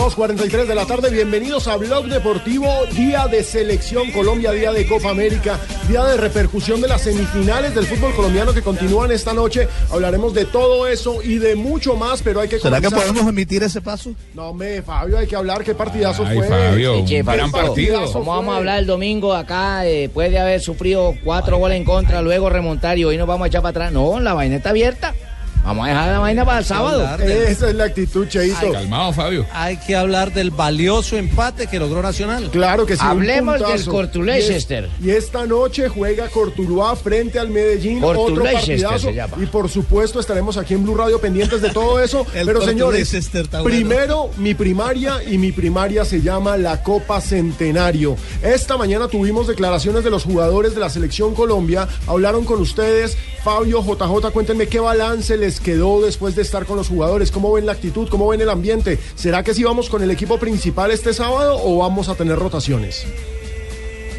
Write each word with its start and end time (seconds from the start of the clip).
2.43 0.00 0.64
de 0.64 0.74
la 0.74 0.86
tarde, 0.86 1.10
bienvenidos 1.10 1.68
a 1.68 1.76
Blog 1.76 2.06
Deportivo, 2.06 2.66
día 2.96 3.26
de 3.26 3.44
selección 3.44 4.10
Colombia, 4.12 4.50
día 4.50 4.72
de 4.72 4.86
Copa 4.86 5.10
América, 5.10 5.60
día 5.88 6.02
de 6.06 6.16
repercusión 6.16 6.80
de 6.80 6.88
las 6.88 7.02
semifinales 7.02 7.74
del 7.74 7.84
fútbol 7.84 8.14
colombiano 8.14 8.54
que 8.54 8.62
continúan 8.62 9.12
esta 9.12 9.34
noche. 9.34 9.68
Hablaremos 9.90 10.32
de 10.32 10.46
todo 10.46 10.86
eso 10.86 11.22
y 11.22 11.36
de 11.36 11.54
mucho 11.54 11.96
más, 11.96 12.22
pero 12.22 12.40
hay 12.40 12.48
que 12.48 12.58
¿Será 12.58 12.80
que 12.80 12.88
podemos 12.90 13.28
emitir 13.28 13.62
ese 13.62 13.82
paso? 13.82 14.14
No, 14.32 14.54
me, 14.54 14.80
Fabio, 14.80 15.18
hay 15.18 15.26
que 15.26 15.36
hablar 15.36 15.62
qué 15.64 15.74
partidazo 15.74 16.24
Ay, 16.24 16.38
fue. 16.38 16.48
Fabio, 16.48 16.94
Sí, 16.96 17.04
che, 17.04 17.22
gran 17.22 17.50
Fabio, 17.50 17.66
partido. 17.66 18.10
¿Cómo 18.10 18.32
vamos 18.34 18.54
a 18.54 18.56
hablar 18.56 18.78
el 18.78 18.86
domingo 18.86 19.34
acá 19.34 19.80
después 19.80 20.30
de 20.30 20.38
haber 20.38 20.62
sufrido 20.62 21.14
cuatro 21.22 21.58
goles 21.58 21.76
en 21.76 21.84
contra, 21.84 22.22
luego 22.22 22.48
remontar 22.48 22.96
y 22.96 23.04
hoy 23.04 23.18
nos 23.18 23.28
vamos 23.28 23.44
a 23.44 23.48
echar 23.48 23.60
para 23.60 23.70
atrás? 23.70 23.92
No, 23.92 24.18
la 24.18 24.32
vaina 24.32 24.56
está 24.56 24.70
abierta. 24.70 25.14
Vamos 25.64 25.86
a 25.86 25.88
dejar 25.88 26.08
la 26.08 26.18
vaina 26.18 26.44
para 26.44 26.58
el 26.60 26.64
sábado. 26.64 27.16
Esa 27.22 27.68
es 27.68 27.74
la 27.74 27.84
actitud, 27.84 28.26
Cheito. 28.26 28.72
Calmado, 28.72 29.12
Fabio. 29.12 29.46
Hay 29.52 29.76
que 29.76 29.94
hablar 29.94 30.32
del 30.32 30.50
valioso 30.50 31.16
empate 31.16 31.66
que 31.66 31.78
logró 31.78 32.00
Nacional. 32.02 32.48
Claro 32.50 32.86
que 32.86 32.96
sí. 32.96 33.02
Hablemos 33.04 33.54
del 33.54 33.64
puntazo. 33.64 33.90
Cortu 33.90 34.24
Y 34.24 34.30
es-. 34.30 34.68
Y, 35.02 35.10
esta 35.10 35.46
noche 35.46 35.88
juega 35.88 36.28
Cortuluá 36.28 36.96
frente 36.96 37.38
al 37.38 37.50
Medellín. 37.50 38.00
Cortu 38.00 38.22
otro 38.22 38.44
partidazo. 38.44 38.98
se 39.08 39.14
llama. 39.14 39.36
Y 39.40 39.46
por 39.46 39.68
supuesto 39.68 40.18
estaremos 40.18 40.56
aquí 40.56 40.74
en 40.74 40.82
Blue 40.82 40.94
Radio 40.94 41.20
pendientes 41.20 41.60
de 41.60 41.70
todo 41.70 42.00
eso. 42.00 42.26
El 42.34 42.46
Pero 42.46 42.62
señores, 42.62 43.14
primero 43.62 44.30
mi 44.38 44.54
primaria 44.54 45.22
y 45.22 45.36
mi 45.36 45.52
primaria 45.52 46.04
se 46.04 46.22
llama 46.22 46.56
la 46.56 46.82
Copa 46.82 47.20
Centenario. 47.20 48.16
Esta 48.42 48.76
mañana 48.76 49.08
tuvimos 49.08 49.46
declaraciones 49.46 50.04
de 50.04 50.10
los 50.10 50.24
jugadores 50.24 50.74
de 50.74 50.80
la 50.80 50.88
Selección 50.88 51.34
Colombia. 51.34 51.86
Hablaron 52.06 52.44
con 52.44 52.60
ustedes. 52.60 53.16
Fabio, 53.44 53.82
JJ, 53.82 54.30
cuéntenme 54.32 54.66
qué 54.66 54.80
balance 54.80 55.36
les 55.36 55.49
quedó 55.58 56.00
después 56.00 56.36
de 56.36 56.42
estar 56.42 56.66
con 56.66 56.76
los 56.76 56.88
jugadores. 56.88 57.32
¿Cómo 57.32 57.50
ven 57.52 57.66
la 57.66 57.72
actitud? 57.72 58.08
¿Cómo 58.08 58.28
ven 58.28 58.40
el 58.40 58.50
ambiente? 58.50 58.98
¿Será 59.16 59.42
que 59.42 59.54
sí 59.54 59.64
vamos 59.64 59.90
con 59.90 60.02
el 60.02 60.10
equipo 60.12 60.38
principal 60.38 60.92
este 60.92 61.12
sábado 61.12 61.58
o 61.60 61.78
vamos 61.78 62.08
a 62.08 62.14
tener 62.14 62.38
rotaciones? 62.38 63.06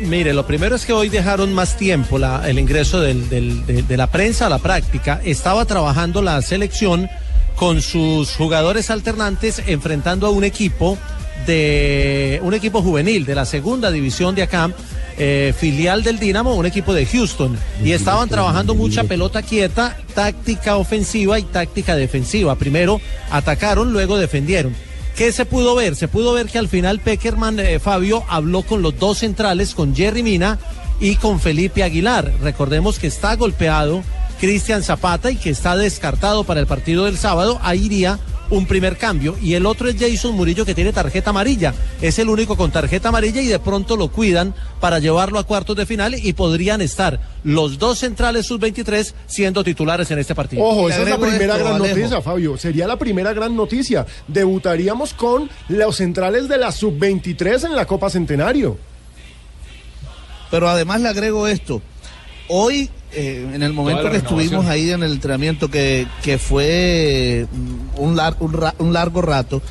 Mire, 0.02 0.34
lo 0.34 0.48
primero 0.48 0.76
es 0.76 0.86
que 0.86 0.94
hoy 0.94 1.10
dejaron 1.10 1.54
más 1.54 1.78
tiempo 1.78 2.18
el 2.18 2.58
ingreso 2.60 3.00
de 3.00 3.86
la 3.90 4.08
prensa 4.08 4.48
a 4.48 4.50
la 4.50 4.58
práctica. 4.58 5.22
Estaba 5.24 5.66
trabajando 5.66 6.24
la 6.24 6.42
selección 6.42 7.08
con 7.56 7.82
sus 7.82 8.36
jugadores 8.36 8.90
alternantes 8.90 9.62
enfrentando 9.68 10.26
a 10.26 10.32
un 10.32 10.44
equipo 10.44 10.98
de 11.46 12.40
un 12.44 12.54
equipo 12.54 12.82
juvenil 12.82 13.26
de 13.26 13.36
la 13.36 13.46
segunda 13.46 13.92
división 13.92 14.36
de 14.36 14.44
acá, 14.44 14.72
eh, 15.18 15.54
filial 15.58 16.04
del 16.04 16.20
Dinamo, 16.20 16.56
un 16.56 16.66
equipo 16.66 16.94
de 16.94 17.06
Houston. 17.06 17.58
Y 17.84 17.92
estaban 17.92 18.30
trabajando 18.30 18.76
mucha 18.76 19.04
pelota 19.04 19.42
quieta, 19.42 19.98
táctica 20.14 20.78
ofensiva 20.78 21.40
y 21.40 21.44
táctica 21.44 21.96
defensiva. 21.96 22.56
Primero 22.56 23.00
atacaron, 23.30 23.94
luego 23.94 24.18
defendieron. 24.18 24.76
¿Qué 25.16 25.32
se 25.32 25.46
pudo 25.46 25.76
ver? 25.76 25.96
Se 25.96 26.08
pudo 26.08 26.34
ver 26.34 26.48
que 26.48 26.58
al 26.58 26.70
final 26.70 27.00
Peckerman, 27.00 27.60
eh, 27.60 27.80
Fabio, 27.80 28.24
habló 28.30 28.64
con 28.64 28.82
los 28.82 28.98
dos 28.98 29.20
centrales, 29.20 29.76
con 29.76 29.96
Jerry 29.96 30.24
Mina 30.24 30.58
y 31.00 31.16
con 31.16 31.40
Felipe 31.40 31.84
Aguilar. 31.84 32.32
Recordemos 32.42 32.98
que 32.98 33.08
está 33.08 33.36
golpeado 33.36 34.04
Cristian 34.40 34.82
Zapata 34.82 35.30
y 35.30 35.36
que 35.36 35.50
está 35.50 35.76
descartado 35.76 36.44
para 36.44 36.60
el 36.60 36.68
partido 36.68 37.06
del 37.06 37.18
sábado. 37.18 37.60
Ahí 37.62 37.86
iría 37.86 38.20
un 38.52 38.68
primer 38.68 38.98
cambio. 38.98 39.36
Y 39.42 39.56
el 39.56 39.66
otro 39.66 39.90
es 39.90 39.96
Jason 40.00 40.36
Murillo 40.36 40.66
que 40.66 40.76
tiene 40.76 40.94
tarjeta 40.94 41.32
amarilla. 41.32 41.74
Es 42.02 42.20
el 42.20 42.30
único 42.30 42.56
con 42.56 42.72
tarjeta 42.72 43.10
amarilla 43.10 43.42
y 43.42 43.48
de 43.48 43.58
pronto 43.60 43.98
lo 43.98 44.10
cuidan 44.12 44.54
para 44.80 45.00
llevarlo 45.00 45.40
a 45.40 45.44
cuartos 45.44 45.76
de 45.76 45.86
final 45.88 46.14
y 46.14 46.34
podrían 46.34 46.82
estar 46.82 47.20
los 47.44 47.80
dos 47.80 48.00
centrales 48.00 48.46
sub-23 48.46 49.14
siendo 49.26 49.64
titulares 49.64 50.12
en 50.12 50.20
este 50.20 50.36
partido. 50.36 50.64
Ojo, 50.64 50.90
esa 50.90 51.02
es 51.02 51.10
la 51.10 51.18
primera 51.18 51.56
esto, 51.56 51.66
gran 51.66 51.76
Alejo. 51.82 51.96
noticia, 51.98 52.22
Fabio. 52.22 52.58
Sería 52.58 52.86
la 52.86 52.98
primera 52.98 53.34
gran 53.34 53.56
noticia. 53.56 54.06
Debutaríamos 54.28 55.14
con 55.14 55.50
los 55.70 55.96
centrales 55.96 56.48
de 56.48 56.58
la 56.58 56.72
sub-23 56.72 57.66
en 57.66 57.76
la 57.76 57.86
Copa 57.86 58.10
Centenario. 58.10 58.78
Pero 60.52 60.70
además 60.70 61.02
le 61.02 61.08
agrego 61.08 61.48
esto. 61.48 61.82
Hoy, 62.50 62.90
eh, 63.14 63.50
en 63.54 63.64
el 63.64 63.74
momento 63.74 64.04
que 64.12 64.18
estuvimos 64.18 64.66
ahí 64.72 64.90
en 64.92 65.04
el 65.04 65.12
entrenamiento, 65.14 65.70
que, 65.70 66.08
que 66.24 66.38
fue 66.38 67.46
mm, 67.52 68.00
un, 68.02 68.16
lar- 68.16 68.36
un 68.40 68.54
ra- 68.54 68.76
un 68.80 68.94
largo 68.94 69.22
rato, 69.22 69.62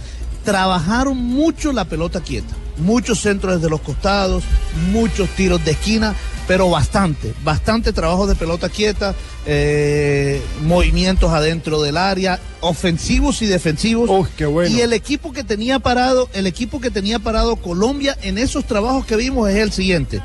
trabajaron 0.45 1.17
mucho 1.17 1.73
la 1.73 1.85
pelota 1.85 2.21
quieta. 2.21 2.55
Muchos 2.79 3.21
centros 3.21 3.57
desde 3.57 3.69
los 3.69 3.81
costados, 3.83 4.43
muchos 4.91 5.29
tiros 5.31 5.63
de 5.67 5.73
esquina, 5.73 6.15
pero 6.49 6.71
bastante, 6.71 7.35
bastante 7.45 7.93
trabajo 7.93 8.27
de 8.27 8.35
pelota 8.35 8.71
quieta, 8.71 9.15
eh, 9.45 10.41
movimientos 10.63 11.31
adentro 11.31 11.83
del 11.83 11.99
área, 11.99 12.41
ofensivos 12.61 13.43
y 13.43 13.47
defensivos. 13.47 14.09
Uy, 14.09 14.27
qué 14.35 14.47
bueno. 14.47 14.75
Y 14.75 14.81
el 14.81 14.95
equipo 14.95 15.31
que 15.33 15.45
tenía 15.45 15.79
parado, 15.79 16.31
el 16.33 16.47
equipo 16.47 16.81
que 16.81 16.91
tenía 16.91 17.19
parado 17.19 17.57
Colombia 17.57 18.17
en 18.23 18.39
esos 18.39 18.65
trabajos 18.65 19.05
que 19.05 19.17
vimos 19.17 19.51
es 19.51 19.57
el 19.57 19.73
siguiente. 19.73 20.23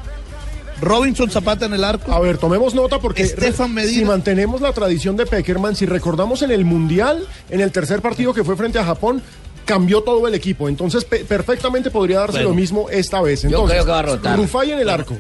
Robinson 0.85 1.29
Zapata 1.29 1.65
en 1.65 1.73
el 1.73 1.83
arco. 1.83 2.11
A 2.13 2.19
ver, 2.19 2.37
tomemos 2.37 2.73
nota 2.73 2.99
porque 2.99 3.23
Estefan 3.23 3.73
Medina. 3.73 3.99
si 3.99 4.05
mantenemos 4.05 4.61
la 4.61 4.71
tradición 4.71 5.17
de 5.17 5.25
Peckerman, 5.25 5.75
si 5.75 5.85
recordamos 5.85 6.41
en 6.43 6.51
el 6.51 6.63
Mundial, 6.63 7.27
en 7.49 7.59
el 7.61 7.71
tercer 7.71 8.01
partido 8.01 8.33
que 8.33 8.43
fue 8.43 8.55
frente 8.55 8.79
a 8.79 8.85
Japón, 8.85 9.21
cambió 9.65 10.01
todo 10.03 10.27
el 10.27 10.35
equipo. 10.35 10.69
Entonces, 10.69 11.03
pe- 11.05 11.25
perfectamente 11.25 11.89
podría 11.89 12.19
darse 12.19 12.33
Bueno. 12.37 12.49
lo 12.49 12.55
mismo 12.55 12.87
esta 12.89 13.19
vez. 13.21 13.41
Yo 13.41 13.47
Entonces, 13.49 13.73
creo 13.73 13.85
que 13.85 13.91
va 13.91 13.99
a 13.99 14.01
rotar. 14.03 14.37
Rufai 14.37 14.71
en 14.71 14.79
el 14.79 14.89
arco. 14.89 15.17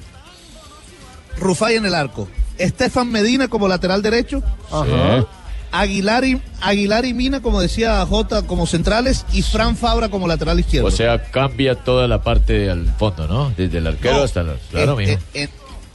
Rufai 1.39 1.75
en 1.75 1.85
el 1.85 1.95
arco. 1.95 2.27
Estefan 2.57 3.11
Medina 3.11 3.47
como 3.47 3.67
lateral 3.67 4.01
derecho. 4.01 4.41
Ajá. 4.71 5.25
Aguilar 5.71 6.25
y, 6.25 6.41
Aguilar 6.61 7.05
y 7.05 7.13
Mina, 7.13 7.41
como 7.41 7.61
decía 7.61 8.05
Jota, 8.05 8.43
como 8.43 8.65
centrales. 8.65 9.25
Y 9.33 9.41
Fran 9.41 9.75
Fabra 9.75 10.09
como 10.09 10.27
lateral 10.27 10.59
izquierdo. 10.59 10.87
O 10.87 10.91
sea, 10.91 11.23
cambia 11.31 11.75
toda 11.75 12.07
la 12.07 12.21
parte 12.21 12.69
al 12.69 12.87
fondo, 12.97 13.27
¿no? 13.27 13.51
Desde 13.55 13.79
el 13.79 13.87
arquero 13.87 14.17
No, 14.17 14.23
hasta 14.23 14.43
la... 14.43 14.55
Claro, 14.71 14.99
eh, 14.99 15.13
eh, 15.13 15.19
eh, 15.33 15.49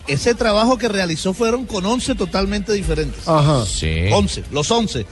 ese 0.07 0.35
trabajo 0.35 0.79
que 0.79 0.89
realizó 0.89 1.33
fueron 1.35 1.67
con 1.67 1.87
11 1.87 2.15
totalmente 2.15 2.73
diferentes. 2.73 3.27
Ajá. 3.29 3.65
Sí. 3.65 4.09
11, 4.13 4.45
los 4.51 4.71
11. 4.71 5.01
Eh. 5.01 5.07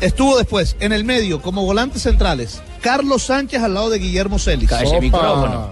Estuvo 0.00 0.36
después 0.36 0.76
en 0.80 0.92
el 0.92 1.04
medio 1.04 1.40
como 1.40 1.64
volantes 1.64 2.02
centrales. 2.02 2.60
Carlos 2.80 3.22
Sánchez 3.22 3.62
al 3.62 3.74
lado 3.74 3.90
de 3.90 3.98
Guillermo 3.98 4.38
Celis. 4.38 4.70
Ese 4.70 5.00
micrófono. 5.00 5.70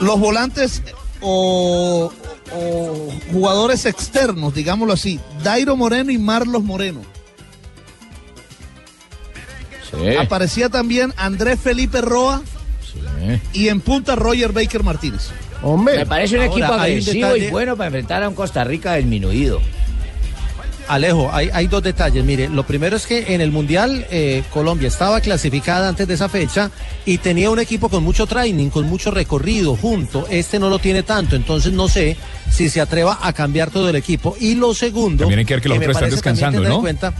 Los 0.00 0.18
volantes 0.18 0.82
o, 1.20 2.12
o 2.54 3.10
jugadores 3.32 3.86
externos, 3.86 4.54
digámoslo 4.54 4.92
así. 4.94 5.18
Dairo 5.42 5.76
Moreno 5.76 6.10
y 6.10 6.18
Marlos 6.18 6.62
Moreno. 6.62 7.00
Sí. 9.90 10.16
Aparecía 10.16 10.68
también 10.68 11.12
Andrés 11.16 11.60
Felipe 11.60 12.00
Roa 12.00 12.42
sí. 12.82 13.40
y 13.52 13.68
en 13.68 13.80
punta 13.80 14.16
Roger 14.16 14.52
Baker 14.52 14.82
Martínez. 14.82 15.28
Hombre. 15.62 15.98
Me 15.98 16.06
parece 16.06 16.36
un 16.36 16.42
Ahora, 16.42 16.52
equipo 16.56 16.72
agresivo 16.72 17.28
detalle- 17.28 17.48
y 17.48 17.50
bueno 17.50 17.76
para 17.76 17.86
enfrentar 17.88 18.22
a 18.22 18.28
un 18.28 18.34
Costa 18.34 18.64
Rica 18.64 18.94
disminuido. 18.94 19.60
Alejo, 20.88 21.30
hay, 21.32 21.50
hay 21.52 21.66
dos 21.66 21.82
detalles. 21.82 22.24
Mire, 22.24 22.48
lo 22.48 22.64
primero 22.64 22.96
es 22.96 23.06
que 23.06 23.34
en 23.34 23.40
el 23.40 23.50
Mundial 23.50 24.06
eh, 24.10 24.42
Colombia 24.50 24.88
estaba 24.88 25.20
clasificada 25.20 25.88
antes 25.88 26.06
de 26.06 26.14
esa 26.14 26.28
fecha 26.28 26.70
y 27.04 27.18
tenía 27.18 27.50
un 27.50 27.58
equipo 27.58 27.88
con 27.88 28.02
mucho 28.02 28.26
training, 28.26 28.70
con 28.70 28.86
mucho 28.86 29.10
recorrido 29.10 29.76
junto. 29.76 30.26
Este 30.28 30.58
no 30.58 30.68
lo 30.68 30.78
tiene 30.78 31.02
tanto, 31.02 31.36
entonces 31.36 31.72
no 31.72 31.88
sé 31.88 32.16
si 32.50 32.68
se 32.68 32.80
atreva 32.80 33.18
a 33.22 33.32
cambiar 33.32 33.70
todo 33.70 33.88
el 33.88 33.96
equipo. 33.96 34.36
Y 34.40 34.54
lo 34.54 34.74
segundo, 34.74 35.24
También 35.24 35.40
hay 35.40 35.44
que 35.44 35.54
ver 35.54 35.62
que 35.62 35.68
los 35.68 35.78
otros 35.78 35.96
están 35.96 36.10
descansando, 36.10 36.58
tener 36.58 36.70
en 36.72 36.76
¿no? 36.76 36.80
cuenta, 36.80 37.14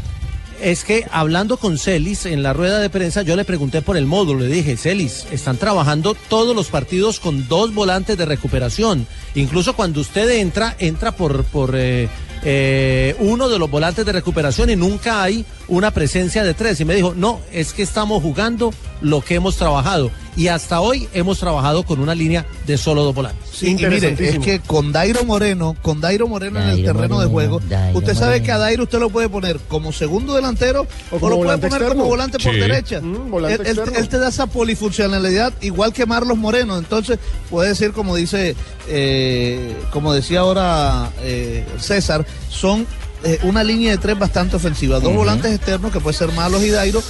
es 0.63 0.85
que 0.85 1.07
hablando 1.11 1.57
con 1.57 1.77
Celis 1.77 2.25
en 2.25 2.43
la 2.43 2.53
rueda 2.53 2.79
de 2.79 2.89
prensa, 2.89 3.23
yo 3.23 3.35
le 3.37 3.45
pregunté 3.45 3.83
por 3.83 3.97
el 3.97 4.07
módulo, 4.07 4.41
le 4.41 4.47
dije, 4.47 4.77
Celis, 4.77 5.27
están 5.33 5.57
trabajando 5.57 6.15
todos 6.29 6.55
los 6.55 6.69
partidos 6.69 7.19
con 7.19 7.49
dos 7.49 7.75
volantes 7.75 8.17
de 8.17 8.25
recuperación. 8.25 9.07
Incluso 9.35 9.75
cuando 9.75 10.01
usted 10.01 10.31
entra, 10.31 10.77
entra 10.79 11.13
por, 11.13 11.45
por 11.45 11.75
eh, 11.75 12.09
eh, 12.45 13.15
uno 13.19 13.49
de 13.49 13.59
los 13.59 13.71
volantes 13.71 14.05
de 14.05 14.13
recuperación 14.13 14.71
y 14.71 14.77
nunca 14.77 15.23
hay 15.23 15.45
una 15.69 15.91
presencia 15.91 16.43
de 16.45 16.55
tres. 16.55 16.81
Y 16.81 16.85
me 16.85 16.95
dijo, 16.95 17.15
no, 17.17 17.41
es 17.53 17.73
que 17.73 17.83
estamos 17.83 18.23
jugando 18.23 18.73
lo 19.01 19.21
que 19.21 19.35
hemos 19.37 19.57
trabajado. 19.57 20.11
Y 20.35 20.49
hasta 20.49 20.81
hoy 20.81 21.09
hemos 21.13 21.39
trabajado 21.39 21.83
con 21.83 22.01
una 22.01 22.15
línea 22.15 22.47
de 22.67 22.79
solo 22.79 23.03
dos 23.05 23.15
volantes. 23.15 23.51
Sí, 23.53 23.67
y 23.73 23.75
mire, 23.75 24.17
es 24.19 24.39
que 24.39 24.61
con 24.61 24.91
Dairo 24.91 25.25
Moreno, 25.25 25.77
con 25.83 26.01
Dairo 26.01 26.27
Moreno 26.27 26.59
en 26.59 26.71
el 26.71 26.85
terreno 26.85 27.21
de 27.21 27.27
juego, 27.27 27.61
Dairo 27.69 27.99
usted 27.99 28.15
sabe 28.15 28.27
Moreno. 28.39 28.45
que 28.47 28.53
a 28.53 28.59
Dairo 28.59 28.83
usted 28.85 28.99
lo 28.99 29.11
puede 29.11 29.29
poner 29.29 29.59
como 29.69 29.93
segundo 29.93 30.35
delantero 30.35 30.87
O 31.11 31.15
lo 31.17 31.21
puede 31.21 31.35
volante 31.37 31.69
poner 31.69 31.83
externo. 31.83 32.03
como 32.03 32.09
volante 32.09 32.39
por 32.39 32.53
derecha. 32.55 33.01
Mm, 33.03 33.31
volante 33.31 33.71
él, 33.71 33.79
él- 33.79 33.93
él 33.95 34.09
te 34.09 34.19
da 34.19 34.31
esa 34.31 34.47
polifuncionalidad 34.47 35.53
igual 35.61 35.93
que 35.93 36.07
Marlos 36.07 36.39
Moreno. 36.39 36.79
Entonces 36.79 37.19
puede 37.51 37.69
decir 37.69 37.93
como 37.93 38.17
dice, 38.17 38.57
eh, 38.89 39.77
como 39.91 40.15
decía 40.15 40.41
ahora 40.41 41.11
eh, 41.21 41.67
César, 41.79 42.25
son 42.49 42.87
eh, 43.25 43.39
una 43.43 43.63
línea 43.65 43.91
de 43.93 43.99
tres 43.99 44.19
bastante 44.19 44.57
ofensiva. 44.57 45.01
Dos 45.01 45.15
volantes 45.15 45.53
externos 45.55 45.93
que 45.93 46.01
puede 46.01 46.17
ser 46.17 46.31
Malos 46.33 46.63
y 46.63 46.71
Dairo. 46.71 47.03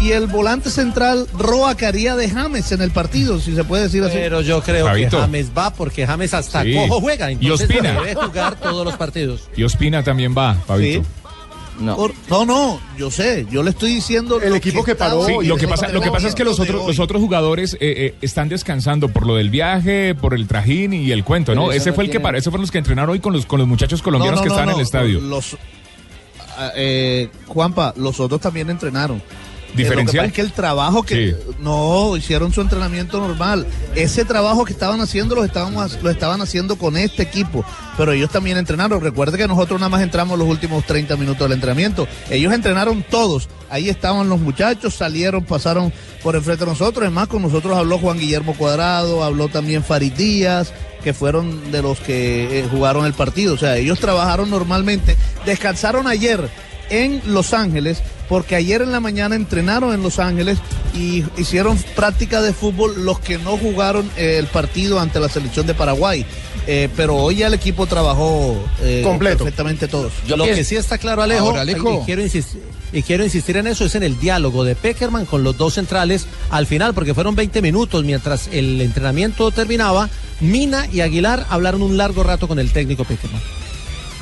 Y 0.00 0.12
el 0.12 0.28
volante 0.28 0.70
central, 0.70 1.26
Roa 1.36 1.74
Caría 1.74 2.14
de 2.14 2.30
James 2.30 2.70
en 2.70 2.82
el 2.82 2.92
partido, 2.92 3.40
si 3.40 3.56
se 3.56 3.64
puede 3.64 3.82
decir 3.84 4.04
así. 4.04 4.12
Pero 4.14 4.42
yo 4.42 4.62
creo 4.62 4.86
Fabito. 4.86 5.16
que 5.16 5.22
James 5.22 5.50
va 5.58 5.72
porque 5.74 6.06
James 6.06 6.32
hasta 6.34 6.62
Sí. 6.62 6.72
cojo 6.72 7.00
juega. 7.00 7.32
Y 7.32 7.34
Entonces 7.34 7.68
Ospina. 7.68 7.92
debe 7.94 8.14
jugar 8.14 8.54
todos 8.60 8.84
los 8.84 8.94
partidos. 8.96 9.48
Y 9.56 9.64
Ospina 9.64 10.04
también 10.04 10.34
va, 10.38 10.54
Fabito. 10.54 11.02
Sí. 11.02 11.08
No. 11.78 11.96
Por- 11.96 12.12
no, 12.28 12.44
no, 12.44 12.80
yo 12.96 13.10
sé, 13.10 13.46
yo 13.50 13.62
le 13.62 13.70
estoy 13.70 13.94
diciendo. 13.94 14.40
El 14.40 14.50
lo 14.50 14.56
equipo 14.56 14.84
que 14.84 14.94
paró 14.94 15.24
Sí, 15.24 15.34
lo 15.44 15.56
que 15.56 15.68
pasa, 15.68 15.88
lo 15.88 16.00
que 16.00 16.10
pasa 16.10 16.28
es 16.28 16.34
que 16.34 16.44
los 16.44 16.58
otros, 16.58 16.86
los 16.86 16.98
otros 16.98 17.20
jugadores 17.20 17.74
eh, 17.74 17.78
eh, 17.80 18.14
están 18.20 18.48
descansando 18.48 19.08
por 19.08 19.26
lo 19.26 19.36
del 19.36 19.50
viaje, 19.50 20.14
por 20.14 20.34
el 20.34 20.46
trajín 20.46 20.92
y 20.92 21.12
el 21.12 21.24
cuento, 21.24 21.54
¿no? 21.54 21.66
Pero 21.66 21.72
Ese 21.72 21.90
no 21.90 21.94
fue 21.94 22.04
el 22.04 22.10
que 22.10 22.20
paró, 22.20 22.36
esos 22.38 22.50
fueron 22.50 22.62
los 22.62 22.70
que 22.70 22.78
entrenaron 22.78 23.10
hoy 23.10 23.20
con 23.20 23.32
los 23.32 23.46
con 23.46 23.58
los 23.58 23.68
muchachos 23.68 24.02
colombianos 24.02 24.40
No, 24.40 24.42
no, 24.42 24.44
que 24.44 24.48
no, 24.48 24.54
estaban 24.54 24.70
en 24.70 24.76
el 24.76 24.82
estadio. 24.82 25.20
Los, 25.20 25.56
ah, 26.56 26.72
eh, 26.74 27.28
Juanpa, 27.46 27.94
los 27.96 28.18
otros 28.20 28.40
también 28.40 28.70
entrenaron. 28.70 29.22
Eh, 29.68 29.70
Lo 29.70 29.76
que 29.76 29.82
¿Diferencial? 29.82 30.24
es 30.26 30.32
que 30.32 30.40
el 30.40 30.52
trabajo 30.52 31.02
que 31.02 31.30
Sí. 31.30 31.52
no 31.60 32.16
hicieron 32.16 32.52
su 32.52 32.60
entrenamiento 32.62 33.20
normal. 33.20 33.66
Ese 33.94 34.24
trabajo 34.24 34.64
que 34.64 34.72
estaban 34.72 35.00
haciendo 35.00 35.34
lo 35.34 35.44
estaban, 35.44 35.74
lo 36.02 36.10
estaban 36.10 36.40
haciendo 36.40 36.76
con 36.76 36.96
este 36.96 37.22
equipo, 37.22 37.64
pero 37.96 38.12
ellos 38.12 38.30
también 38.30 38.56
entrenaron. 38.56 39.00
Recuerde 39.00 39.36
que 39.38 39.46
nosotros 39.46 39.78
nada 39.78 39.90
más 39.90 40.00
entramos 40.02 40.38
los 40.38 40.48
últimos 40.48 40.84
30 40.84 41.16
minutos 41.16 41.40
del 41.40 41.52
entrenamiento. 41.52 42.08
Ellos 42.30 42.52
entrenaron 42.52 43.04
todos. 43.08 43.48
Ahí 43.70 43.88
estaban 43.88 44.28
los 44.28 44.40
muchachos, 44.40 44.94
salieron, 44.94 45.44
pasaron 45.44 45.92
por 46.22 46.34
enfrente 46.34 46.64
de 46.64 46.70
nosotros. 46.70 47.06
Es 47.06 47.12
más, 47.12 47.28
con 47.28 47.42
nosotros 47.42 47.76
habló 47.76 47.98
Juan 47.98 48.18
Guillermo 48.18 48.54
Cuadrado, 48.54 49.22
habló 49.22 49.48
también 49.48 49.84
Farid 49.84 50.12
Díaz, 50.14 50.72
que 51.04 51.12
fueron 51.12 51.70
de 51.70 51.82
los 51.82 52.00
que 52.00 52.60
eh, 52.60 52.68
jugaron 52.70 53.04
el 53.04 53.12
partido. 53.12 53.54
O 53.54 53.58
sea, 53.58 53.76
ellos 53.76 54.00
trabajaron 54.00 54.48
normalmente. 54.50 55.16
Descansaron 55.44 56.06
ayer 56.08 56.48
en 56.90 57.20
Los 57.26 57.52
Ángeles, 57.52 58.02
porque 58.28 58.54
ayer 58.54 58.82
en 58.82 58.92
la 58.92 59.00
mañana 59.00 59.36
entrenaron 59.36 59.94
en 59.94 60.02
Los 60.02 60.18
Ángeles 60.18 60.58
y 60.94 61.24
hicieron 61.36 61.78
práctica 61.96 62.42
de 62.42 62.52
fútbol 62.52 63.04
los 63.04 63.20
que 63.20 63.38
no 63.38 63.56
jugaron 63.56 64.10
eh, 64.16 64.36
el 64.38 64.46
partido 64.46 65.00
ante 65.00 65.20
la 65.20 65.28
selección 65.28 65.66
de 65.66 65.74
Paraguay. 65.74 66.24
Eh, 66.66 66.90
pero 66.94 67.16
hoy 67.16 67.36
ya 67.36 67.46
el 67.46 67.54
equipo 67.54 67.86
trabajó 67.86 68.62
eh, 68.82 69.00
Completo. 69.02 69.38
perfectamente 69.38 69.88
todos. 69.88 70.12
lo 70.26 70.44
que 70.44 70.64
sí 70.64 70.76
está 70.76 70.98
claro, 70.98 71.22
Alejo, 71.22 71.46
Ahora, 71.46 71.62
Alejo. 71.62 72.02
Y, 72.02 72.04
quiero 72.04 72.20
insistir, 72.20 72.60
y 72.92 73.02
quiero 73.02 73.24
insistir 73.24 73.56
en 73.56 73.66
eso, 73.68 73.86
es 73.86 73.94
en 73.94 74.02
el 74.02 74.18
diálogo 74.20 74.64
de 74.64 74.74
Peckerman 74.74 75.24
con 75.24 75.42
los 75.42 75.56
dos 75.56 75.74
centrales 75.74 76.26
al 76.50 76.66
final, 76.66 76.92
porque 76.92 77.14
fueron 77.14 77.34
20 77.34 77.62
minutos 77.62 78.04
mientras 78.04 78.48
el 78.52 78.82
entrenamiento 78.82 79.50
terminaba. 79.50 80.10
Mina 80.40 80.86
y 80.92 81.00
Aguilar 81.00 81.46
hablaron 81.48 81.80
un 81.80 81.96
largo 81.96 82.22
rato 82.22 82.46
con 82.46 82.58
el 82.58 82.70
técnico 82.70 83.04
Peckerman. 83.04 83.40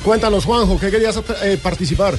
Cuéntanos, 0.05 0.45
Juanjo, 0.45 0.79
¿qué 0.79 0.89
querías 0.89 1.19
eh, 1.43 1.59
participar? 1.61 2.17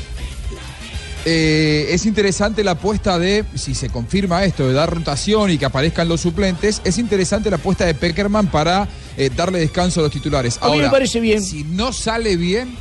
Eh, 1.31 1.93
es 1.93 2.07
interesante 2.07 2.65
la 2.65 2.71
apuesta 2.71 3.19
de, 3.19 3.45
si 3.55 3.75
se 3.75 3.91
confirma 3.91 4.45
esto, 4.45 4.67
de 4.67 4.73
dar 4.73 4.89
rotación 4.95 5.51
y 5.51 5.59
que 5.59 5.67
aparezcan 5.67 6.09
los 6.09 6.23
suplentes, 6.23 6.81
es 6.85 6.97
interesante 6.97 7.51
la 7.51 7.57
apuesta 7.57 7.85
de 7.85 7.93
Peckerman 7.93 8.47
para 8.47 8.89
eh, 9.15 9.29
darle 9.37 9.59
descanso 9.59 10.01
a 10.01 10.05
los 10.05 10.13
titulares. 10.13 10.57
A 10.63 10.69
mí 10.69 10.71
me 10.71 10.77
Ahora, 10.79 10.91
parece 10.91 11.21
bien. 11.21 11.43
Si 11.43 11.65
no 11.65 11.93
sale 11.93 12.39
bien, 12.39 12.75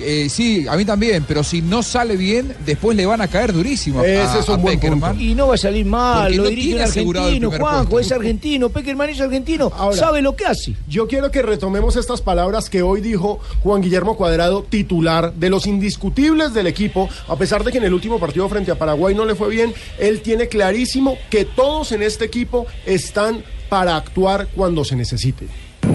eh, 0.00 0.28
sí, 0.28 0.66
a 0.68 0.76
mí 0.76 0.84
también, 0.84 1.24
pero 1.26 1.42
si 1.44 1.62
no 1.62 1.82
sale 1.82 2.16
bien, 2.16 2.54
después 2.64 2.96
le 2.96 3.06
van 3.06 3.20
a 3.20 3.28
caer 3.28 3.52
durísimo 3.52 4.00
a, 4.00 4.06
es 4.06 4.48
un 4.48 4.54
a 4.54 4.56
buen 4.58 4.78
punto. 4.80 5.14
Y 5.18 5.34
no 5.34 5.48
va 5.48 5.54
a 5.54 5.58
salir 5.58 5.84
mal, 5.86 6.22
Porque 6.24 6.36
lo 6.36 6.42
no 6.44 6.48
dirige 6.50 6.74
un 6.74 6.80
argentino, 6.82 7.50
Juanjo, 7.50 7.90
puesto. 7.90 8.14
es 8.14 8.18
argentino, 8.20 8.68
Peckerman 8.68 9.10
es 9.10 9.20
argentino, 9.20 9.70
Ahora- 9.74 9.96
sabe 9.96 10.22
lo 10.22 10.34
que 10.36 10.46
hace. 10.46 10.74
Yo 10.88 11.06
quiero 11.08 11.30
que 11.30 11.42
retomemos 11.42 11.96
estas 11.96 12.20
palabras 12.20 12.70
que 12.70 12.82
hoy 12.82 13.00
dijo 13.00 13.40
Juan 13.62 13.82
Guillermo 13.82 14.16
Cuadrado, 14.16 14.62
titular 14.68 15.32
de 15.34 15.50
los 15.50 15.66
indiscutibles 15.66 16.54
del 16.54 16.66
equipo, 16.66 17.08
a 17.28 17.36
pesar 17.36 17.64
de 17.64 17.72
que 17.72 17.78
en 17.78 17.84
el 17.84 17.94
último 17.94 18.18
partido 18.18 18.48
frente 18.48 18.70
a 18.70 18.74
Paraguay 18.78 19.14
no 19.14 19.24
le 19.24 19.34
fue 19.34 19.48
bien, 19.50 19.72
él 19.98 20.20
tiene 20.20 20.48
clarísimo 20.48 21.16
que 21.30 21.44
todos 21.44 21.92
en 21.92 22.02
este 22.02 22.24
equipo 22.24 22.66
están 22.86 23.42
para 23.68 23.96
actuar 23.96 24.48
cuando 24.54 24.84
se 24.84 24.96
necesite. 24.96 25.46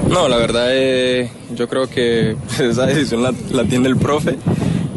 No, 0.09 0.27
la 0.27 0.37
verdad 0.37 0.67
eh, 0.69 1.29
yo 1.55 1.67
creo 1.67 1.87
que 1.87 2.35
esa 2.59 2.85
decisión 2.85 3.23
la, 3.23 3.63
tiene 3.65 3.87
el 3.87 3.97
profe, 3.97 4.37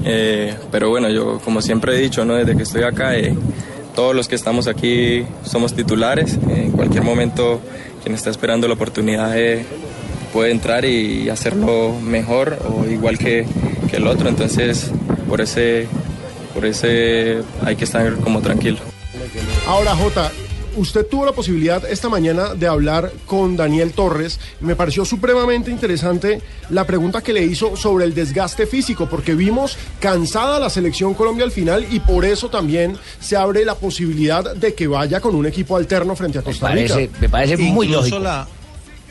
eh, 0.05 0.55
pero 0.71 0.91
bueno, 0.91 1.09
yo 1.09 1.39
como 1.45 1.63
siempre 1.63 1.97
he 1.97 2.01
dicho, 2.01 2.25
¿no? 2.25 2.35
desde 2.35 2.57
que 2.57 2.63
estoy 2.63 2.83
acá, 2.83 3.17
eh, 3.17 3.35
todos 3.95 4.15
los 4.15 4.29
que 4.29 4.35
estamos 4.35 4.69
aquí 4.69 5.25
somos 5.45 5.75
titulares, 5.75 6.39
en 6.49 6.73
cualquier 6.73 7.03
momento 7.03 7.61
quien 8.03 8.15
está 8.15 8.31
esperando 8.31 8.69
la 8.69 8.75
oportunidad 8.75 9.37
eh, 9.39 9.65
puede 10.33 10.51
entrar 10.51 10.85
y 10.85 11.31
hacerlo 11.31 11.99
mejor 12.01 12.59
o 12.69 12.85
igual 12.85 13.19
que, 13.19 13.47
que 13.91 13.97
el 13.97 14.07
otro, 14.07 14.29
entonces 14.29 14.91
por 15.29 15.41
ese, 15.41 15.89
por 16.55 16.67
ese 16.67 17.39
hay 17.65 17.77
que 17.77 17.85
estar 17.85 18.15
como 18.17 18.41
tranquilo. 18.41 18.79
Ahora, 19.67 19.97
Jota, 19.97 20.31
usted 20.77 21.07
tuvo 21.07 21.25
la 21.27 21.33
posibilidad 21.33 21.85
esta 21.91 22.09
mañana 22.09 22.55
de 22.55 22.67
hablar 22.67 23.13
con 23.27 23.57
Daniel 23.57 23.93
Torres 23.93 24.39
y 24.61 24.65
me 24.65 24.77
pareció 24.77 25.05
supremamente 25.05 25.71
interesante 25.71 26.41
la 26.71 26.87
pregunta 26.87 27.23
que 27.23 27.33
le 27.33 27.43
hizo 27.43 27.77
sobre 27.77 28.05
el 28.05 28.15
desgaste 28.15 28.67
físico, 28.67 29.09
porque 29.09 29.35
vimos 29.35 29.77
cansada 30.01 30.61
la 30.61 30.71
selección 30.71 31.15
Colombia 31.15 31.45
al 31.45 31.53
final 31.53 31.87
y 31.91 32.01
por 32.01 32.25
eso 32.25 32.49
también 32.49 32.97
se 33.21 33.37
abre 33.37 33.65
la 33.65 33.75
posibilidad 33.75 34.55
de 34.55 34.75
que 34.75 34.87
vaya 34.87 35.21
con 35.21 35.35
un 35.35 35.47
equipo 35.47 35.77
alterno 35.77 36.15
frente 36.15 36.39
a 36.39 36.43
Costa 36.43 36.71
Rica. 36.71 36.95
parece, 36.95 37.11
me 37.21 37.29
parece 37.29 37.57
muy 37.57 37.89
lógico. 37.89 38.19
la, 38.19 38.47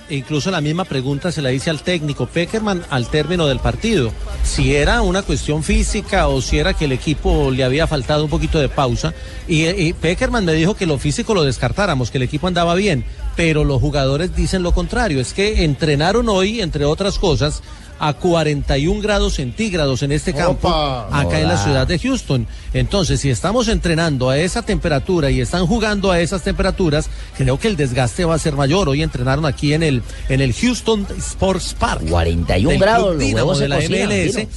incluso 0.09 0.51
la 0.51 0.61
misma 0.61 0.85
pregunta 0.85 1.31
se 1.31 1.41
la 1.41 1.51
hice 1.51 1.69
al 1.69 1.81
técnico 1.81 2.27
Peckerman 2.27 2.83
al 2.89 3.07
término 3.07 3.47
del 3.47 3.59
partido. 3.59 4.11
Si 4.43 4.75
era 4.75 5.01
una 5.01 5.23
cuestión 5.23 5.63
física 5.63 6.27
o 6.27 6.41
si 6.41 6.57
era 6.59 6.73
que 6.73 6.85
el 6.85 6.91
equipo 6.91 7.51
le 7.51 7.63
había 7.63 7.87
faltado 7.87 8.23
un 8.23 8.29
poquito 8.29 8.59
de 8.59 8.69
pausa. 8.69 9.13
Y, 9.47 9.67
y 9.67 9.93
Peckerman 9.93 10.45
me 10.45 10.53
dijo 10.53 10.75
que 10.75 10.85
lo 10.85 10.97
físico 10.97 11.33
lo 11.33 11.43
descartáramos, 11.43 12.11
que 12.11 12.17
el 12.17 12.23
equipo 12.23 12.47
andaba 12.47 12.75
bien. 12.75 13.05
Pero 13.35 13.63
los 13.63 13.81
jugadores 13.81 14.35
dicen 14.35 14.63
lo 14.63 14.73
contrario. 14.73 15.19
Es 15.19 15.33
que 15.33 15.63
entrenaron 15.63 16.29
hoy, 16.29 16.61
entre 16.61 16.85
otras 16.85 17.19
cosas, 17.19 17.61
a 17.99 18.13
41 18.13 19.01
grados 19.01 19.35
centígrados 19.35 20.03
en 20.03 20.11
este 20.11 20.33
campo, 20.33 20.67
Opa. 20.67 21.07
acá 21.17 21.39
en 21.39 21.47
la 21.47 21.57
ciudad 21.57 21.87
de 21.87 21.97
Houston. 21.99 22.47
Entonces, 22.73 23.21
si 23.21 23.29
estamos 23.29 23.67
entrenando 23.67 24.29
a 24.29 24.37
esa 24.37 24.61
temperatura 24.61 25.31
y 25.31 25.41
están 25.41 25.65
jugando 25.65 26.11
a 26.11 26.19
esas 26.19 26.43
temperaturas, 26.43 27.09
creo 27.37 27.57
que 27.57 27.67
el 27.67 27.77
desgaste 27.77 28.25
va 28.25 28.35
a 28.35 28.39
ser 28.39 28.53
mayor. 28.53 28.89
Hoy 28.89 29.01
entrenaron 29.01 29.45
aquí 29.45 29.73
en 29.73 29.83
el, 29.83 30.01
en 30.29 30.41
el 30.41 30.53
Houston 30.53 31.07
Sports 31.17 31.75
Park. 31.79 32.03
41 32.09 32.69
del 32.69 32.79
grados, 32.79 33.15
los 33.15 33.59
de 33.59 33.67
la 33.67 33.77
cocinan, 33.77 34.09
MLS. 34.09 34.47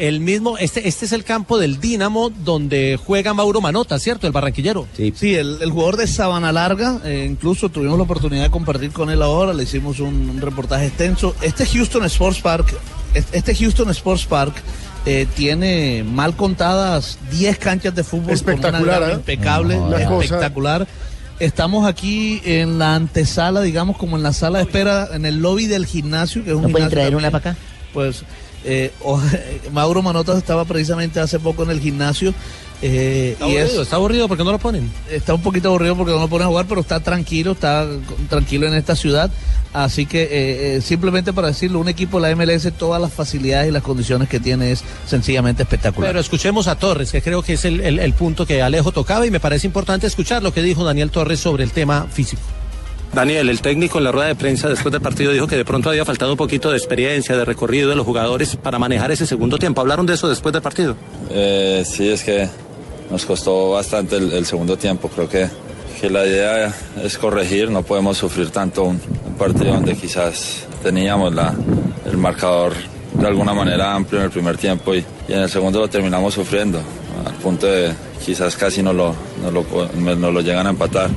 El 0.00 0.20
mismo, 0.20 0.56
este, 0.56 0.88
este 0.88 1.04
es 1.04 1.12
el 1.12 1.24
campo 1.24 1.58
del 1.58 1.78
Dínamo 1.78 2.30
donde 2.30 2.98
juega 3.04 3.34
Mauro 3.34 3.60
Manota, 3.60 3.98
¿cierto? 3.98 4.26
El 4.26 4.32
barranquillero. 4.32 4.88
Sí, 5.14 5.34
el, 5.34 5.58
el 5.60 5.70
jugador 5.70 5.98
de 5.98 6.06
Sabana 6.06 6.52
Larga, 6.52 7.00
eh, 7.04 7.26
incluso 7.30 7.68
tuvimos 7.68 7.98
la 7.98 8.04
oportunidad 8.04 8.44
de 8.44 8.50
compartir 8.50 8.92
con 8.92 9.10
él 9.10 9.20
ahora, 9.20 9.52
le 9.52 9.64
hicimos 9.64 10.00
un, 10.00 10.30
un 10.30 10.40
reportaje 10.40 10.86
extenso. 10.86 11.34
Este 11.42 11.66
Houston 11.66 12.04
Sports 12.06 12.40
Park, 12.40 12.74
es- 13.12 13.26
este 13.32 13.54
Houston 13.54 13.90
Sports 13.90 14.24
Park 14.24 14.54
eh, 15.04 15.26
tiene 15.36 16.02
mal 16.02 16.34
contadas 16.34 17.18
10 17.30 17.58
canchas 17.58 17.94
de 17.94 18.02
fútbol. 18.02 18.24
con 18.26 18.32
Espectacular, 18.34 18.82
una 18.82 18.92
grama 18.96 19.12
¿eh? 19.12 19.16
impecable, 19.16 19.76
cosa- 19.76 20.24
espectacular. 20.24 20.88
Estamos 21.40 21.86
aquí 21.86 22.40
en 22.44 22.78
la 22.78 22.94
antesala, 22.94 23.60
digamos, 23.60 23.96
como 23.98 24.16
en 24.16 24.22
la 24.22 24.32
sala 24.32 24.58
de 24.58 24.64
espera, 24.64 25.08
en 25.12 25.26
el 25.26 25.40
lobby 25.40 25.66
del 25.66 25.84
gimnasio, 25.86 26.42
que 26.44 26.50
es 26.50 26.56
un 26.56 26.62
¿No 26.62 26.68
pueden 26.70 26.88
gimnasio 26.88 26.98
traer 27.10 27.16
una 27.16 27.30
para 27.30 27.50
acá? 27.50 27.60
Pues 27.94 28.24
eh, 28.64 28.92
o- 29.02 29.20
Mauro 29.72 30.02
Manotas 30.02 30.38
estaba 30.38 30.64
precisamente 30.64 31.20
hace 31.20 31.38
poco 31.38 31.62
en 31.64 31.70
el 31.70 31.80
gimnasio. 31.80 32.34
eh, 32.82 33.30
Está 33.32 33.46
y 33.48 33.56
es- 33.56 33.60
aburrido, 33.64 33.82
está 33.82 33.96
aburrido 33.96 34.28
porque 34.28 34.44
no 34.44 34.52
lo 34.52 34.58
ponen. 34.58 34.90
está 35.10 35.34
un 35.34 35.42
poquito 35.42 35.68
aburrido 35.68 35.96
porque 35.96 36.12
no 36.12 36.18
lo 36.20 36.28
ponen 36.28 36.46
a 36.46 36.48
jugar, 36.50 36.66
pero 36.68 36.80
está 36.80 37.00
tranquilo, 37.00 37.52
está 37.52 37.86
tranquilo 38.28 38.66
en 38.66 38.74
esta 38.74 38.96
ciudad. 38.96 39.30
Así 39.72 40.04
que 40.06 40.22
eh, 40.24 40.76
eh, 40.76 40.80
simplemente 40.80 41.32
para 41.32 41.46
decirlo, 41.48 41.78
un 41.78 41.88
equipo 41.88 42.20
de 42.20 42.28
la 42.28 42.34
MLS, 42.34 42.72
todas 42.76 43.00
las 43.00 43.12
facilidades 43.12 43.68
y 43.68 43.70
las 43.72 43.82
condiciones 43.84 44.28
que 44.28 44.40
tiene 44.40 44.72
es 44.72 44.82
sencillamente 45.06 45.62
espectacular. 45.62 46.10
Pero 46.10 46.20
escuchemos 46.20 46.66
a 46.66 46.74
Torres, 46.76 47.12
que 47.12 47.22
creo 47.22 47.42
que 47.42 47.52
es 47.52 47.64
el, 47.64 47.80
el- 47.80 47.98
el 48.00 48.12
punto 48.14 48.46
que 48.46 48.62
Alejo 48.62 48.90
tocaba 48.92 49.26
y 49.26 49.30
me 49.30 49.38
parece 49.40 49.66
importante 49.68 50.06
escuchar 50.08 50.42
lo 50.42 50.52
que 50.52 50.62
dijo 50.62 50.82
Daniel 50.82 51.10
Torres 51.12 51.38
sobre 51.38 51.62
el 51.62 51.70
tema 51.70 52.06
físico. 52.12 52.42
Daniel, 53.12 53.48
el 53.48 53.60
técnico 53.60 53.98
en 53.98 54.04
la 54.04 54.12
rueda 54.12 54.28
de 54.28 54.36
prensa 54.36 54.68
después 54.68 54.92
del 54.92 55.00
partido 55.00 55.32
dijo 55.32 55.48
que 55.48 55.56
de 55.56 55.64
pronto 55.64 55.90
había 55.90 56.04
faltado 56.04 56.30
un 56.30 56.36
poquito 56.36 56.70
de 56.70 56.76
experiencia, 56.76 57.36
de 57.36 57.44
recorrido 57.44 57.90
de 57.90 57.96
los 57.96 58.06
jugadores 58.06 58.54
para 58.54 58.78
manejar 58.78 59.10
ese 59.10 59.26
segundo 59.26 59.58
tiempo. 59.58 59.80
¿Hablaron 59.80 60.06
de 60.06 60.14
eso 60.14 60.28
después 60.28 60.52
del 60.52 60.62
partido? 60.62 60.94
Eh, 61.28 61.82
sí, 61.84 62.08
es 62.08 62.22
que 62.22 62.48
nos 63.10 63.26
costó 63.26 63.72
bastante 63.72 64.16
el, 64.16 64.46
segundo 64.46 64.76
tiempo. 64.76 65.08
Creo 65.08 65.28
que, 65.28 65.48
que 66.00 66.08
la 66.08 66.24
idea 66.24 66.72
es 67.02 67.18
corregir, 67.18 67.68
no 67.68 67.82
podemos 67.82 68.16
sufrir 68.16 68.50
tanto 68.50 68.84
un, 68.84 69.00
partido 69.36 69.72
donde 69.72 69.96
quizás 69.96 70.66
teníamos 70.82 71.34
la, 71.34 71.54
el 72.04 72.16
marcador 72.16 72.74
de 73.14 73.26
alguna 73.26 73.54
manera 73.54 73.94
amplio 73.94 74.20
en 74.20 74.26
el 74.26 74.30
primer 74.30 74.56
tiempo 74.56 74.94
y, 74.94 75.04
en 75.28 75.38
el 75.40 75.48
segundo 75.48 75.80
lo 75.80 75.88
terminamos 75.88 76.34
sufriendo, 76.34 76.78
al 77.24 77.34
punto 77.34 77.66
de 77.66 77.92
quizás 78.24 78.54
casi 78.54 78.82
no 78.82 78.92
no 78.92 79.14
lo, 79.50 79.64
no 79.96 80.30
lo 80.30 80.40
llegan 80.42 80.66
a 80.66 80.70
empatar. 80.70 81.10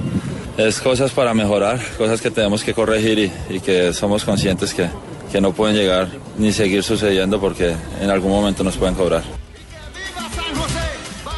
Es 0.58 0.80
cosas 0.80 1.12
para 1.12 1.34
mejorar, 1.34 1.80
cosas 1.98 2.22
que 2.22 2.30
tenemos 2.30 2.64
que 2.64 2.74
corregir 2.74 3.32
y, 3.50 3.60
que 3.60 3.92
somos 3.92 4.24
conscientes 4.24 4.74
que, 4.74 4.88
que 5.32 5.42
no 5.42 5.52
pueden 5.52 5.76
llegar 5.76 6.10
ni 6.38 6.54
seguir 6.54 6.84
sucediendo 6.84 7.40
porque 7.40 7.76
en 8.00 8.10
algún 8.10 8.32
momento 8.32 8.64
nos 8.64 8.78
pueden 8.78 8.94
cobrar. 8.94 9.24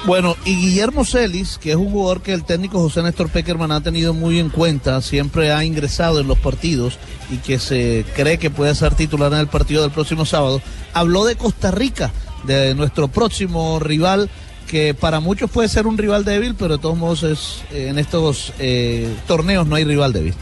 Bueno, 0.06 0.36
y 0.46 0.56
Guillermo 0.56 1.04
Celis, 1.04 1.58
que 1.58 1.72
es 1.72 1.78
un 1.78 1.90
jugador 1.90 2.22
que 2.22 2.34
el 2.34 2.44
técnico 2.44 2.80
José 2.80 3.02
Néstor 3.02 3.30
Peckerman 3.30 3.72
ha 3.72 3.82
tenido 3.82 4.14
muy 4.14 4.38
en 4.38 4.50
cuenta, 4.50 5.02
siempre 5.02 5.52
ha 5.52 5.64
ingresado 5.64 6.20
en 6.20 6.28
los 6.28 6.38
partidos 6.38 7.00
y 7.32 7.38
que 7.38 7.58
se 7.58 8.06
cree 8.16 8.38
que 8.38 8.52
puede 8.52 8.76
ser 8.76 8.94
titular 8.94 9.34
en 9.34 9.40
el 9.40 9.48
partido 9.48 9.82
del 9.82 9.90
próximo 9.90 10.26
sábado, 10.26 10.62
habló 10.94 11.26
de 11.26 11.36
Costa 11.36 11.72
Rica, 11.72 12.12
de 12.44 12.76
nuestro 12.76 13.08
próximo 13.08 13.80
rival 13.80 14.30
que 14.68 14.94
para 14.94 15.20
muchos 15.20 15.50
puede 15.50 15.70
ser 15.70 15.88
un 15.88 15.98
rival 15.98 16.26
débil, 16.26 16.56
pero 16.56 16.78
de 16.78 16.82
todos 16.82 16.98
modos 16.98 17.24
es, 17.24 17.64
eh, 17.72 17.88
en 17.90 18.00
estos 18.00 18.54
eh, 18.60 19.08
torneos 19.28 19.68
no 19.68 19.76
hay 19.76 19.84
rival 19.84 20.14
débil. 20.14 20.34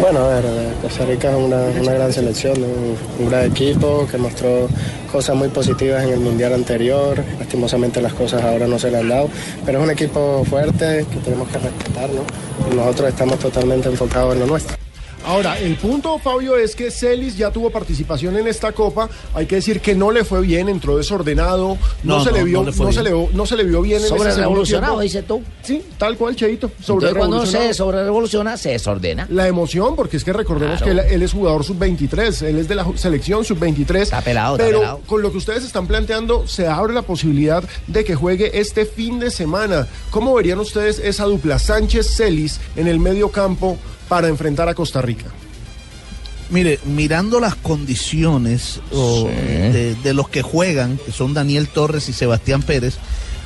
Bueno, 0.00 0.18
a 0.20 0.28
ver, 0.28 0.44
eh, 0.44 0.72
Costa 0.82 1.06
Rica 1.06 1.30
es 1.30 1.36
una, 1.36 1.56
una 1.80 1.92
gran 1.92 2.12
selección, 2.12 2.58
un, 2.62 2.96
un 3.18 3.30
gran 3.30 3.46
equipo 3.50 4.06
que 4.10 4.18
mostró 4.18 4.68
cosas 5.10 5.36
muy 5.36 5.48
positivas 5.48 6.04
en 6.04 6.10
el 6.10 6.20
Mundial 6.20 6.52
anterior. 6.52 7.22
Lastimosamente 7.38 8.02
las 8.02 8.12
cosas 8.12 8.42
ahora 8.42 8.66
no 8.66 8.78
se 8.78 8.90
le 8.90 8.98
han 8.98 9.08
dado, 9.08 9.30
pero 9.64 9.78
es 9.78 9.84
un 9.84 9.90
equipo 9.90 10.44
fuerte 10.44 11.06
que 11.10 11.18
tenemos 11.20 11.48
que 11.48 11.58
respetar, 11.58 12.10
¿no? 12.10 12.22
Y 12.70 12.74
nosotros 12.74 13.08
estamos 13.08 13.38
totalmente 13.38 13.88
enfocados 13.88 14.34
en 14.34 14.40
lo 14.40 14.46
nuestro. 14.46 14.76
Ahora, 15.26 15.58
el 15.58 15.76
punto, 15.76 16.18
Fabio, 16.20 16.56
es 16.56 16.76
que 16.76 16.90
Celis 16.90 17.36
ya 17.36 17.50
tuvo 17.50 17.70
participación 17.70 18.36
en 18.36 18.46
esta 18.46 18.70
copa. 18.72 19.08
Hay 19.34 19.46
que 19.46 19.56
decir 19.56 19.80
que 19.80 19.94
no 19.94 20.12
le 20.12 20.24
fue 20.24 20.40
bien, 20.40 20.68
entró 20.68 20.96
desordenado, 20.96 21.76
no, 22.04 22.18
No, 22.18 22.24
se 22.24 22.30
le 22.30 22.44
vio, 22.44 22.62
no 22.62 22.72
se 22.92 23.02
le, 23.02 23.12
bien. 23.12 23.28
no 23.32 23.44
se 23.44 23.56
le 23.56 23.64
vio 23.64 23.82
bien 23.82 24.00
en 24.02 24.06
Sobre 24.08 24.20
ese 24.28 24.30
segundo 24.36 24.40
revolucionado, 24.50 25.00
dice 25.00 25.22
tú. 25.24 25.42
Sí, 25.62 25.82
tal 25.98 26.16
cual, 26.16 26.36
Cheito. 26.36 26.70
Sobre 26.80 27.08
Entonces 27.08 27.18
cuando 27.18 27.44
se 27.46 27.74
sobre 27.74 28.04
revoluciona, 28.04 28.56
se 28.56 28.70
desordena. 28.70 29.26
La 29.28 29.48
emoción, 29.48 29.96
porque 29.96 30.16
es 30.16 30.22
que 30.24 30.32
recordemos 30.32 30.80
Claro. 30.80 30.94
que 31.02 31.06
él, 31.08 31.12
él 31.14 31.22
es 31.22 31.32
jugador 31.32 31.64
sub-23, 31.64 32.42
él 32.42 32.58
es 32.58 32.68
de 32.68 32.74
la 32.76 32.86
selección 32.94 33.44
sub-23. 33.44 34.02
Está 34.02 34.20
pelado, 34.20 34.54
está 34.54 34.64
Pero 34.66 34.78
pelado. 34.80 35.00
con 35.06 35.22
lo 35.22 35.32
que 35.32 35.38
ustedes 35.38 35.64
están 35.64 35.88
planteando, 35.88 36.46
se 36.46 36.68
abre 36.68 36.94
la 36.94 37.02
posibilidad 37.02 37.64
de 37.88 38.04
que 38.04 38.14
juegue 38.14 38.60
este 38.60 38.86
fin 38.86 39.18
de 39.18 39.30
semana. 39.32 39.88
¿Cómo 40.10 40.34
verían 40.34 40.60
ustedes 40.60 41.00
esa 41.00 41.24
dupla 41.24 41.58
Sánchez-Celis 41.58 42.60
en 42.76 42.86
el 42.86 43.00
medio 43.00 43.30
campo 43.30 43.76
para 44.08 44.28
enfrentar 44.28 44.68
a 44.68 44.74
Costa 44.74 45.02
Rica? 45.02 45.26
Mire, 46.48 46.78
mirando 46.84 47.40
las 47.40 47.56
condiciones 47.56 48.80
de, 48.92 49.96
de 49.96 50.14
los 50.14 50.28
que 50.28 50.42
juegan, 50.42 50.96
que 51.04 51.10
son 51.10 51.34
Daniel 51.34 51.68
Torres 51.68 52.08
y 52.08 52.12
Sebastián 52.12 52.62
Pérez, 52.62 52.98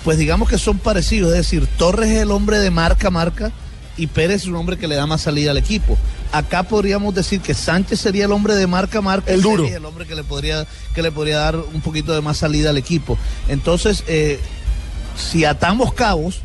pues 0.04 0.18
digamos 0.18 0.48
que 0.48 0.58
son 0.58 0.78
parecidos. 0.78 1.30
Es 1.30 1.38
decir, 1.38 1.66
Torres 1.78 2.10
es 2.10 2.18
el 2.18 2.30
hombre 2.30 2.58
de 2.58 2.70
marca 2.70 3.10
marca 3.10 3.52
y 3.96 4.06
Pérez 4.06 4.42
es 4.42 4.48
un 4.48 4.56
hombre 4.56 4.78
que 4.78 4.88
le 4.88 4.94
da 4.94 5.06
más 5.06 5.22
salida 5.22 5.50
al 5.50 5.58
equipo. 5.58 5.98
Acá 6.32 6.62
podríamos 6.62 7.14
decir 7.14 7.40
que 7.40 7.54
Sánchez 7.54 8.00
sería 8.00 8.24
el 8.24 8.32
hombre 8.32 8.54
de 8.54 8.66
marca 8.66 8.98
a 8.98 9.02
marca. 9.02 9.32
El 9.32 9.40
y 9.40 9.42
duro. 9.42 9.66
El 9.66 9.84
hombre 9.84 10.06
que 10.06 10.14
le 10.14 10.24
podría, 10.24 10.66
que 10.94 11.02
le 11.02 11.12
podría 11.12 11.38
dar 11.38 11.56
un 11.56 11.80
poquito 11.80 12.14
de 12.14 12.20
más 12.20 12.38
salida 12.38 12.70
al 12.70 12.78
equipo. 12.78 13.18
Entonces, 13.48 14.04
eh, 14.06 14.38
si 15.16 15.44
atamos 15.44 15.92
cabos, 15.92 16.40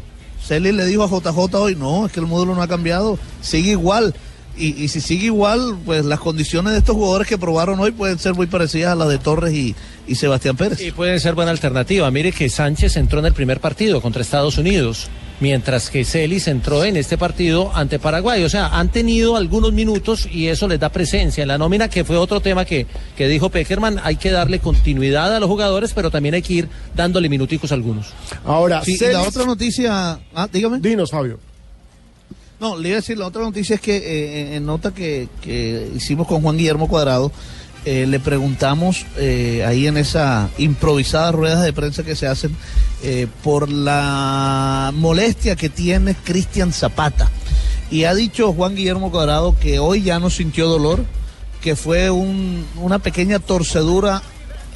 Celis 0.46 0.74
le 0.74 0.86
dijo 0.86 1.04
a 1.04 1.08
JJ 1.08 1.56
hoy, 1.56 1.76
no, 1.76 2.06
es 2.06 2.12
que 2.12 2.20
el 2.20 2.28
módulo 2.28 2.56
no 2.56 2.62
ha 2.62 2.68
cambiado, 2.68 3.18
sigue 3.42 3.72
igual. 3.72 4.14
Y, 4.58 4.82
y 4.82 4.88
si 4.88 5.02
sigue 5.02 5.26
igual, 5.26 5.78
pues 5.86 6.06
las 6.06 6.20
condiciones 6.20 6.74
de 6.74 6.80
estos 6.80 6.96
jugadores 6.96 7.28
que 7.28 7.38
probaron 7.38 7.80
hoy 7.80 7.92
pueden 7.92 8.20
ser 8.20 8.36
muy 8.36 8.48
parecidas 8.48 8.94
a 8.94 8.96
las 8.96 9.10
de 9.10 9.18
Torres 9.18 9.54
y, 9.54 9.76
y 10.08 10.16
Sebastián 10.16 10.56
Pérez. 10.56 10.80
Y 10.82 10.92
puede 10.92 11.20
ser 11.20 11.36
buena 11.36 11.52
alternativa. 11.52 12.10
Mire 12.10 12.32
que 12.32 12.50
Sánchez 12.50 12.96
entró 12.96 13.20
en 13.20 13.26
el 13.26 13.34
primer 13.34 13.60
partido 13.60 14.02
contra 14.02 14.22
Estados 14.22 14.58
Unidos, 14.58 15.08
mientras 15.40 15.90
que 15.90 16.06
Celis 16.06 16.48
entró 16.48 16.84
en 16.84 16.98
este 16.98 17.18
partido 17.18 17.72
ante 17.76 18.00
Paraguay. 18.00 18.44
O 18.44 18.50
sea, 18.50 18.68
han 18.68 18.90
tenido 18.90 19.36
algunos 19.36 19.74
minutos 19.74 20.28
y 20.32 20.48
eso 20.48 20.68
les 20.68 20.80
da 20.80 20.90
presencia 20.90 21.42
en 21.42 21.48
la 21.48 21.58
nómina, 21.58 21.90
que 21.90 22.04
fue 22.04 22.18
otro 22.18 22.40
tema 22.40 22.66
que, 22.66 22.88
que 23.16 23.28
dijo 23.28 23.50
Peckerman. 23.50 24.00
Hay 24.04 24.16
que 24.16 24.32
darle 24.32 24.60
continuidad 24.60 25.36
a 25.36 25.40
los 25.40 25.50
jugadores, 25.50 25.94
pero 25.94 26.12
también 26.12 26.36
hay 26.36 26.42
que 26.42 26.54
ir 26.54 26.70
dándole 26.96 27.30
minuticos 27.30 27.72
a 27.72 27.76
algunos. 27.76 28.14
Ahora, 28.46 28.84
Sí, 28.84 28.98
y 29.00 29.12
la 29.12 29.22
otra 29.24 29.46
noticia, 29.46 30.20
ah, 30.34 30.48
dígame. 30.52 30.80
Dinos, 30.80 31.12
Fabio. 31.12 31.40
No, 32.60 32.78
le 32.78 32.90
iba 32.90 32.98
a 32.98 33.02
decir, 33.02 33.18
la 33.18 33.28
otra 33.28 33.42
noticia 33.42 33.76
es 33.76 33.82
que 33.82 33.98
eh, 33.98 34.56
en 34.56 34.66
nota 34.66 34.94
que, 34.94 35.28
que 35.42 35.92
hicimos 35.96 36.26
con 36.26 36.42
Juan 36.42 36.58
Guillermo 36.58 36.88
Cuadrado, 36.88 37.32
eh, 37.86 38.06
le 38.08 38.20
preguntamos 38.20 39.06
eh, 39.18 39.64
ahí 39.68 39.88
en 39.88 39.98
esa 39.98 40.50
improvisada 40.58 41.32
ruedas 41.32 41.64
de 41.64 41.72
prensa 41.74 42.04
que 42.04 42.16
se 42.16 42.28
hacen 42.28 42.56
eh, 43.04 43.28
por 43.44 43.70
la 43.70 44.92
molestia 44.94 45.56
que 45.56 45.70
tiene 45.70 46.16
Cristian 46.16 46.74
Zapata. 46.74 47.30
Y 47.92 48.06
ha 48.06 48.16
dicho 48.16 48.52
Juan 48.54 48.76
Guillermo 48.76 49.12
Cuadrado 49.12 49.56
que 49.60 49.78
hoy 49.80 50.02
ya 50.02 50.20
no 50.20 50.30
sintió 50.30 50.68
dolor, 50.68 51.06
que 51.62 51.76
fue 51.76 52.10
un- 52.10 52.66
una 52.82 53.00
pequeña 53.00 53.40
torcedura. 53.40 54.22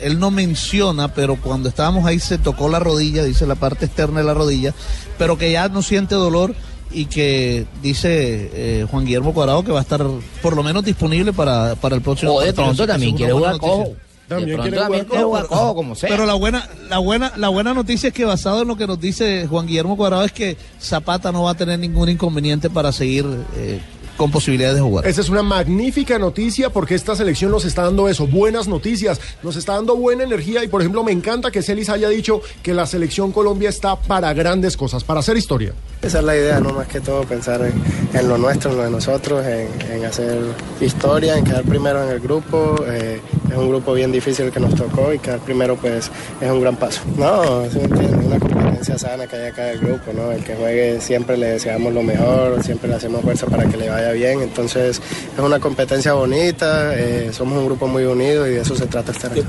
Él 0.01 0.19
no 0.19 0.31
menciona, 0.31 1.13
pero 1.13 1.35
cuando 1.35 1.69
estábamos 1.69 2.05
ahí 2.05 2.19
se 2.19 2.37
tocó 2.37 2.69
la 2.69 2.79
rodilla, 2.79 3.23
dice 3.23 3.45
la 3.47 3.55
parte 3.55 3.85
externa 3.85 4.19
de 4.19 4.25
la 4.25 4.33
rodilla, 4.33 4.73
pero 5.17 5.37
que 5.37 5.51
ya 5.51 5.67
no 5.67 5.81
siente 5.81 6.15
dolor 6.15 6.55
y 6.91 7.05
que 7.05 7.65
dice 7.81 8.49
eh, 8.53 8.87
Juan 8.89 9.05
Guillermo 9.05 9.33
Cuadrado 9.33 9.63
que 9.63 9.71
va 9.71 9.79
a 9.79 9.83
estar 9.83 10.05
por 10.41 10.55
lo 10.55 10.63
menos 10.63 10.83
disponible 10.83 11.33
para, 11.33 11.75
para 11.75 11.95
el 11.95 12.01
próximo 12.01 12.33
O 12.33 12.41
de 12.41 12.53
pronto 12.53 12.87
también 12.87 13.15
quiere 13.15 13.33
jugar 13.33 13.57
cojo. 13.57 13.95
De 14.29 14.35
pronto 14.35 14.75
también 14.75 15.05
quiere 15.05 15.23
jugar 15.23 15.47
cojo, 15.47 15.75
como 15.75 15.95
sea. 15.95 16.09
Pero 16.09 16.25
la 16.25 16.35
buena, 16.35 16.67
la 16.87 16.99
buena, 16.99 17.33
la 17.35 17.49
buena 17.49 17.73
noticia 17.73 18.09
es 18.09 18.13
que 18.13 18.25
basado 18.25 18.61
en 18.61 18.67
lo 18.67 18.77
que 18.77 18.87
nos 18.87 18.99
dice 18.99 19.47
Juan 19.47 19.65
Guillermo 19.67 19.97
Cuadrado 19.97 20.23
es 20.23 20.31
que 20.31 20.57
Zapata 20.79 21.31
no 21.31 21.43
va 21.43 21.51
a 21.51 21.55
tener 21.55 21.79
ningún 21.79 22.09
inconveniente 22.09 22.69
para 22.69 22.91
seguir 22.91 23.25
eh, 23.57 23.79
con 24.19 24.31
posibilidades 24.31 24.75
de 24.75 24.81
jugar. 24.81 25.07
Esa 25.07 25.21
es 25.21 25.29
una 25.29 25.43
magnífica 25.43 26.19
noticia 26.19 26.69
porque 26.69 26.93
esta 26.93 27.15
selección 27.15 27.51
nos 27.51 27.63
está 27.65 27.83
dando 27.83 28.09
eso, 28.09 28.27
buenas 28.27 28.67
noticias, 28.67 29.21
nos 29.41 29.55
está 29.55 29.75
dando 29.75 29.95
buena 29.95 30.23
energía 30.23 30.63
y 30.63 30.67
por 30.67 30.81
ejemplo 30.81 31.03
me 31.03 31.13
encanta 31.13 31.51
que 31.51 31.61
Celis 31.61 31.89
haya 31.89 32.09
dicho 32.09 32.41
que 32.61 32.73
la 32.73 32.85
selección 32.85 33.31
Colombia 33.31 33.69
está 33.69 33.95
para 33.95 34.33
grandes 34.33 34.75
cosas, 34.75 35.05
para 35.05 35.21
hacer 35.21 35.37
historia. 35.37 35.73
Esa 36.01 36.19
es 36.19 36.23
la 36.23 36.35
idea, 36.35 36.61
no 36.61 36.71
más 36.71 36.87
que 36.87 37.01
todo 37.01 37.23
pensar 37.23 37.61
en, 37.61 38.29
lo 38.29 38.37
nuestro, 38.37 38.71
en 38.71 38.77
lo 38.77 38.83
de 38.83 38.89
nosotros, 38.89 39.45
en, 39.45 40.05
hacer 40.05 40.39
historia, 40.79 41.37
en 41.37 41.43
quedar 41.43 41.63
primero 41.63 42.01
en 42.03 42.09
el 42.09 42.19
grupo. 42.21 42.83
eh, 42.87 43.19
es 43.49 43.57
un 43.57 43.67
grupo 43.67 43.93
bien 43.93 44.11
difícil 44.11 44.51
que 44.51 44.59
nos 44.59 44.75
tocó 44.75 45.11
y 45.13 45.19
quedar 45.19 45.39
primero 45.39 45.75
pues 45.75 46.09
es 46.39 46.51
un 46.51 46.61
gran 46.61 46.77
paso. 46.77 47.01
No, 47.17 47.63
entiendes, 47.65 48.25
una 48.25 48.39
competencia 48.39 48.97
sana 48.97 49.27
que 49.27 49.35
hay 49.35 49.47
acá 49.47 49.71
en 49.71 49.77
el 49.77 49.79
grupo, 49.79 50.13
¿no? 50.13 50.31
El 50.31 50.43
que 50.43 50.55
juegue 50.55 51.01
siempre 51.01 51.35
le 51.35 51.47
deseamos 51.47 51.93
lo 51.93 52.01
mejor, 52.01 52.63
siempre 52.63 52.87
le 52.87 52.95
hacemos 52.95 53.21
fuerza 53.21 53.47
para 53.47 53.65
que 53.65 53.75
le 53.75 53.89
vaya 53.89 54.11
bien. 54.11 54.41
Entonces 54.41 55.01
es 55.33 55.39
una 55.39 55.59
competencia 55.59 56.13
bonita, 56.13 56.93
eh, 56.95 57.31
somos 57.33 57.57
un 57.57 57.65
grupo 57.65 57.87
muy 57.87 58.05
unido 58.05 58.47
y 58.47 58.51
de 58.51 58.61
eso 58.61 58.75
se 58.75 58.85
trata 58.85 59.11
estar 59.11 59.31
aquí. 59.31 59.43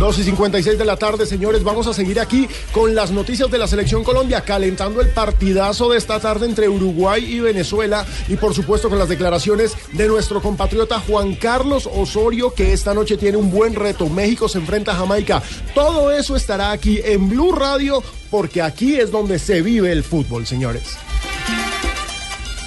2 0.00 0.18
y 0.18 0.24
56 0.24 0.78
de 0.78 0.84
la 0.86 0.96
tarde, 0.96 1.26
señores, 1.26 1.62
vamos 1.62 1.86
a 1.86 1.92
seguir 1.92 2.20
aquí 2.20 2.48
con 2.72 2.94
las 2.94 3.10
noticias 3.10 3.50
de 3.50 3.58
la 3.58 3.66
selección 3.66 4.02
Colombia, 4.02 4.40
calentando 4.40 5.02
el 5.02 5.10
partidazo 5.10 5.90
de 5.90 5.98
esta 5.98 6.18
tarde 6.18 6.46
entre 6.46 6.70
Uruguay 6.70 7.22
y 7.22 7.40
Venezuela 7.40 8.06
y 8.26 8.36
por 8.36 8.54
supuesto 8.54 8.88
con 8.88 8.98
las 8.98 9.10
declaraciones 9.10 9.76
de 9.92 10.08
nuestro 10.08 10.40
compatriota 10.40 11.00
Juan 11.00 11.34
Carlos 11.34 11.86
Osorio, 11.86 12.54
que 12.54 12.72
esta 12.72 12.94
noche 12.94 13.18
tiene 13.18 13.36
un 13.36 13.50
buen 13.50 13.74
reto. 13.74 14.08
México 14.08 14.48
se 14.48 14.56
enfrenta 14.56 14.92
a 14.92 14.96
Jamaica. 14.96 15.42
Todo 15.74 16.10
eso 16.10 16.34
estará 16.34 16.70
aquí 16.70 16.98
en 17.04 17.28
Blue 17.28 17.52
Radio 17.52 18.02
porque 18.30 18.62
aquí 18.62 18.96
es 18.96 19.10
donde 19.10 19.38
se 19.38 19.60
vive 19.60 19.92
el 19.92 20.02
fútbol, 20.02 20.46
señores. 20.46 20.96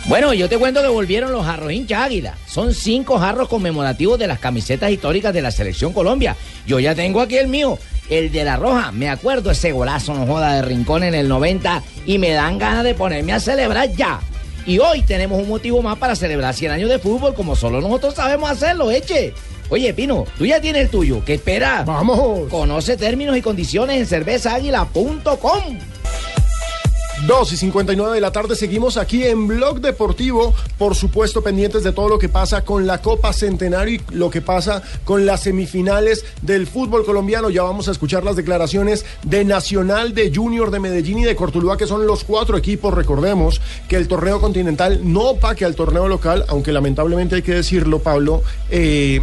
Bueno, 0.05 0.33
yo 0.33 0.49
te 0.49 0.57
cuento 0.57 0.81
que 0.81 0.89
volvieron 0.89 1.31
los 1.31 1.45
jarros 1.45 1.71
hincha 1.71 2.03
águila. 2.03 2.35
Son 2.45 2.73
cinco 2.73 3.17
jarros 3.19 3.47
conmemorativos 3.47 4.19
de 4.19 4.27
las 4.27 4.37
camisetas 4.37 4.91
históricas 4.91 5.33
de 5.33 5.41
la 5.41 5.49
selección 5.49 5.93
Colombia. 5.93 6.35
Yo 6.67 6.79
ya 6.79 6.93
tengo 6.93 7.21
aquí 7.21 7.37
el 7.37 7.47
mío, 7.47 7.79
el 8.09 8.29
de 8.31 8.43
la 8.43 8.57
roja. 8.57 8.91
Me 8.91 9.09
acuerdo 9.09 9.51
ese 9.51 9.71
golazo, 9.71 10.13
no 10.13 10.25
joda, 10.25 10.55
de 10.55 10.61
Rincón 10.61 11.03
en 11.03 11.15
el 11.15 11.29
90 11.29 11.81
y 12.05 12.17
me 12.17 12.31
dan 12.31 12.57
ganas 12.57 12.83
de 12.83 12.95
ponerme 12.95 13.31
a 13.31 13.39
celebrar 13.39 13.93
ya. 13.93 14.19
Y 14.65 14.79
hoy 14.79 15.03
tenemos 15.03 15.41
un 15.41 15.47
motivo 15.47 15.81
más 15.81 15.97
para 15.97 16.15
celebrar 16.17 16.53
100 16.53 16.71
años 16.71 16.89
de 16.89 16.99
fútbol 16.99 17.33
como 17.33 17.55
solo 17.55 17.79
nosotros 17.79 18.15
sabemos 18.15 18.49
hacerlo, 18.49 18.91
eche. 18.91 19.33
Oye, 19.69 19.93
Pino, 19.93 20.25
tú 20.37 20.45
ya 20.45 20.59
tienes 20.59 20.83
el 20.83 20.89
tuyo. 20.89 21.23
¿Qué 21.25 21.35
esperas? 21.35 21.85
Vamos. 21.85 22.49
Conoce 22.49 22.97
términos 22.97 23.37
y 23.37 23.41
condiciones 23.41 23.97
en 23.97 24.05
cervezaaguila.com. 24.05 25.79
2 27.27 27.53
y 27.53 27.57
59 27.57 28.15
de 28.15 28.19
la 28.19 28.31
tarde 28.33 28.53
seguimos 28.53 28.97
aquí 28.97 29.23
en 29.23 29.47
Blog 29.47 29.79
Deportivo, 29.79 30.53
por 30.77 30.93
supuesto 30.93 31.41
pendientes 31.41 31.81
de 31.81 31.93
todo 31.93 32.09
lo 32.09 32.19
que 32.19 32.27
pasa 32.27 32.65
con 32.65 32.85
la 32.85 33.01
Copa 33.01 33.31
Centenario 33.31 33.95
y 33.95 34.13
lo 34.13 34.29
que 34.29 34.41
pasa 34.41 34.83
con 35.05 35.25
las 35.25 35.43
semifinales 35.43 36.25
del 36.41 36.67
fútbol 36.67 37.05
colombiano. 37.05 37.49
Ya 37.49 37.63
vamos 37.63 37.87
a 37.87 37.91
escuchar 37.91 38.25
las 38.25 38.35
declaraciones 38.35 39.05
de 39.23 39.45
Nacional, 39.45 40.13
de 40.13 40.33
Junior, 40.35 40.69
de 40.69 40.81
Medellín 40.81 41.19
y 41.19 41.23
de 41.23 41.37
Cortuluá, 41.37 41.77
que 41.77 41.87
son 41.87 42.05
los 42.05 42.25
cuatro 42.25 42.57
equipos. 42.57 42.93
Recordemos 42.93 43.61
que 43.87 43.95
el 43.95 44.09
torneo 44.09 44.41
continental 44.41 44.99
no 45.03 45.29
opaque 45.29 45.63
al 45.63 45.75
torneo 45.75 46.09
local, 46.09 46.43
aunque 46.49 46.73
lamentablemente 46.73 47.35
hay 47.35 47.41
que 47.41 47.53
decirlo, 47.53 47.99
Pablo. 47.99 48.43
eh, 48.69 49.21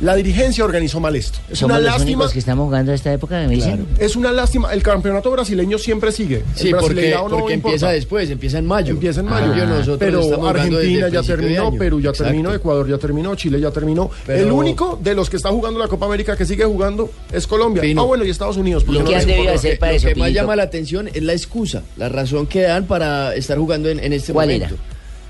la 0.00 0.14
dirigencia 0.16 0.64
organizó 0.64 0.98
mal 1.00 1.14
esto. 1.16 1.38
Es 1.50 1.58
Somos 1.58 1.76
una 1.76 1.80
los 1.80 1.92
lástima. 1.92 2.04
únicos 2.18 2.32
que 2.32 2.38
estamos 2.38 2.64
jugando 2.64 2.92
esta 2.92 3.12
época, 3.12 3.44
me 3.46 3.54
dicen. 3.54 3.86
Es 3.98 4.16
una 4.16 4.32
lástima. 4.32 4.72
El 4.72 4.82
campeonato 4.82 5.30
brasileño 5.30 5.78
siempre 5.78 6.10
sigue. 6.12 6.42
Sí, 6.54 6.68
el 6.68 6.72
porque, 6.76 6.86
brasileirao 6.94 7.28
no 7.28 7.38
porque 7.38 7.54
importa. 7.54 7.74
empieza 7.76 7.92
después, 7.92 8.30
empieza 8.30 8.58
en 8.58 8.66
mayo. 8.66 8.92
Empieza 8.92 9.20
en 9.20 9.26
mayo. 9.26 9.66
Nosotros 9.66 9.98
pero 9.98 10.46
Argentina 10.48 11.08
ya 11.08 11.20
principio 11.20 11.20
de 11.20 11.26
terminó, 11.42 11.68
año. 11.68 11.78
Perú 11.78 12.00
ya 12.00 12.10
Exacto. 12.10 12.24
terminó, 12.30 12.54
Ecuador 12.54 12.88
ya 12.88 12.98
terminó, 12.98 13.34
Chile 13.34 13.60
ya 13.60 13.70
terminó. 13.70 14.10
Pero- 14.26 14.42
El 14.46 14.52
único 14.52 14.98
de 15.02 15.14
los 15.14 15.28
que 15.28 15.36
está 15.36 15.50
jugando 15.50 15.78
la 15.78 15.88
Copa 15.88 16.06
América 16.06 16.36
que 16.36 16.46
sigue 16.46 16.64
jugando 16.64 17.10
es 17.32 17.46
Colombia. 17.46 17.82
Pino. 17.82 18.02
Ah, 18.02 18.06
bueno, 18.06 18.24
y 18.24 18.30
Estados 18.30 18.56
Unidos. 18.56 18.84
porque 18.84 18.98
Lo 19.00 19.04
no 19.04 19.10
que, 19.10 19.16
les 19.16 19.24
importa. 19.26 19.60
que- 19.60 19.78
lo 20.08 20.14
que 20.14 20.14
más 20.20 20.32
llama 20.32 20.56
la 20.56 20.62
atención 20.64 21.08
es 21.12 21.22
la 21.22 21.32
excusa, 21.32 21.82
la 21.96 22.08
razón 22.08 22.46
que 22.46 22.62
dan 22.62 22.86
para 22.86 23.34
estar 23.34 23.58
jugando 23.58 23.88
en, 23.88 23.98
en 24.00 24.12
este 24.12 24.32
¿Cuál 24.32 24.48
momento. 24.48 24.76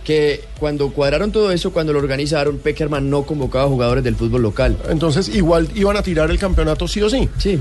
Que 0.05 0.41
cuando 0.59 0.91
cuadraron 0.93 1.31
todo 1.31 1.53
eso, 1.53 1.73
cuando 1.73 1.93
lo 1.93 1.99
organizaron, 1.99 2.59
Peckerman 2.59 3.11
no 3.11 3.23
convocaba 3.25 3.69
jugadores 3.69 4.03
del 4.03 4.17
fútbol 4.17 4.43
local. 4.43 4.77
Entonces, 4.89 5.29
igual 5.29 5.69
iban 5.75 5.97
a 5.97 6.03
tirar 6.03 6.31
el 6.31 6.39
campeonato 6.39 6.89
sí 6.89 7.03
o 7.03 7.11
sí. 7.11 7.29
Sí. 7.39 7.61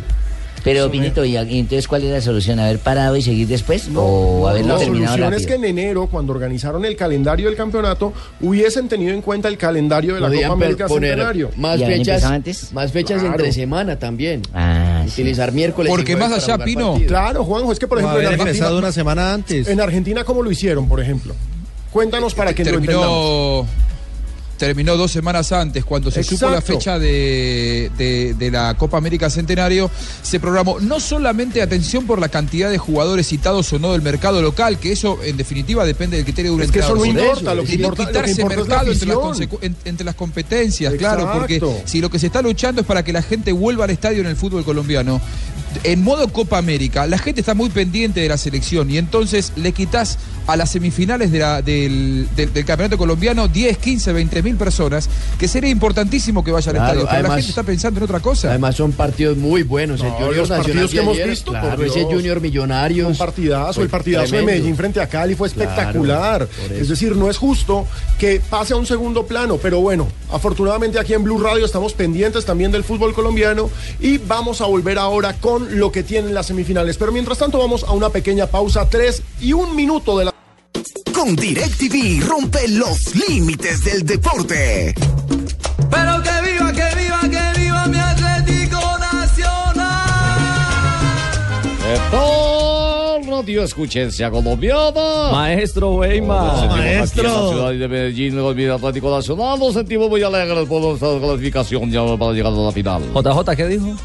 Pero, 0.61 0.91
Pinito, 0.91 1.23
¿y 1.23 1.37
entonces 1.37 1.87
cuál 1.87 2.03
es 2.03 2.11
la 2.11 2.19
solución? 2.19 2.59
¿Haber 2.59 2.79
parado 2.79 3.15
y 3.15 3.21
seguir 3.21 3.47
después? 3.47 3.87
¿O 3.95 4.45
haberlo 4.45 4.73
la 4.73 4.79
terminado 4.79 5.15
solución 5.15 5.31
rápido? 5.31 5.39
es 5.39 5.47
que 5.47 5.53
en 5.53 5.63
enero, 5.63 6.07
cuando 6.07 6.33
organizaron 6.33 6.83
el 6.83 6.97
calendario 6.97 7.47
del 7.47 7.55
campeonato, 7.55 8.11
hubiesen 8.41 8.89
tenido 8.89 9.13
en 9.13 9.21
cuenta 9.21 9.47
el 9.47 9.57
calendario 9.57 10.15
de 10.15 10.19
la 10.19 10.27
Podían 10.27 10.49
Copa 10.49 10.65
América 10.65 10.89
Centenario. 10.89 11.49
Más 11.55 11.79
¿Y 11.79 11.83
habían 11.85 11.99
fechas, 11.99 12.23
antes? 12.25 12.73
más 12.73 12.91
fechas 12.91 13.21
Claro. 13.21 13.35
entre 13.37 13.53
semana 13.53 13.97
también. 13.97 14.41
Ah, 14.53 15.03
sí. 15.05 15.21
Utilizar 15.21 15.53
miércoles. 15.53 15.89
y 15.93 15.95
Porque 15.95 16.17
más 16.17 16.31
allá, 16.33 16.57
Pino. 16.57 16.99
Claro, 17.07 17.45
Juanjo, 17.45 17.71
es 17.71 17.79
que 17.79 17.87
por 17.87 17.99
ejemplo 17.99 18.19
en 18.19 18.25
haber 18.27 18.39
empezado 18.41 18.65
Argentina, 18.71 18.79
una 18.87 18.91
semana 18.91 19.33
antes. 19.33 19.65
en 19.67 19.79
Argentina, 19.79 20.23
¿cómo 20.25 20.43
lo 20.43 20.51
hicieron, 20.51 20.89
por 20.89 20.99
ejemplo? 20.99 21.35
Cuéntanos 21.91 22.33
para 22.33 22.53
que 22.53 22.63
lo 22.63 22.77
entendamos. 22.77 23.65
terminó, 23.65 23.67
terminó 24.57 24.97
dos 24.97 25.11
semanas 25.11 25.51
antes, 25.53 25.83
cuando 25.85 26.11
se 26.11 26.19
supo 26.23 26.49
la 26.49 26.61
fecha 26.77 26.99
de, 26.99 27.89
de- 27.97 28.33
de 28.37 28.51
la 28.51 28.75
Copa 28.77 28.97
América 28.97 29.29
Centenario, 29.29 29.89
se 30.21 30.39
programó 30.39 30.79
no 30.81 30.99
solamente 30.99 31.61
atención 31.61 32.05
por 32.05 32.19
la 32.19 32.27
cantidad 32.29 32.69
de 32.69 32.77
jugadores 32.77 33.27
citados 33.27 33.71
o 33.73 33.79
no 33.79 33.93
del 33.93 34.01
mercado 34.01 34.41
local, 34.41 34.77
que 34.77 34.91
eso 34.91 35.17
en 35.23 35.37
definitiva 35.37 35.85
depende 35.85 36.17
del 36.17 36.25
criterio 36.25 36.51
de 36.51 36.55
un 36.57 36.61
Es 36.63 36.71
que 36.71 36.79
eso 36.79 36.93
no 36.95 37.05
importa, 37.05 37.55
lo 37.55 37.63
que 37.63 37.73
importa- 37.75 38.03
lo 38.03 38.07
que 38.11 38.11
quitarse 38.11 38.41
importa 38.41 38.53
es 38.53 38.59
la 38.59 38.65
mercado 38.75 38.91
entre 38.91 39.07
las, 39.07 39.77
entre 39.85 40.05
las 40.05 40.15
competencias, 40.15 40.93
claro, 40.95 41.31
porque 41.33 41.59
si 41.85 42.01
lo 42.01 42.09
que 42.11 42.19
se 42.19 42.27
está 42.27 42.41
luchando 42.41 42.81
es 42.81 42.87
para 42.87 43.03
que 43.03 43.13
la 43.13 43.21
gente 43.23 43.51
vuelva 43.53 43.85
al 43.85 43.89
estadio 43.91 44.19
en 44.21 44.27
el 44.27 44.35
fútbol 44.35 44.63
colombiano, 44.65 45.21
en 45.83 46.03
modo 46.03 46.27
Copa 46.29 46.57
América, 46.57 47.05
la 47.07 47.17
gente 47.17 47.41
está 47.41 47.53
muy 47.53 47.69
pendiente 47.69 48.19
de 48.21 48.27
la 48.29 48.37
selección 48.37 48.89
y 48.89 48.97
entonces 48.97 49.53
le 49.55 49.71
quitas 49.71 50.17
a 50.47 50.57
las 50.57 50.71
semifinales 50.71 51.31
de 51.31 51.39
la- 51.39 51.61
del, 51.61 52.27
del- 52.35 52.51
del 52.51 52.65
campeonato 52.65 52.97
colombiano 52.97 53.47
10, 53.47 53.77
15, 53.77 54.13
20 54.13 54.41
mil 54.41 54.55
personas, 54.55 55.07
que 55.37 55.47
sería 55.47 55.69
importantísimo 55.69 56.43
que 56.43 56.51
vayan 56.51 56.75
al 56.75 56.81
Claro, 56.81 56.99
estadio, 57.01 57.09
pero 57.17 57.27
la 57.29 57.35
gente 57.35 57.49
está 57.49 57.63
pensando 57.63 57.99
en 57.99 58.03
otra 58.05 58.19
cosa. 58.19 58.49
Además 58.49 58.75
son 58.75 58.91
partidos 58.93 59.37
muy 59.37 59.61
buenos. 59.63 60.01
el 60.01 60.07
No, 60.07 60.13
Junior 60.13 60.35
los 60.37 60.49
Nacional 60.49 60.65
partidos 60.65 60.91
que 60.91 60.97
hemos 60.99 61.13
ayer, 61.13 61.29
visto, 61.29 61.51
claro, 61.51 61.75
por 61.75 61.85
ese. 61.85 62.03
Junior 62.03 62.41
Millonarios. 62.41 63.07
Un 63.11 63.17
partidazo, 63.17 63.73
fue 63.73 63.83
el 63.83 63.89
partidazo 63.89 64.25
tremendo. 64.27 64.47
de 64.51 64.57
Medellín 64.57 64.75
frente 64.75 65.01
a 65.01 65.07
Cali 65.07 65.35
fue 65.35 65.47
espectacular. 65.47 66.47
es 66.71 66.87
decir, 66.89 67.15
no 67.15 67.29
es 67.29 67.37
justo 67.37 67.85
que 68.17 68.41
pase 68.49 68.73
a 68.73 68.77
un 68.77 68.85
segundo 68.87 69.27
plano, 69.27 69.57
pero 69.61 69.81
bueno, 69.81 70.07
afortunadamente 70.31 70.99
aquí 70.99 71.13
en 71.13 71.23
Blue 71.23 71.39
Radio 71.39 71.63
estamos 71.65 71.93
pendientes 71.93 72.43
también 72.45 72.71
del 72.71 72.83
fútbol 72.83 73.13
colombiano 73.13 73.69
y 73.99 74.17
vamos 74.17 74.61
a 74.61 74.65
volver 74.65 74.97
ahora 74.97 75.33
con 75.33 75.58
lo 75.59 75.91
que 75.91 76.03
tienen 76.03 76.33
las 76.33 76.47
semifinales. 76.47 76.97
Pero 76.97 77.11
mientras 77.11 77.37
tanto 77.37 77.57
vamos 77.59 77.83
a 77.83 77.91
una 77.91 78.09
pequeña 78.09 78.47
pausa, 78.47 78.89
tres 78.89 79.21
y 79.39 79.53
un 79.53 79.75
minuto 79.75 80.17
de 80.17 80.25
la... 80.25 80.33
Con 81.13 81.35
DirecTV 81.35 82.25
rompe 82.27 82.67
los 82.69 83.13
límites 83.27 83.83
del 83.83 84.05
deporte. 84.05 84.93
Pero 85.89 86.23
que 86.23 86.51
viva, 86.51 86.71
que 86.71 86.95
viva, 86.95 87.19
que 87.21 87.59
viva 87.59 87.87
mi 87.87 87.99
Atlético 87.99 88.79
Nacional. 88.99 89.99
Radio 93.29 93.63
Escuchencia 93.63 94.29
Colombiana. 94.29 95.31
Maestro 95.31 95.95
Weimar. 95.95 96.43
Nos 96.43 96.59
sentimos 96.59 96.79
Aquí 96.79 96.87
en 96.89 96.97
Maestro. 96.99 97.23
la 97.23 97.49
ciudad 97.49 97.71
de 97.71 97.87
Medellín, 97.87 98.37
el 98.37 98.71
Atlético 98.71 99.15
Nacional, 99.15 99.59
nos 99.59 99.73
sentimos 99.73 100.09
muy 100.09 100.23
alegres 100.23 100.67
por 100.67 100.81
nuestra 100.81 101.19
clasificación 101.19 101.91
ya 101.91 102.05
para 102.17 102.31
llegar 102.33 102.53
a 102.53 102.55
la 102.55 102.71
final. 102.71 103.01
JJ, 103.13 103.55
¿qué 103.55 103.67
dijo? 103.67 103.95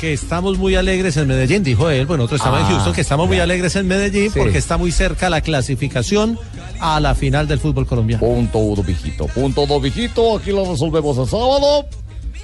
Que 0.00 0.12
estamos 0.12 0.58
muy 0.58 0.76
alegres 0.76 1.16
en 1.16 1.26
Medellín, 1.26 1.64
dijo 1.64 1.90
él. 1.90 2.06
Bueno, 2.06 2.22
nosotros 2.24 2.40
estamos 2.40 2.60
Ah, 2.60 2.66
en 2.68 2.72
Houston, 2.74 2.92
que 2.94 3.00
estamos 3.00 3.26
muy 3.26 3.40
alegres 3.40 3.74
en 3.74 3.88
Medellín 3.88 4.30
Sí. 4.30 4.38
porque 4.38 4.58
está 4.58 4.76
muy 4.76 4.92
cerca 4.92 5.28
la 5.28 5.40
clasificación 5.40 6.38
a 6.78 7.00
la 7.00 7.16
final 7.16 7.48
del 7.48 7.58
fútbol 7.58 7.84
colombiano. 7.84 8.20
Punto 8.24 8.58
uno, 8.58 8.82
mijito. 8.84 9.26
Punto 9.26 9.66
dos, 9.66 9.82
mijito. 9.82 10.36
Aquí 10.38 10.52
lo 10.52 10.70
resolvemos 10.70 11.18
el 11.18 11.26
sábado. 11.26 11.84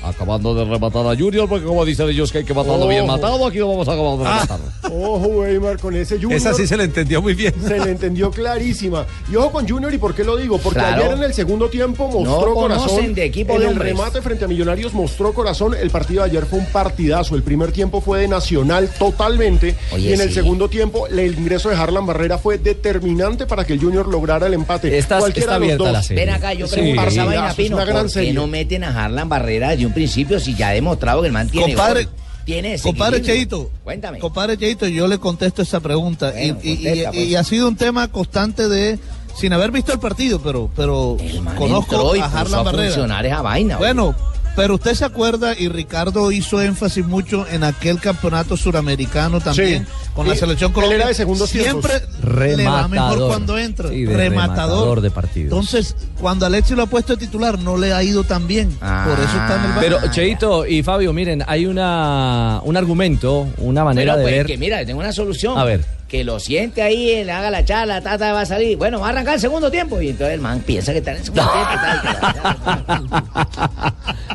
Acabando 0.09 0.55
de 0.55 0.65
rematar 0.65 1.07
a 1.07 1.17
Junior, 1.17 1.49
porque 1.49 1.65
como 1.65 1.85
dicen 1.85 2.09
ellos 2.09 2.31
que 2.31 2.39
hay 2.39 2.45
que 2.45 2.55
matarlo 2.55 2.87
bien 2.89 3.07
matado, 3.07 3.47
aquí 3.47 3.59
lo 3.59 3.69
vamos 3.69 3.89
a 3.89 3.93
acabar 3.93 4.19
de 4.19 4.25
Ah. 4.27 4.47
rematar. 4.49 4.61
Ojo, 4.93 5.27
Weimar, 5.29 5.79
con 5.79 5.97
ese 5.97 6.17
Junior. 6.17 6.35
Esa 6.35 6.53
sí 6.55 6.67
se 6.67 6.77
le 6.77 6.85
entendió 6.85 7.21
muy 7.23 7.35
bien. 7.35 7.55
Se 7.67 7.79
le 7.81 7.91
entendió 7.91 8.31
clarísima. 8.31 9.07
Y 9.31 9.37
ojo 9.37 9.53
con 9.53 9.69
Junior, 9.69 9.93
¿y 9.93 9.99
por 9.99 10.15
qué 10.15 10.25
lo 10.25 10.37
digo? 10.37 10.59
Porque 10.59 10.79
Claro. 10.81 11.03
ayer 11.05 11.13
en 11.19 11.23
el 11.25 11.35
segundo 11.35 11.69
tiempo 11.69 12.09
mostró 12.09 12.49
No 12.51 12.55
corazón. 12.55 12.89
conocen 12.89 13.15
de 13.15 13.25
equipo 13.25 13.55
en 13.55 13.59
de 13.61 13.65
el 13.67 13.73
hombres. 13.73 13.89
remate 13.97 14.23
frente 14.23 14.45
a 14.45 14.49
Millonarios 14.49 14.93
mostró 14.93 15.33
corazón. 15.33 15.75
El 15.75 15.91
partido 15.91 16.23
de 16.23 16.31
ayer 16.31 16.47
fue 16.47 16.59
un 16.59 16.67
partidazo. 16.67 17.35
El 17.35 17.43
primer 17.43 17.73
tiempo 17.73 18.01
fue 18.01 18.21
de 18.21 18.29
Nacional 18.29 18.89
totalmente. 18.99 19.77
Oye, 19.93 20.11
y 20.11 20.13
en 20.13 20.21
el 20.21 20.29
sí. 20.29 20.35
segundo 20.35 20.69
tiempo, 20.69 21.07
el 21.07 21.39
ingreso 21.39 21.69
de 21.71 21.77
Harlan 21.77 22.05
Barrera 22.07 22.39
fue 22.39 22.59
determinante 22.59 23.47
para 23.47 23.65
que 23.65 23.73
el 23.73 23.81
Junior 23.81 24.07
lograra 24.09 24.47
el 24.47 24.55
empate. 24.55 24.97
Está- 24.99 25.19
Cualquiera 25.19 25.55
está 25.55 25.61
de 25.65 25.69
los 25.69 25.79
dos. 25.79 25.93
la 25.93 26.03
serie. 26.03 26.25
Ven 26.27 26.35
acá, 26.35 26.53
yo 26.53 26.67
Sí, 26.67 26.75
pregunto 26.75 27.03
es 27.03 27.55
Pino, 27.55 27.77
una 27.77 27.85
gran 27.85 27.97
¿por 28.03 28.07
qué 28.07 28.13
serie. 28.13 28.33
no 28.35 28.47
meten 28.47 28.85
a 28.85 29.05
Harlan 29.05 29.29
Barrera 29.29 29.71
desde 29.71 29.87
un 29.87 29.93
principio 29.95 30.39
si 30.41 30.55
ya 30.55 30.69
ha 30.69 30.73
demostrado 30.73 31.21
que 31.23 31.29
el 31.29 31.33
man 31.33 31.49
tiene 31.49 31.75
Compadre, 31.75 32.05
gol? 32.05 32.13
Tiene 32.45 32.79
Compadre? 32.79 33.23
Cheito, 33.23 33.71
Cuéntame. 33.83 34.19
compadre 34.19 34.59
Cheito, 34.59 34.87
yo 34.87 35.07
le 35.09 35.19
contesto 35.19 35.63
esa 35.63 35.81
pregunta. 35.81 36.29
Y- 36.39 36.53
Bueno, 36.53 36.61
y, 36.63 36.71
y- 36.73 37.05
pues. 37.07 37.17
y 37.17 37.35
ha 37.37 37.45
sido 37.45 37.69
un 37.69 37.77
tema 37.77 38.09
constante 38.09 38.69
de, 38.69 38.99
sin 39.35 39.53
haber 39.55 39.71
visto 39.71 39.93
el 39.95 39.99
partido, 39.99 40.41
pero, 40.43 40.71
pero 40.77 41.17
conozco 41.57 42.15
y 42.17 42.21
a 42.21 42.27
Harlan 42.27 42.65
Barrera. 42.65 42.85
funcionar 42.89 43.25
esa 43.25 43.41
vaina. 43.41 43.79
Bueno, 43.79 44.15
pero 44.57 44.75
usted 44.75 44.95
se 44.95 45.05
acuerda, 45.05 45.55
y 45.59 45.69
Ricardo 45.69 46.31
hizo 46.33 46.61
énfasis 46.63 47.05
mucho 47.07 47.47
en 47.51 47.65
aquel 47.65 48.01
campeonato 48.01 48.57
suramericano 48.57 49.41
también, 49.41 49.85
Sí. 49.87 49.93
con 50.15 50.29
la 50.29 50.35
selección 50.37 50.73
colombiana. 50.73 51.03
era 51.05 51.09
de 51.09 51.15
segundos 51.15 51.51
Siempre 51.51 52.01
tiempos. 52.01 52.39
le 52.57 52.65
va 52.65 52.87
mejor 52.89 52.91
Rematador. 53.09 53.29
cuando 53.29 53.59
entra. 53.59 53.89
Sí, 53.89 54.05
de 54.05 54.17
rematador 54.17 55.01
de 55.01 55.11
partidos. 55.11 55.53
Entonces, 55.53 55.97
cuando 56.21 56.47
Alexis 56.47 56.77
lo 56.77 56.83
ha 56.85 56.87
puesto 56.87 57.15
de 57.17 57.27
titular, 57.27 57.59
no 57.59 57.77
le 57.77 57.93
ha 57.93 58.03
ido 58.03 58.25
tan 58.25 58.47
bien. 58.47 58.71
Por 58.71 59.19
eso 59.19 59.37
está 59.37 59.57
en 59.57 59.61
el 59.63 59.69
banco. 59.69 59.81
Pero 59.81 59.99
Cheito 60.13 60.67
y 60.67 60.83
Fabio, 60.83 61.13
miren, 61.13 61.43
hay 61.47 61.67
una 61.67 62.61
un 62.65 62.77
argumento, 62.77 63.49
una 63.59 63.85
manera 63.85 64.13
Pero, 64.15 64.19
de 64.19 64.23
pues, 64.25 64.35
ver. 64.37 64.47
que 64.47 64.57
mira, 64.59 64.85
tengo 64.85 65.01
una 65.01 65.13
solución. 65.13 65.59
A 65.59 65.65
ver. 65.65 65.85
Que 66.15 66.23
lo 66.23 66.39
siente 66.39 66.81
ahí, 66.81 67.25
le 67.25 67.33
haga 67.33 67.51
la 67.51 67.65
charla, 67.65 68.01
tata 68.01 68.33
va 68.33 68.43
a 68.43 68.47
salir. 68.47 68.79
Bueno, 68.79 69.01
va 69.01 69.09
a 69.09 69.11
arrancar 69.11 69.35
el 69.35 69.41
segundo 69.41 69.69
tiempo. 69.69 70.01
Y 70.01 70.11
entonces 70.11 70.35
el 70.35 70.41
man 70.41 70.61
piensa 70.61 70.93
que 70.93 70.99
está 70.99 71.11
en 71.11 71.17
el 71.17 71.25
segundo 71.25 71.51
tiempo. 71.51 71.71
tal, 71.75 72.01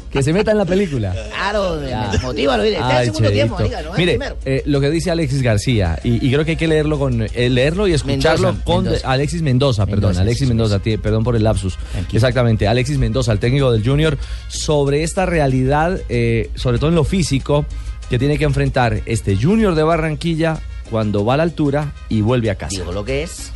que 0.12 0.22
se 0.22 0.34
meta 0.34 0.52
en 0.52 0.58
la 0.58 0.66
película. 0.66 1.16
Claro, 1.30 1.80
motívalo. 2.22 2.64
Está 2.64 2.96
en 2.96 2.98
el 2.98 3.06
segundo 3.06 3.32
tiempo, 3.32 3.64
diga, 3.64 3.82
no 3.82 3.94
Mire, 3.94 4.18
primero. 4.18 4.36
eh, 4.44 4.62
lo 4.66 4.82
que 4.82 4.90
dice 4.90 5.10
Alexis 5.10 5.42
García, 5.42 5.98
y, 6.04 6.16
y 6.16 6.30
creo 6.34 6.44
que 6.44 6.52
hay 6.52 6.58
que 6.58 6.68
leerlo 6.68 7.00
con 7.00 7.26
eh, 7.34 7.50
leerlo 7.50 7.88
y 7.88 7.94
escucharlo 7.94 8.48
Mendoza, 8.48 8.66
con 8.66 8.84
Mendoza. 8.84 9.10
Alexis 9.10 9.42
Mendoza, 9.42 9.86
perdón, 9.86 10.02
Mendoza, 10.02 10.22
Alexis 10.24 10.50
Mendoza, 10.50 10.80
perdón 11.02 11.24
por 11.24 11.38
el 11.38 11.44
lapsus. 11.46 11.78
Exactamente, 12.12 12.68
Alexis 12.68 12.98
Mendoza, 12.98 13.32
el 13.32 13.40
técnico 13.40 13.72
del 13.72 13.86
Junior, 13.86 14.18
sobre 14.50 15.04
esta 15.04 15.26
realidad, 15.26 15.98
eh, 16.10 16.50
sobre 16.56 16.78
todo 16.78 16.90
en 16.90 16.96
lo 16.96 17.06
físico, 17.06 17.66
que 18.10 18.20
tiene 18.20 18.38
que 18.38 18.44
enfrentar 18.44 19.00
este 19.06 19.38
Junior 19.38 19.76
de 19.76 19.84
Barranquilla 19.84 20.60
cuando 20.90 21.24
va 21.26 21.36
a 21.36 21.38
la 21.38 21.44
altura 21.44 21.94
y 22.10 22.22
vuelve 22.22 22.50
a 22.50 22.56
casa. 22.56 22.70
Digo 22.78 22.92
lo 22.92 23.06
que 23.06 23.24
es. 23.24 23.52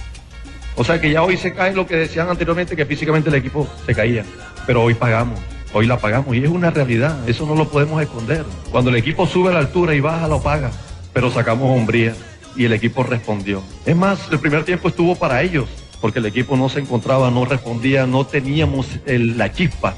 O 0.76 0.84
sea 0.84 1.00
que 1.00 1.12
ya 1.12 1.22
hoy 1.24 1.38
se 1.38 1.54
cae 1.54 1.74
lo 1.74 1.86
que 1.86 1.96
decían 1.96 2.30
anteriormente, 2.30 2.76
que 2.76 2.86
físicamente 2.86 3.30
el 3.30 3.36
equipo 3.36 3.68
se 3.86 3.94
caía. 3.94 4.26
Pero 4.66 4.82
hoy 4.84 4.94
pagamos, 4.96 5.40
hoy 5.74 5.86
la 5.86 6.00
pagamos. 6.00 6.36
Y 6.36 6.44
es 6.44 6.50
una 6.50 6.72
realidad, 6.72 7.18
eso 7.30 7.46
no 7.46 7.54
lo 7.56 7.68
podemos 7.70 8.02
esconder. 8.02 8.44
Cuando 8.72 8.90
el 8.90 8.96
equipo 8.96 9.28
sube 9.28 9.50
a 9.50 9.54
la 9.54 9.60
altura 9.60 9.94
y 9.94 10.00
baja, 10.00 10.28
lo 10.28 10.42
paga. 10.42 10.72
Pero 11.14 11.30
sacamos 11.32 11.70
hombría 11.78 12.16
y 12.56 12.66
el 12.66 12.74
equipo 12.74 13.04
respondió. 13.04 13.62
Es 13.86 13.96
más, 13.96 14.20
el 14.32 14.40
primer 14.40 14.64
tiempo 14.66 14.88
estuvo 14.88 15.16
para 15.16 15.42
ellos, 15.44 15.70
porque 16.02 16.18
el 16.20 16.26
equipo 16.26 16.58
no 16.58 16.70
se 16.70 16.80
encontraba, 16.80 17.30
no 17.30 17.46
respondía, 17.46 18.08
no 18.08 18.26
teníamos 18.26 18.88
el- 19.06 19.38
la 19.38 19.52
chispa. 19.54 19.94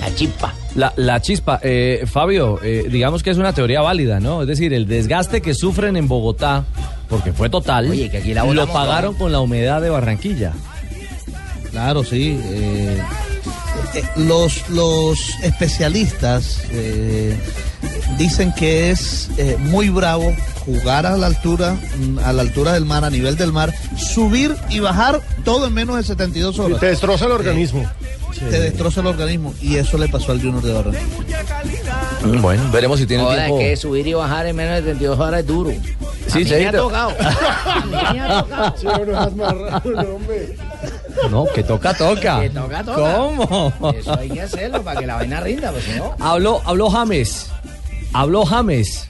La 0.00 0.14
chispa. 0.14 0.54
La, 0.74 0.92
la 0.96 1.20
chispa, 1.20 1.60
eh, 1.62 2.04
Fabio, 2.06 2.58
eh, 2.62 2.86
digamos 2.90 3.22
que 3.22 3.30
es 3.30 3.36
una 3.36 3.52
teoría 3.52 3.82
válida, 3.82 4.20
¿no? 4.20 4.42
Es 4.42 4.48
decir, 4.48 4.72
el 4.72 4.86
desgaste 4.86 5.42
que 5.42 5.54
sufren 5.54 5.96
en 5.96 6.08
Bogotá, 6.08 6.64
porque 7.08 7.32
fue 7.32 7.50
total, 7.50 7.90
Oye, 7.90 8.08
que 8.10 8.18
aquí 8.18 8.32
la 8.32 8.44
lo 8.44 8.66
pagaron 8.68 9.14
con 9.14 9.32
la 9.32 9.40
humedad 9.40 9.82
de 9.82 9.90
Barranquilla. 9.90 10.52
Claro, 11.70 12.04
sí. 12.04 12.38
eh, 12.42 13.02
los, 14.16 14.68
los 14.70 15.18
especialistas 15.42 16.62
eh, 16.70 17.36
dicen 18.18 18.52
que 18.52 18.90
es 18.90 19.30
eh, 19.36 19.56
muy 19.58 19.88
bravo 19.88 20.34
jugar 20.64 21.06
a 21.06 21.16
la 21.16 21.26
altura, 21.26 21.76
a 22.24 22.32
la 22.32 22.42
altura 22.42 22.72
del 22.74 22.84
mar, 22.84 23.04
a 23.04 23.10
nivel 23.10 23.36
del 23.36 23.52
mar, 23.52 23.74
subir 23.96 24.54
y 24.70 24.78
bajar 24.80 25.20
todo 25.44 25.66
en 25.66 25.74
menos 25.74 25.96
de 25.96 26.04
72 26.04 26.58
horas. 26.58 26.80
Te 26.80 26.86
destroza 26.86 27.26
el 27.26 27.32
organismo. 27.32 27.84
Te 28.50 28.60
destroza 28.60 29.00
el 29.00 29.06
organismo 29.06 29.54
y 29.60 29.76
eso 29.76 29.96
le 29.98 30.08
pasó 30.08 30.32
al 30.32 30.40
Junior 30.40 30.62
de 30.62 30.72
Barranquilla. 30.72 31.42
Bueno, 32.40 32.62
veremos 32.72 32.98
si 32.98 33.06
tiene 33.06 33.22
Ahora 33.22 33.36
es 33.42 33.46
tiempo. 33.46 33.58
que 33.58 33.76
subir 33.76 34.06
y 34.06 34.14
bajar 34.14 34.46
en 34.46 34.56
menos 34.56 34.76
de 34.76 34.82
32 34.82 35.18
horas 35.18 35.40
es 35.40 35.46
duro. 35.46 35.70
Sí, 36.28 36.38
a 36.42 36.56
mí 36.56 36.62
me 36.62 36.66
ha 36.68 36.72
tocado. 36.72 37.10
A 37.20 37.84
mí 37.84 38.18
me 38.18 38.20
ha 38.20 38.42
tocado. 38.42 38.74
Sí, 38.76 38.86
no 38.86 39.04
seas 39.04 39.36
marrano, 39.36 40.00
hombre. 40.14 40.56
No, 41.30 41.44
que 41.54 41.62
toca, 41.62 41.94
toca. 41.94 42.40
Que 42.40 42.50
toca, 42.50 42.84
toca. 42.84 43.16
¿Cómo? 43.16 43.92
Eso 43.96 44.18
hay 44.18 44.30
que 44.30 44.40
hacerlo 44.42 44.82
para 44.82 45.00
que 45.00 45.06
la 45.06 45.16
vaina 45.16 45.40
rinda, 45.40 45.70
pues 45.72 45.84
si 45.84 45.92
no. 45.92 46.14
Habló, 46.18 46.60
habló 46.64 46.90
James. 46.90 47.48
Habló 48.12 48.44
James. 48.46 49.06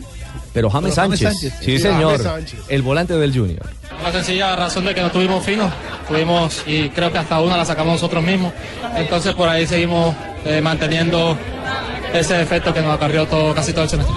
Pero 0.52 0.68
James 0.70 0.94
Pero 0.94 1.02
James 1.04 1.18
Sánchez. 1.20 1.40
Sánchez. 1.40 1.58
Sí, 1.60 1.76
Sí, 1.76 1.78
señor. 1.78 2.12
James 2.12 2.22
Sánchez. 2.22 2.60
El 2.68 2.82
volante 2.82 3.14
del 3.14 3.32
Junior. 3.36 3.64
La 4.02 4.12
sencilla 4.12 4.56
razón 4.56 4.84
de 4.84 4.94
que 4.94 5.00
no 5.00 5.10
tuvimos 5.10 5.44
finos, 5.44 5.70
tuvimos 6.08 6.62
y 6.66 6.88
creo 6.90 7.12
que 7.12 7.18
hasta 7.18 7.40
una 7.40 7.56
la 7.56 7.64
sacamos 7.64 7.94
nosotros 7.94 8.22
mismos. 8.22 8.52
Entonces 8.96 9.34
por 9.34 9.48
ahí 9.48 9.66
seguimos 9.66 10.14
eh, 10.44 10.60
manteniendo 10.60 11.38
ese 12.12 12.40
efecto 12.42 12.74
que 12.74 12.80
nos 12.82 12.94
acarrió 12.94 13.26
todo, 13.26 13.54
casi 13.54 13.72
todo 13.72 13.84
el 13.84 13.90
semestre. 13.90 14.14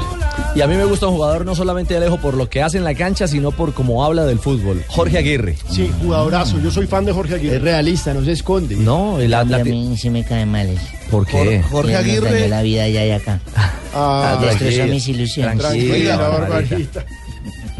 Y 0.56 0.62
a 0.62 0.68
mí 0.68 0.76
me 0.78 0.86
gusta 0.86 1.08
un 1.08 1.16
jugador 1.16 1.46
no 1.46 1.54
solamente 1.54 1.98
Alejo 1.98 2.18
por 2.18 2.34
lo 2.36 2.50
que 2.50 2.62
hace 2.64 2.78
en 2.78 2.86
la 2.86 2.96
cancha, 2.96 3.28
sino 3.28 3.52
por 3.52 3.74
cómo 3.74 4.06
habla 4.06 4.24
del 4.24 4.40
fútbol. 4.40 4.82
Jorge 4.88 5.18
Aguirre. 5.18 5.58
Sí, 5.70 5.92
jugadorazo. 6.02 6.60
Yo 6.62 6.72
soy 6.72 6.88
fan 6.88 7.04
de 7.04 7.12
Jorge 7.12 7.36
Aguirre. 7.36 7.58
Es 7.58 7.62
realista, 7.62 8.14
no 8.14 8.24
se 8.24 8.32
esconde. 8.32 8.78
No, 8.78 9.20
el 9.20 9.32
mí, 9.46 9.54
a 9.54 9.64
mí 9.66 9.98
sí 9.98 10.10
me 10.10 10.24
cae 10.24 10.46
mal 10.46 10.68
eso. 10.70 10.82
¿Por 11.12 11.26
qué? 11.26 11.62
Jorge 11.62 11.92
Él 11.94 11.98
nos 11.98 12.06
dañó 12.06 12.28
Aguirre. 12.30 12.48
la 12.50 12.62
vida 12.62 12.84
allá 12.84 13.06
y 13.06 13.12
acá. 13.12 13.40
Ah, 13.94 14.38
Destrozó 14.42 14.60
tranquila, 14.64 14.86
mis 14.88 15.08
ilusiones. 15.10 15.58
tranquila, 15.60 16.16
Barbarita. 16.18 16.50
Barbarita. 16.50 17.06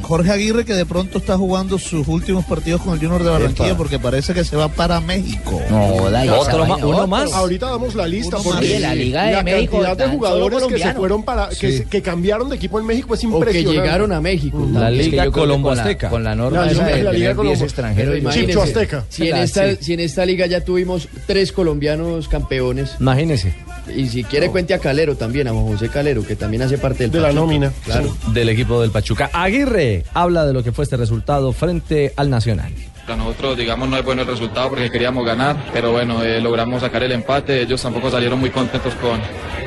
Jorge 0.06 0.32
Aguirre 0.32 0.66
que 0.66 0.74
de 0.74 0.86
pronto 0.86 1.18
está 1.18 1.38
jugando 1.38 1.78
sus 1.80 2.08
últimos 2.08 2.46
partidos 2.46 2.82
con 2.82 2.94
el 2.94 3.00
Junior 3.00 3.24
de 3.24 3.30
Barranquilla 3.30 3.70
Epa. 3.70 3.78
porque 3.78 4.00
parece 4.00 4.34
que 4.34 4.44
se 4.44 4.56
va 4.56 4.68
para 4.70 5.00
México. 5.02 5.62
No, 5.70 6.10
da 6.10 6.24
Otro 6.40 6.66
ma- 6.66 6.76
uno 6.78 7.08
más. 7.08 7.34
Ahorita 7.34 7.70
damos 7.70 7.96
la 7.96 8.08
lista 8.08 8.38
Uno 8.38 8.44
porque 8.52 8.72
más. 8.74 8.82
La 8.82 8.96
Liga 8.96 9.24
de 9.24 9.32
la 9.34 9.44
México, 9.44 9.82
cantidad 9.82 9.98
de 10.08 10.16
jugadores 10.16 10.64
que 10.64 10.80
se 10.80 10.94
fueron 10.94 11.24
para 11.24 11.50
que, 11.50 11.56
Sí. 11.72 11.78
se- 11.80 11.86
que 11.86 12.02
cambiaron 12.02 12.50
de 12.50 12.56
equipo 12.56 12.80
en 12.80 12.86
México 12.86 13.14
es 13.16 13.20
O 13.20 13.22
que 13.30 13.36
impresionante. 13.36 13.82
llegaron 13.82 14.12
a 14.12 14.22
México. 14.22 14.68
La 14.72 14.90
Es 14.92 14.98
Liga 14.98 15.24
que 15.26 15.32
Colombo 15.32 15.70
con 15.70 15.78
la- 15.78 15.84
Azteca. 15.84 16.10
Con 16.10 16.24
la 16.24 16.36
norma 16.36 16.66
La 16.66 16.72
esa 16.72 16.84
Liga- 16.84 16.96
de 16.98 17.04
la 17.04 17.12
Liga 17.12 17.12
tener 17.12 17.26
10 17.26 17.36
Colombo. 17.36 17.64
extranjeros. 17.66 18.18
Imagínese, 18.18 18.62
Azteca. 18.62 19.06
Si 19.10 19.28
en, 19.30 19.38
esta, 19.38 19.70
sí. 19.72 19.78
si 19.82 19.94
en 19.94 20.00
esta 20.02 20.26
liga 20.26 20.46
ya 20.46 20.62
tuvimos 20.62 21.08
tres 21.26 21.52
colombianos 21.52 22.28
campeones, 22.28 22.92
Imagínese, 23.00 23.54
y 23.94 24.08
si 24.08 24.24
quiere 24.24 24.50
cuente 24.50 24.74
a 24.74 24.80
Calero 24.80 25.16
también, 25.16 25.48
a 25.48 25.52
Juan 25.52 25.66
José 25.66 25.90
Calero, 25.90 26.26
que 26.26 26.36
también 26.36 26.64
hace 26.64 26.78
parte 26.78 27.04
del 27.04 27.12
De 27.12 27.20
la 27.20 27.32
nómina. 27.32 27.72
Claro. 27.84 28.16
del 28.34 28.50
equipo 28.50 28.82
del 28.82 28.92
Pachuca. 28.92 29.30
Aguirre 29.34 30.04
habla 30.14 30.46
de 30.46 30.54
lo 30.54 30.64
que 30.64 30.72
fue 30.72 30.84
este 30.84 30.98
resultado 30.98 31.52
frente 31.54 32.14
al 32.16 32.30
Nacional. 32.30 32.72
Para 33.06 33.18
nosotros, 33.18 33.58
digamos, 33.58 33.88
no 33.88 33.98
es 33.98 34.04
bueno 34.04 34.24
el 34.24 34.28
resultado 34.28 34.70
porque 34.70 34.90
queríamos 34.90 35.26
ganar, 35.26 35.56
pero 35.72 35.92
bueno, 35.92 36.24
eh, 36.24 36.42
logramos 36.42 36.82
sacar 36.82 37.04
el 37.04 37.12
empate. 37.12 37.62
Ellos 37.62 37.82
tampoco 37.82 38.10
salieron 38.10 38.40
muy 38.40 38.50
contentos 38.50 38.96
con, 38.96 39.20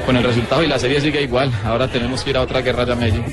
con 0.04 0.16
el 0.16 0.24
resultado 0.24 0.64
y 0.64 0.66
la 0.66 0.78
serie 0.78 1.00
sigue 1.00 1.22
igual. 1.22 1.52
Ahora 1.64 1.86
tenemos 1.86 2.24
que 2.24 2.30
ir 2.30 2.36
a 2.36 2.42
otra 2.42 2.62
guerra 2.62 2.84
ya 2.84 2.96
Medellín. 2.96 3.24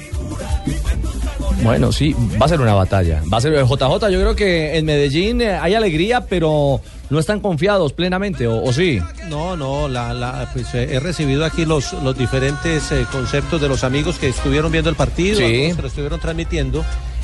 Bueno, 1.64 1.92
sí, 1.92 2.16
va 2.40 2.46
a 2.46 2.50
ser 2.50 2.62
una 2.62 2.74
batalla. 2.74 3.22
Va 3.32 3.38
a 3.38 3.42
ser 3.42 3.54
JJ. 3.54 4.10
Yo 4.12 4.20
creo 4.20 4.36
que 4.36 4.78
en 4.78 4.86
Medellín 4.86 5.42
eh, 5.42 5.54
hay 5.56 5.74
alegría, 5.74 6.22
pero 6.22 6.82
no 7.10 7.20
están 7.20 7.40
confiados 7.40 7.94
plenamente, 7.94 8.48
¿o, 8.48 8.64
o 8.64 8.74
sí? 8.74 9.00
No, 9.30 9.56
no, 9.58 9.88
la, 9.88 10.14
la, 10.14 10.50
pues, 10.54 10.74
eh, 10.76 10.90
he 10.92 11.00
recibido 11.00 11.46
aquí 11.46 11.66
los, 11.66 11.94
los 11.94 12.18
diferentes 12.18 12.92
eh, 12.92 13.06
conceptos 13.12 13.62
de 13.62 13.68
los 13.68 13.84
amigos 13.84 14.18
que 14.20 14.28
estuvieron 14.30 14.72
viendo 14.72 14.90
el 14.90 14.96
partido, 14.96 15.38
Sí. 15.38 15.44
que 15.76 15.76
lo 15.82 15.88
estuvieron 15.88 16.20
transmitiendo. 16.20 16.84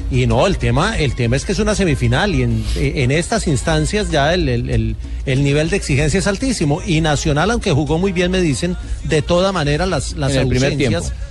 Y 0.10 0.28
no, 0.28 0.46
el 0.48 0.58
tema, 0.58 0.98
el 0.98 1.14
tema 1.16 1.36
es 1.36 1.46
que 1.46 1.52
es 1.54 1.60
una 1.60 1.74
semifinal 1.76 2.34
y 2.36 2.44
en, 2.44 2.66
eh, 2.76 2.94
en 2.98 3.12
estas 3.12 3.48
instancias 3.48 4.10
ya 4.12 4.34
el, 4.34 4.50
el- 4.50 4.70
el- 4.70 4.96
el 5.26 5.44
nivel 5.44 5.70
de 5.70 5.78
exigencia 5.78 6.18
es 6.20 6.28
altísimo. 6.28 6.82
Y 6.86 7.00
Nacional, 7.02 7.52
aunque 7.52 7.72
jugó 7.72 7.98
muy 7.98 8.12
bien, 8.12 8.32
me 8.32 8.42
dicen, 8.42 8.76
de 9.04 9.22
toda 9.22 9.52
manera 9.52 9.86
las, 9.86 10.14
las 10.14 10.34
En 10.34 10.42
el 10.42 10.48
primer 10.48 10.72
ausencias. 10.74 11.04
tiempo. 11.04 11.22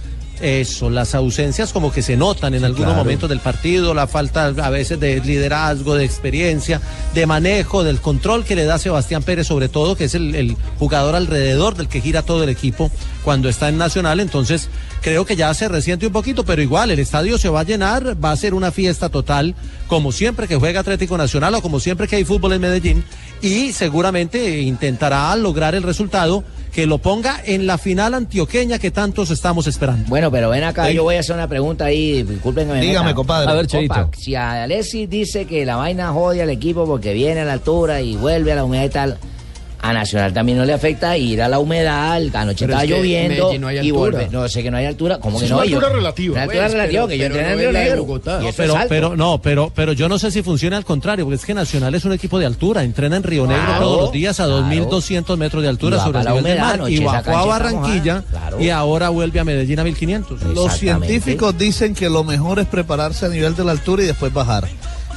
Eso, 0.40 0.88
las 0.88 1.14
ausencias 1.14 1.70
como 1.70 1.92
que 1.92 2.00
se 2.00 2.16
notan 2.16 2.54
en 2.54 2.64
algunos 2.64 2.92
claro. 2.92 3.04
momentos 3.04 3.28
del 3.28 3.40
partido, 3.40 3.92
la 3.92 4.06
falta 4.06 4.46
a 4.46 4.70
veces 4.70 4.98
de 4.98 5.20
liderazgo, 5.20 5.96
de 5.96 6.06
experiencia, 6.06 6.80
de 7.12 7.26
manejo, 7.26 7.84
del 7.84 8.00
control 8.00 8.44
que 8.44 8.56
le 8.56 8.64
da 8.64 8.78
Sebastián 8.78 9.22
Pérez, 9.22 9.46
sobre 9.46 9.68
todo, 9.68 9.96
que 9.96 10.04
es 10.04 10.14
el, 10.14 10.34
el 10.34 10.56
jugador 10.78 11.14
alrededor 11.14 11.76
del 11.76 11.88
que 11.88 12.00
gira 12.00 12.22
todo 12.22 12.42
el 12.42 12.48
equipo 12.48 12.90
cuando 13.22 13.50
está 13.50 13.68
en 13.68 13.76
Nacional. 13.76 14.18
Entonces, 14.18 14.70
creo 15.02 15.26
que 15.26 15.36
ya 15.36 15.52
se 15.52 15.68
resiente 15.68 16.06
un 16.06 16.12
poquito, 16.12 16.44
pero 16.44 16.62
igual 16.62 16.90
el 16.90 17.00
estadio 17.00 17.36
se 17.36 17.50
va 17.50 17.60
a 17.60 17.64
llenar, 17.64 18.16
va 18.22 18.32
a 18.32 18.36
ser 18.36 18.54
una 18.54 18.70
fiesta 18.70 19.10
total, 19.10 19.54
como 19.88 20.10
siempre 20.10 20.48
que 20.48 20.56
juega 20.56 20.80
Atlético 20.80 21.18
Nacional 21.18 21.54
o 21.54 21.60
como 21.62 21.80
siempre 21.80 22.08
que 22.08 22.16
hay 22.16 22.24
fútbol 22.24 22.54
en 22.54 22.62
Medellín, 22.62 23.04
y 23.42 23.72
seguramente 23.72 24.60
intentará 24.60 25.36
lograr 25.36 25.74
el 25.74 25.82
resultado 25.82 26.44
que 26.72 26.86
lo 26.86 26.98
ponga 26.98 27.40
en 27.44 27.66
la 27.66 27.78
final 27.78 28.14
antioqueña 28.14 28.78
que 28.78 28.90
tantos 28.90 29.30
estamos 29.30 29.66
esperando. 29.66 30.04
Bueno, 30.08 30.30
pero 30.30 30.50
ven 30.50 30.64
acá, 30.64 30.90
yo 30.90 31.02
voy 31.02 31.16
a 31.16 31.20
hacer 31.20 31.34
una 31.34 31.48
pregunta 31.48 31.84
ahí, 31.86 32.22
disculpen 32.22 32.68
que 32.68 32.74
me 32.74 32.80
Dígame, 32.80 33.06
meta. 33.06 33.14
compadre. 33.16 33.50
A 33.50 33.54
ver, 33.54 33.64
Opa, 33.64 33.70
Cheito. 33.70 34.10
si 34.16 34.34
Alexis 34.34 35.08
dice 35.10 35.44
que 35.46 35.64
la 35.66 35.76
vaina 35.76 36.12
jode 36.12 36.42
al 36.42 36.50
equipo 36.50 36.86
porque 36.86 37.12
viene 37.12 37.40
a 37.40 37.44
la 37.44 37.54
altura 37.54 38.00
y 38.00 38.16
vuelve 38.16 38.52
a 38.52 38.56
la 38.56 38.64
humedad 38.64 38.84
y 38.84 38.88
tal, 38.90 39.18
a 39.82 39.92
Nacional 39.92 40.32
también 40.32 40.58
no 40.58 40.64
le 40.64 40.72
afecta 40.72 41.16
ir 41.16 41.40
a 41.42 41.48
la 41.48 41.58
humedad, 41.58 42.16
anoche 42.34 42.66
Pero 42.66 42.78
estaba 42.78 42.82
es 42.84 42.88
que 42.88 42.94
en 42.94 42.98
lloviendo 43.32 43.58
no 43.58 43.66
hay 43.68 43.78
y 43.78 43.90
vuelve. 43.90 44.28
No 44.30 44.48
sé 44.48 44.62
que 44.62 44.70
no 44.70 44.76
hay 44.76 44.86
altura, 44.86 45.18
¿cómo 45.18 45.38
que 45.38 45.46
Es 45.46 45.50
no? 45.50 45.56
una 45.58 45.66
Yo- 45.66 45.76
altura 45.78 45.92
relativa. 45.94 46.32
Una 46.34 46.42
altura 46.42 46.60
Pues, 46.62 46.72
relativa, 46.72 47.00
pero- 47.02 47.08
que 47.08 47.18
yo 47.18 47.22
pero 47.24 47.34
no 47.34 47.40
en 47.52 47.58
Río 47.58 47.72
Negro. 47.72 48.04
Bogotá. 48.04 48.40
Y 48.42 48.46
eso 48.48 48.54
pero, 48.56 48.72
es 48.74 48.78
alto. 48.80 48.88
pero 48.90 49.16
no, 49.16 49.40
pero, 49.42 49.72
pero 49.74 49.92
yo 49.92 50.08
no 50.08 50.18
sé 50.18 50.30
si 50.30 50.42
funciona 50.42 50.76
al 50.76 50.84
contrario, 50.84 51.24
porque 51.24 51.36
es 51.36 51.44
que 51.44 51.54
Nacional 51.54 51.94
es 51.94 52.04
un 52.04 52.12
equipo 52.12 52.38
de 52.38 52.46
altura, 52.46 52.82
entrena 52.84 53.16
en 53.16 53.22
Río 53.22 53.46
Negro 53.46 53.64
Claro, 53.64 53.80
todos 53.84 54.00
los 54.02 54.12
días 54.12 54.38
a 54.40 54.44
claro. 54.44 54.60
2.200 54.66 55.36
metros 55.38 55.62
de 55.62 55.68
altura 55.68 55.98
sobre 56.02 56.18
el 56.20 56.26
nivel 56.26 56.44
del 56.44 56.52
humedad, 56.52 56.64
mar 56.66 56.74
anoche 56.74 56.92
y 56.92 57.04
bajó 57.04 57.36
a 57.36 57.44
Barranquilla 57.46 58.22
claro. 58.30 58.60
y 58.60 58.68
ahora 58.70 59.08
vuelve 59.08 59.40
a 59.40 59.44
Medellín 59.44 59.78
a 59.78 59.84
1.500. 59.84 60.40
Los 60.54 60.72
científicos 60.74 61.56
dicen 61.56 61.94
que 61.94 62.10
lo 62.10 62.22
mejor 62.24 62.58
es 62.58 62.66
prepararse 62.66 63.26
a 63.26 63.28
nivel 63.28 63.54
de 63.56 63.64
la 63.64 63.72
altura 63.72 64.02
y 64.02 64.06
después 64.06 64.32
bajar. 64.32 64.68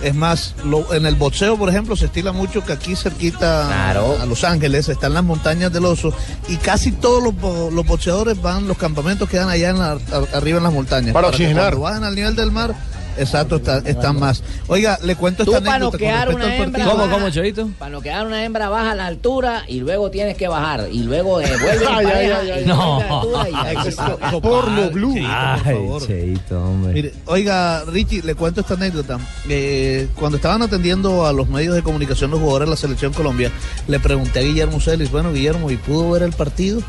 Es 0.03 0.13
más, 0.13 0.53
lo- 0.65 0.93
en 0.93 1.05
el 1.05 1.15
boxeo, 1.15 1.57
por 1.57 1.69
ejemplo, 1.69 1.95
se 1.95 2.05
estila 2.05 2.31
mucho 2.33 2.63
que 2.63 2.73
aquí 2.73 2.95
cerquita 2.95 3.67
Claro. 3.67 4.17
a 4.21 4.25
Los 4.25 4.43
Ángeles 4.43 4.89
están 4.89 5.13
las 5.13 5.23
montañas 5.23 5.71
del 5.71 5.85
oso 5.85 6.13
y 6.49 6.57
casi 6.57 6.91
todos 6.91 7.23
los, 7.23 7.73
los 7.73 7.85
boxeadores 7.85 8.41
van, 8.41 8.67
los 8.67 8.77
campamentos 8.77 9.29
quedan 9.29 9.47
allá 9.49 9.69
en 9.69 9.79
la- 9.79 9.91
a- 9.93 10.37
arriba 10.37 10.57
en 10.57 10.63
las 10.63 10.73
montañas. 10.73 11.13
Para 11.13 11.27
oxigenar. 11.29 11.69
Cuando 11.75 11.79
bajan 11.81 12.03
al 12.03 12.15
nivel 12.15 12.35
del 12.35 12.51
mar, 12.51 12.75
exacto, 13.17 13.57
está- 13.57 13.79
están 13.79 14.19
más. 14.19 14.43
Oiga, 14.67 14.97
le 15.03 15.15
cuento 15.15 15.45
Tú 15.45 15.51
esta 15.51 15.63
para 15.63 15.75
anécdota 15.75 15.97
con 15.97 16.07
noquear 16.07 16.35
una 16.35 16.55
hembra. 16.57 16.85
¿Cómo, 16.85 17.09
cómo, 17.09 17.29
Cheito? 17.29 17.69
Para 17.79 17.91
noquear 17.91 18.25
una 18.27 18.43
hembra 18.43 18.69
baja 18.69 18.91
a 18.91 18.95
la 18.95 19.07
altura 19.07 19.63
y 19.67 19.79
luego 19.79 20.09
tienes 20.11 20.37
que 20.37 20.47
bajar. 20.47 20.87
Y 20.91 21.03
luego 21.03 21.39
eh, 21.41 21.49
vuelve 21.61 21.85
Ay, 21.89 22.05
ay, 22.05 22.29
ay, 22.31 22.49
ay. 22.51 22.65
No. 22.65 22.99
co- 24.31 24.41
porno 24.41 24.89
blue. 24.91 25.15
Ay, 25.27 25.59
favor. 25.63 26.05
Cheito, 26.07 26.63
hombre. 26.63 26.93
Mire, 26.93 27.13
oiga, 27.25 27.83
Richie, 27.85 28.21
le 28.23 28.35
cuento 28.35 28.61
esta 28.61 28.73
anécdota. 28.75 29.19
Eh, 29.49 30.07
cuando 30.15 30.37
estaban 30.37 30.61
atendiendo 30.61 31.25
a 31.25 31.33
los 31.33 31.47
medios 31.49 31.75
de 31.75 31.83
comunicación 31.83 32.31
los 32.31 32.39
jugadores 32.39 32.67
de 32.67 32.71
la 32.71 32.77
Selección 32.77 33.13
Colombia, 33.13 33.51
le 33.87 33.99
pregunté 33.99 34.39
a 34.39 34.41
Guillermo 34.43 34.79
Celis, 34.79 35.11
bueno, 35.11 35.31
Guillermo, 35.33 35.69
¿y 35.71 35.77
pudo 35.77 36.11
ver 36.11 36.23
el 36.23 36.31
partido? 36.33 36.81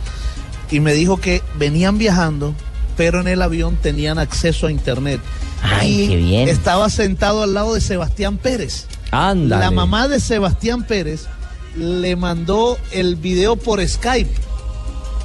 Y 0.71 0.81
me 0.81 0.93
dijo 0.95 1.19
que 1.19 1.43
venían 1.59 1.99
viajando, 1.99 2.55
pero 2.97 3.21
en 3.21 3.29
el 3.29 3.43
avión 3.43 3.77
tenían 3.77 4.19
acceso 4.19 4.67
a 4.67 4.71
internet. 4.71 5.21
Ay, 5.63 6.03
y 6.03 6.09
qué 6.09 6.17
bien. 6.17 6.49
estaba 6.49 6.91
sentado 6.91 7.43
al 7.43 7.55
lado 7.55 7.75
de 7.75 7.81
Sebastián 7.81 8.37
Pérez. 8.39 8.87
Ándale. 9.11 9.65
La 9.65 9.71
mamá 9.71 10.09
de 10.09 10.21
Sebastián 10.21 10.85
Pérez 10.85 11.27
le 11.77 12.17
mandó 12.17 12.79
el 12.93 13.17
video 13.17 13.57
por 13.57 13.87
Skype 13.87 14.31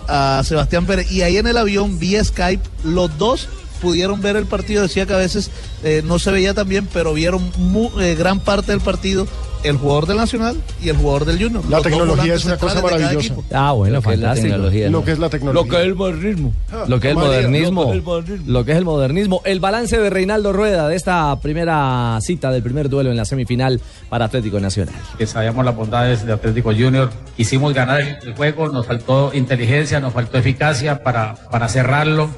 a 0.08 0.42
Sebastián 0.44 0.86
Pérez 0.86 1.12
y 1.12 1.22
ahí 1.22 1.38
en 1.38 1.48
el 1.48 1.58
avión 1.58 2.00
vía 2.00 2.24
Skype 2.24 2.64
los 2.84 3.16
dos 3.18 3.48
pudieron 3.82 4.22
ver 4.22 4.36
el 4.36 4.46
partido. 4.46 4.82
Decía 4.84 5.06
que 5.06 5.14
a 5.14 5.18
veces 5.18 5.52
eh, 5.84 6.02
no 6.06 6.20
se 6.20 6.32
veía 6.32 6.54
tan 6.54 6.68
bien, 6.68 6.88
pero 6.92 7.14
vieron 7.14 7.52
mu- 7.58 7.92
eh, 8.00 8.16
gran 8.16 8.40
parte 8.40 8.72
del 8.72 8.82
partido 8.82 9.28
el 9.64 9.78
jugador 9.78 10.06
del 10.08 10.18
Nacional 10.18 10.56
y 10.82 10.90
el 10.90 10.98
jugador 10.98 11.26
del 11.26 11.42
Junior. 11.42 11.64
La 11.70 11.82
tecnología 11.82 12.34
es 12.36 12.46
una 12.46 12.58
cosa 12.58 12.82
maravillosa. 12.82 13.36
Ah, 13.54 13.72
bueno, 13.74 13.96
Lo 13.96 14.02
que 14.02 14.14
es 14.14 14.20
la 14.20 14.28
fantástico. 14.28 14.54
tecnología, 14.54 14.90
Lo 14.90 15.04
que 15.04 15.12
es 15.12 15.20
la 15.20 15.30
tecnología. 15.30 15.80
el 15.82 15.96
modernismo. 15.96 16.54
Ah, 16.72 16.86
Lo 16.88 17.00
que 17.00 17.08
es 17.08 17.12
el 17.12 17.18
modernismo. 17.20 17.82
lo 17.84 17.86
que 17.86 17.92
es 17.92 17.98
el 17.98 18.04
modernismo. 18.04 18.52
Lo 18.52 18.66
que 18.66 18.72
es 18.72 18.78
el 18.78 18.86
modernismo. 18.86 19.42
El 19.46 19.60
balance 19.60 19.98
de 20.00 20.10
Reinaldo 20.10 20.54
Rueda 20.54 20.88
de 20.88 20.96
esta 20.96 21.36
primera 21.42 22.18
cita 22.22 22.52
del 22.52 22.64
primer 22.64 22.90
duelo 22.90 23.12
en 23.12 23.18
la 23.18 23.26
semifinal 23.26 23.82
para 24.10 24.26
Atlético 24.26 24.60
Nacional. 24.60 24.96
que 25.18 25.28
sabíamos 25.28 25.66
las 25.66 25.76
bondades 25.76 26.26
de 26.26 26.34
Atlético 26.34 26.72
Junior. 26.72 27.10
Quisimos 27.36 27.74
ganar 27.74 28.02
el, 28.02 28.18
el 28.26 28.36
juego, 28.36 28.70
nos 28.70 28.86
faltó 28.86 29.32
inteligencia, 29.34 30.00
nos 30.00 30.14
faltó 30.14 30.38
eficacia 30.38 31.04
para, 31.04 31.36
para 31.52 31.68
cerrarlo. 31.68 32.30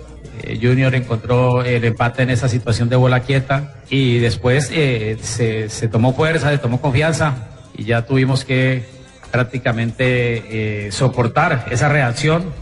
Eh, 0.44 0.60
Junior 0.62 0.94
encontró 0.96 1.64
el 1.64 1.84
empate 1.84 2.24
en 2.24 2.30
esa 2.30 2.48
situación 2.48 2.90
de 2.90 2.96
bola 2.96 3.22
quieta 3.22 3.76
y 3.90 4.20
después 4.20 4.70
eh, 4.74 5.18
se, 5.22 5.70
se 5.70 5.88
tomó 5.88 6.14
fuerza, 6.14 6.50
se 6.50 6.58
tomó 6.58 6.82
confianza 6.82 7.48
y 7.78 7.84
ya 7.84 8.06
tuvimos 8.06 8.46
que 8.46 8.84
prácticamente 9.32 10.86
eh, 10.88 10.92
soportar 10.92 11.66
esa 11.72 11.90
reacción 11.90 12.54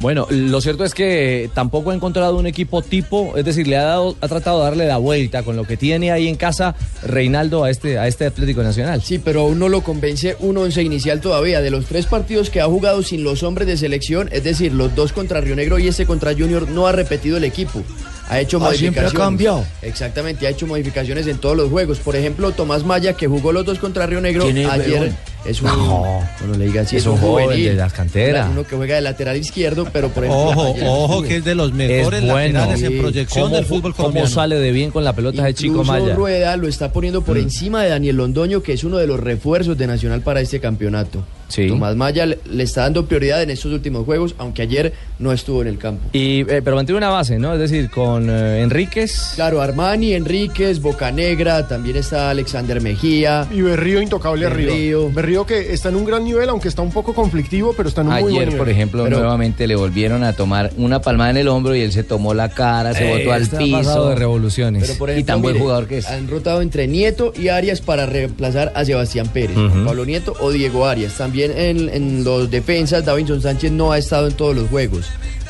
Bueno, 0.00 0.26
lo 0.30 0.60
cierto 0.60 0.84
es 0.84 0.92
que 0.94 1.48
tampoco 1.54 1.90
ha 1.90 1.94
encontrado 1.94 2.36
un 2.36 2.46
equipo 2.46 2.82
tipo, 2.82 3.34
es 3.36 3.44
decir, 3.46 3.66
le 3.66 3.76
ha 3.78 3.84
dado, 3.84 4.14
ha 4.20 4.28
tratado 4.28 4.58
de 4.58 4.64
darle 4.64 4.86
la 4.86 4.98
vuelta 4.98 5.42
con 5.42 5.56
lo 5.56 5.64
que 5.64 5.76
tiene 5.78 6.12
ahí 6.12 6.28
en 6.28 6.36
casa 6.36 6.74
Reinaldo 7.02 7.64
a 7.64 7.70
este, 7.70 7.98
a 7.98 8.06
este 8.06 8.26
Atlético 8.26 8.62
Nacional. 8.62 9.00
Sí, 9.02 9.18
pero 9.18 9.40
aún 9.42 9.58
no 9.58 9.68
lo 9.70 9.80
convence 9.82 10.36
un 10.40 10.58
once 10.58 10.82
inicial 10.82 11.20
todavía. 11.20 11.60
De 11.62 11.70
los 11.70 11.86
tres 11.86 12.06
partidos 12.06 12.50
que 12.50 12.60
ha 12.60 12.66
jugado 12.66 13.02
sin 13.02 13.24
los 13.24 13.42
hombres 13.42 13.66
de 13.68 13.76
selección, 13.78 14.28
es 14.32 14.44
decir, 14.44 14.72
los 14.72 14.94
dos 14.94 15.12
contra 15.12 15.40
Río 15.40 15.56
Negro 15.56 15.78
y 15.78 15.88
este 15.88 16.04
contra 16.04 16.32
Junior, 16.34 16.68
no 16.68 16.86
ha 16.86 16.92
repetido 16.92 17.38
el 17.38 17.44
equipo. 17.44 17.82
Ha 18.28 18.40
hecho 18.40 18.58
Ah, 18.58 18.74
siempre 18.74 19.00
ha 19.00 19.04
modificaciones. 19.04 19.12
cambiado. 19.14 19.64
Exactamente, 19.82 20.46
ha 20.46 20.50
hecho 20.50 20.66
modificaciones 20.66 21.26
en 21.28 21.38
todos 21.38 21.56
los 21.56 21.70
juegos. 21.70 21.98
Por 22.00 22.16
ejemplo, 22.16 22.50
Tomás 22.52 22.84
Maya, 22.84 23.12
que 23.14 23.28
jugó 23.28 23.52
los 23.52 23.64
dos 23.64 23.78
contra 23.78 24.04
Río 24.06 24.20
Negro 24.20 24.44
¿Quién 24.44 24.58
es, 24.58 24.68
ayer. 24.68 25.12
Es 25.48 25.60
un. 25.62 25.68
No. 25.68 26.20
no 26.46 26.54
le 26.58 26.66
diga 26.66 26.82
así, 26.82 26.96
Es 26.96 27.02
es, 27.02 27.06
un 27.06 27.14
un 27.14 27.18
joven 27.20 27.44
juvenil. 27.46 27.66
de 27.68 27.74
las 27.74 27.92
canteras. 27.92 28.48
Uno 28.50 28.64
que 28.66 28.76
juega 28.76 28.96
de 28.96 29.00
lateral 29.02 29.36
izquierdo, 29.36 29.86
pero 29.92 30.08
por 30.10 30.24
ejemplo. 30.24 30.50
Ojo, 30.50 30.74
ojo, 30.84 31.22
que 31.22 31.36
es 31.36 31.44
de 31.44 31.54
los 31.54 31.72
mejores 31.72 32.22
Es 32.22 32.30
bueno. 32.30 32.58
laterales 32.60 32.82
en 32.82 32.92
Sí. 32.92 32.98
proyección 32.98 33.44
¿Cómo, 33.44 33.56
del 33.56 33.64
fútbol 33.64 33.82
cómo 33.94 33.96
colombiano. 34.08 34.28
sale 34.28 34.56
de 34.56 34.70
bien 34.72 34.90
con 34.90 35.04
la 35.04 35.12
pelota 35.14 35.44
de 35.44 35.54
Chico 35.54 35.84
Maya? 35.84 36.14
Rueda 36.14 36.56
lo 36.56 36.68
está 36.68 36.92
poniendo 36.92 37.22
por 37.22 37.36
Mm. 37.36 37.42
encima 37.42 37.82
de 37.82 37.90
Daniel 37.90 38.16
Londoño, 38.16 38.62
que 38.62 38.72
es 38.72 38.84
uno 38.84 38.96
de 38.98 39.06
los 39.06 39.20
refuerzos 39.20 39.76
de 39.78 39.86
Nacional 39.86 40.20
para 40.22 40.40
este 40.40 40.60
campeonato. 40.60 41.22
Tomás 41.68 41.94
Maya 41.94 42.26
le, 42.26 42.40
le 42.50 42.64
está 42.64 42.80
dando 42.82 43.06
prioridad 43.06 43.40
en 43.40 43.50
estos 43.50 43.70
últimos 43.72 44.04
juegos, 44.04 44.34
aunque 44.36 44.62
ayer 44.62 44.92
no 45.20 45.32
estuvo 45.32 45.62
en 45.62 45.68
el 45.68 45.78
campo. 45.78 46.02
Y, 46.12 46.40
eh, 46.40 46.60
pero 46.64 46.74
mantiene 46.74 46.98
una 46.98 47.08
base, 47.10 47.38
¿no? 47.38 47.52
Es 47.54 47.60
decir, 47.60 47.88
con 47.88 48.28
eh, 48.28 48.62
Enríquez. 48.62 49.32
Claro, 49.36 49.62
Armani, 49.62 50.12
Enríquez, 50.14 50.80
Bocanegra, 50.80 51.68
también 51.68 51.96
está 51.98 52.30
Alexander 52.30 52.80
Mejía. 52.80 53.46
Y 53.52 53.60
Berrío 53.62 54.02
intocable 54.02 54.48
Berrío. 54.48 54.72
arriba. 55.04 55.10
Berrío 55.14 55.35
que 55.44 55.72
está 55.74 55.88
en 55.88 55.96
un 55.96 56.04
gran 56.04 56.24
nivel, 56.24 56.48
aunque 56.48 56.68
está 56.68 56.80
un 56.82 56.92
poco 56.92 57.12
conflictivo, 57.12 57.74
pero 57.76 57.88
está 57.88 58.02
en 58.02 58.06
un 58.06 58.12
muy 58.14 58.22
buen 58.22 58.34
Ayer, 58.34 58.44
nivel. 58.46 58.58
por 58.58 58.68
ejemplo, 58.68 59.04
Pero- 59.04 59.18
nuevamente 59.18 59.66
le 59.66 59.74
volvieron 59.76 60.22
a 60.24 60.32
tomar 60.34 60.70
una 60.78 61.00
palmada 61.02 61.30
en 61.30 61.36
el 61.38 61.48
hombro 61.48 61.74
y 61.74 61.80
él 61.80 61.92
se 61.92 62.04
tomó 62.04 62.32
la 62.32 62.48
cara, 62.48 62.94
se 62.94 63.06
Eh, 63.10 63.18
botó 63.18 63.32
al 63.32 63.46
piso. 63.48 64.08
de 64.10 64.14
revoluciones. 64.14 64.84
Pero 64.86 64.98
por 64.98 65.08
y 65.08 65.12
ejemplo, 65.12 65.34
tan 65.34 65.42
buen 65.42 65.54
mire, 65.54 65.62
jugador 65.64 65.86
que 65.88 65.98
es. 65.98 66.06
Han 66.06 66.28
rotado 66.28 66.62
entre 66.62 66.86
Nieto 66.86 67.32
y 67.36 67.48
Arias 67.48 67.80
para 67.80 68.06
reemplazar 68.06 68.72
a 68.74 68.84
Sebastián 68.84 69.28
Pérez. 69.32 69.56
Ujú. 69.56 69.84
Pablo 69.84 70.04
Nieto 70.06 70.34
o 70.40 70.50
Diego 70.52 70.86
Arias. 70.86 71.14
También 71.14 71.52
en, 71.56 71.88
en 71.88 72.24
los 72.24 72.50
defensas, 72.50 73.04
Davinson 73.04 73.42
Sánchez 73.42 73.72
no 73.72 73.90
ha 73.92 73.98
estado 73.98 74.28
en 74.28 74.34
todos 74.34 74.54
los 74.54 74.68
juegos. 74.68 75.06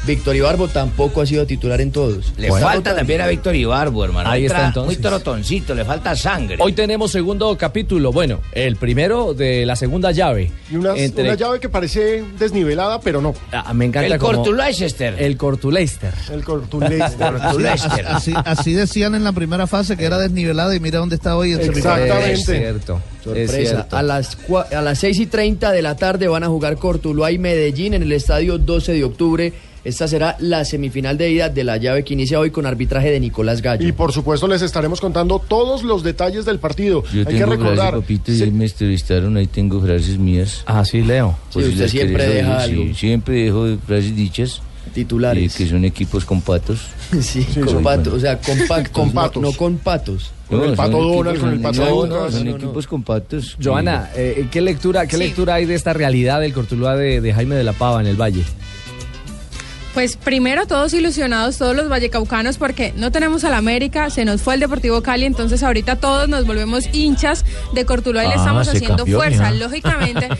Víctor 0.06 0.36
Ibarbo 0.36 0.68
tampoco 0.68 1.20
ha 1.22 1.26
sido 1.26 1.46
titular 1.46 1.80
en 1.80 1.90
todos. 1.90 2.32
Le 2.36 2.50
falta 2.50 2.94
también 2.94 3.20
a 3.20 3.26
Víctor 3.26 3.54
Ibarbo, 3.56 4.04
hermano. 4.04 4.30
Ahí 4.30 4.46
está, 4.46 4.68
entonces. 4.68 4.98
Muy 4.98 5.02
trotoncito, 5.02 5.74
le 5.74 5.84
falta 5.84 6.14
sangre. 6.14 6.56
Hoy 6.60 6.72
tenemos 6.72 7.10
segundo 7.10 7.56
capítulo. 7.58 8.12
Bueno, 8.12 8.40
el 8.52 8.76
primero 8.76 9.34
de 9.34 9.66
la 9.66 9.74
segunda 9.76 10.12
llave. 10.12 10.52
Y 10.70 10.76
una, 10.76 10.94
Entre- 10.96 11.24
una 11.24 11.34
llave 11.34 11.60
que 11.60 11.68
parece 11.68 12.24
desnivelada, 12.38 13.00
pero 13.00 13.20
no. 13.20 13.34
Ah, 13.52 13.72
me 13.74 13.86
encanta 13.86 14.06
El 14.14 14.18
como-. 14.20 14.30
El 14.32 14.36
Cortuleister. 14.36 15.14
El 15.18 15.36
Cortuleister. 15.36 16.14
Cortululeicester. 16.44 18.06
Así, 18.06 18.32
así 18.44 18.72
decían 18.72 19.14
en 19.14 19.24
la 19.24 19.32
primera 19.32 19.66
fase 19.66 19.96
que 19.96 20.04
era 20.04 20.18
desnivelada 20.18 20.74
y 20.74 20.80
mira 20.80 20.98
dónde 20.98 21.16
está 21.16 21.36
hoy 21.36 21.52
semifinales. 21.54 21.78
Exactamente. 21.78 22.32
Es 22.32 22.44
cierto. 22.46 23.00
Es 23.18 23.24
Sorpresa. 23.24 23.56
cierto. 23.70 23.96
A 23.96 24.02
las, 24.02 24.38
a 24.72 24.80
las 24.82 24.98
6 24.98 25.18
y 25.20 25.26
30 25.26 25.72
de 25.72 25.82
la 25.82 25.96
tarde 25.96 26.28
van 26.28 26.44
a 26.44 26.48
jugar 26.48 26.76
Cortuluá 26.76 27.32
y 27.32 27.38
Medellín 27.38 27.94
en 27.94 28.02
el 28.02 28.12
estadio 28.12 28.58
12 28.58 28.92
de 28.92 29.04
octubre. 29.04 29.52
Esta 29.86 30.08
será 30.08 30.36
la 30.40 30.64
semifinal 30.64 31.16
de 31.16 31.30
ida 31.30 31.48
de 31.48 31.62
la 31.62 31.76
llave 31.76 32.02
que 32.02 32.14
inicia 32.14 32.40
hoy 32.40 32.50
con 32.50 32.66
arbitraje 32.66 33.12
de 33.12 33.20
Nicolás 33.20 33.62
Gallo. 33.62 33.86
Y 33.86 33.92
por 33.92 34.10
supuesto 34.12 34.48
les 34.48 34.60
estaremos 34.60 35.00
contando 35.00 35.38
todos 35.38 35.84
los 35.84 36.02
detalles 36.02 36.44
del 36.44 36.58
partido. 36.58 37.04
Hay 37.12 37.24
que 37.36 37.46
recordar. 37.46 37.94
y 38.08 38.50
me 38.50 38.64
entrevistaron, 38.64 39.36
ahí 39.36 39.46
tengo 39.46 39.80
frases 39.80 40.18
mías. 40.18 40.64
Ah, 40.66 40.84
sí, 40.84 41.02
Leo. 41.02 41.38
Sí, 41.50 41.60
usted 41.60 41.86
siempre 41.86 42.26
deja 42.26 42.62
algo. 42.62 42.94
siempre 42.94 43.44
dejo 43.44 43.76
frases 43.86 44.16
dichas. 44.16 44.60
Titulares. 44.92 45.54
que 45.54 45.66
son 45.68 45.84
equipos 45.84 46.24
con 46.24 46.40
patos. 46.40 46.80
Sí, 47.20 47.46
Sí, 47.48 47.60
con 47.60 47.82
patos, 47.84 48.14
o 48.14 48.18
sea, 48.20 48.38
compactos, 48.40 48.90
Con 48.92 49.08
no- 49.08 49.14
patos. 49.14 49.42
No, 49.42 49.52
con 49.52 49.76
patos. 49.78 50.32
Con 50.48 50.60
el 50.62 50.66
son 50.68 50.76
pato 50.76 50.98
Donald, 50.98 51.40
con 51.40 51.52
el 51.52 51.60
pato 51.60 51.78
no, 51.84 52.06
no, 52.06 52.30
son 52.30 52.44
No, 52.44 52.50
no, 52.50 52.56
equipos 52.56 52.86
con 52.88 53.02
patos. 53.04 53.56
Joana, 53.62 54.10
eh, 54.16 54.46
¿qué 54.50 54.60
lectura, 54.60 55.06
qué 55.06 55.16
lectura 55.16 55.54
hay 55.54 55.64
de 55.64 55.74
esta 55.76 55.92
realidad 55.92 56.40
del 56.40 56.52
Cortuluá 56.52 56.96
de, 56.96 57.20
de 57.20 57.32
Jaime 57.32 57.54
de 57.54 57.62
la 57.64 57.72
Pava 57.72 58.00
en 58.00 58.08
el 58.08 58.16
Valle? 58.20 58.42
Pues 59.96 60.18
primero 60.18 60.66
todos 60.66 60.92
ilusionados, 60.92 61.56
todos 61.56 61.74
los 61.74 61.88
vallecaucanos, 61.88 62.58
porque 62.58 62.92
no 62.98 63.10
tenemos 63.10 63.44
al 63.44 63.54
América, 63.54 64.10
se 64.10 64.26
nos 64.26 64.42
fue 64.42 64.52
el 64.52 64.60
Deportivo 64.60 65.00
Cali, 65.00 65.24
entonces 65.24 65.62
ahorita 65.62 65.96
todos 65.96 66.28
nos 66.28 66.46
volvemos 66.46 66.84
hinchas 66.92 67.46
de 67.72 67.86
Cortuluá 67.86 68.26
y 68.26 68.28
le 68.28 68.34
Ah, 68.34 68.36
estamos 68.36 68.68
haciendo 68.68 68.98
cambió, 68.98 69.16
fuerza. 69.16 69.50
mija. 69.50 69.64
Lógicamente, 69.64 70.28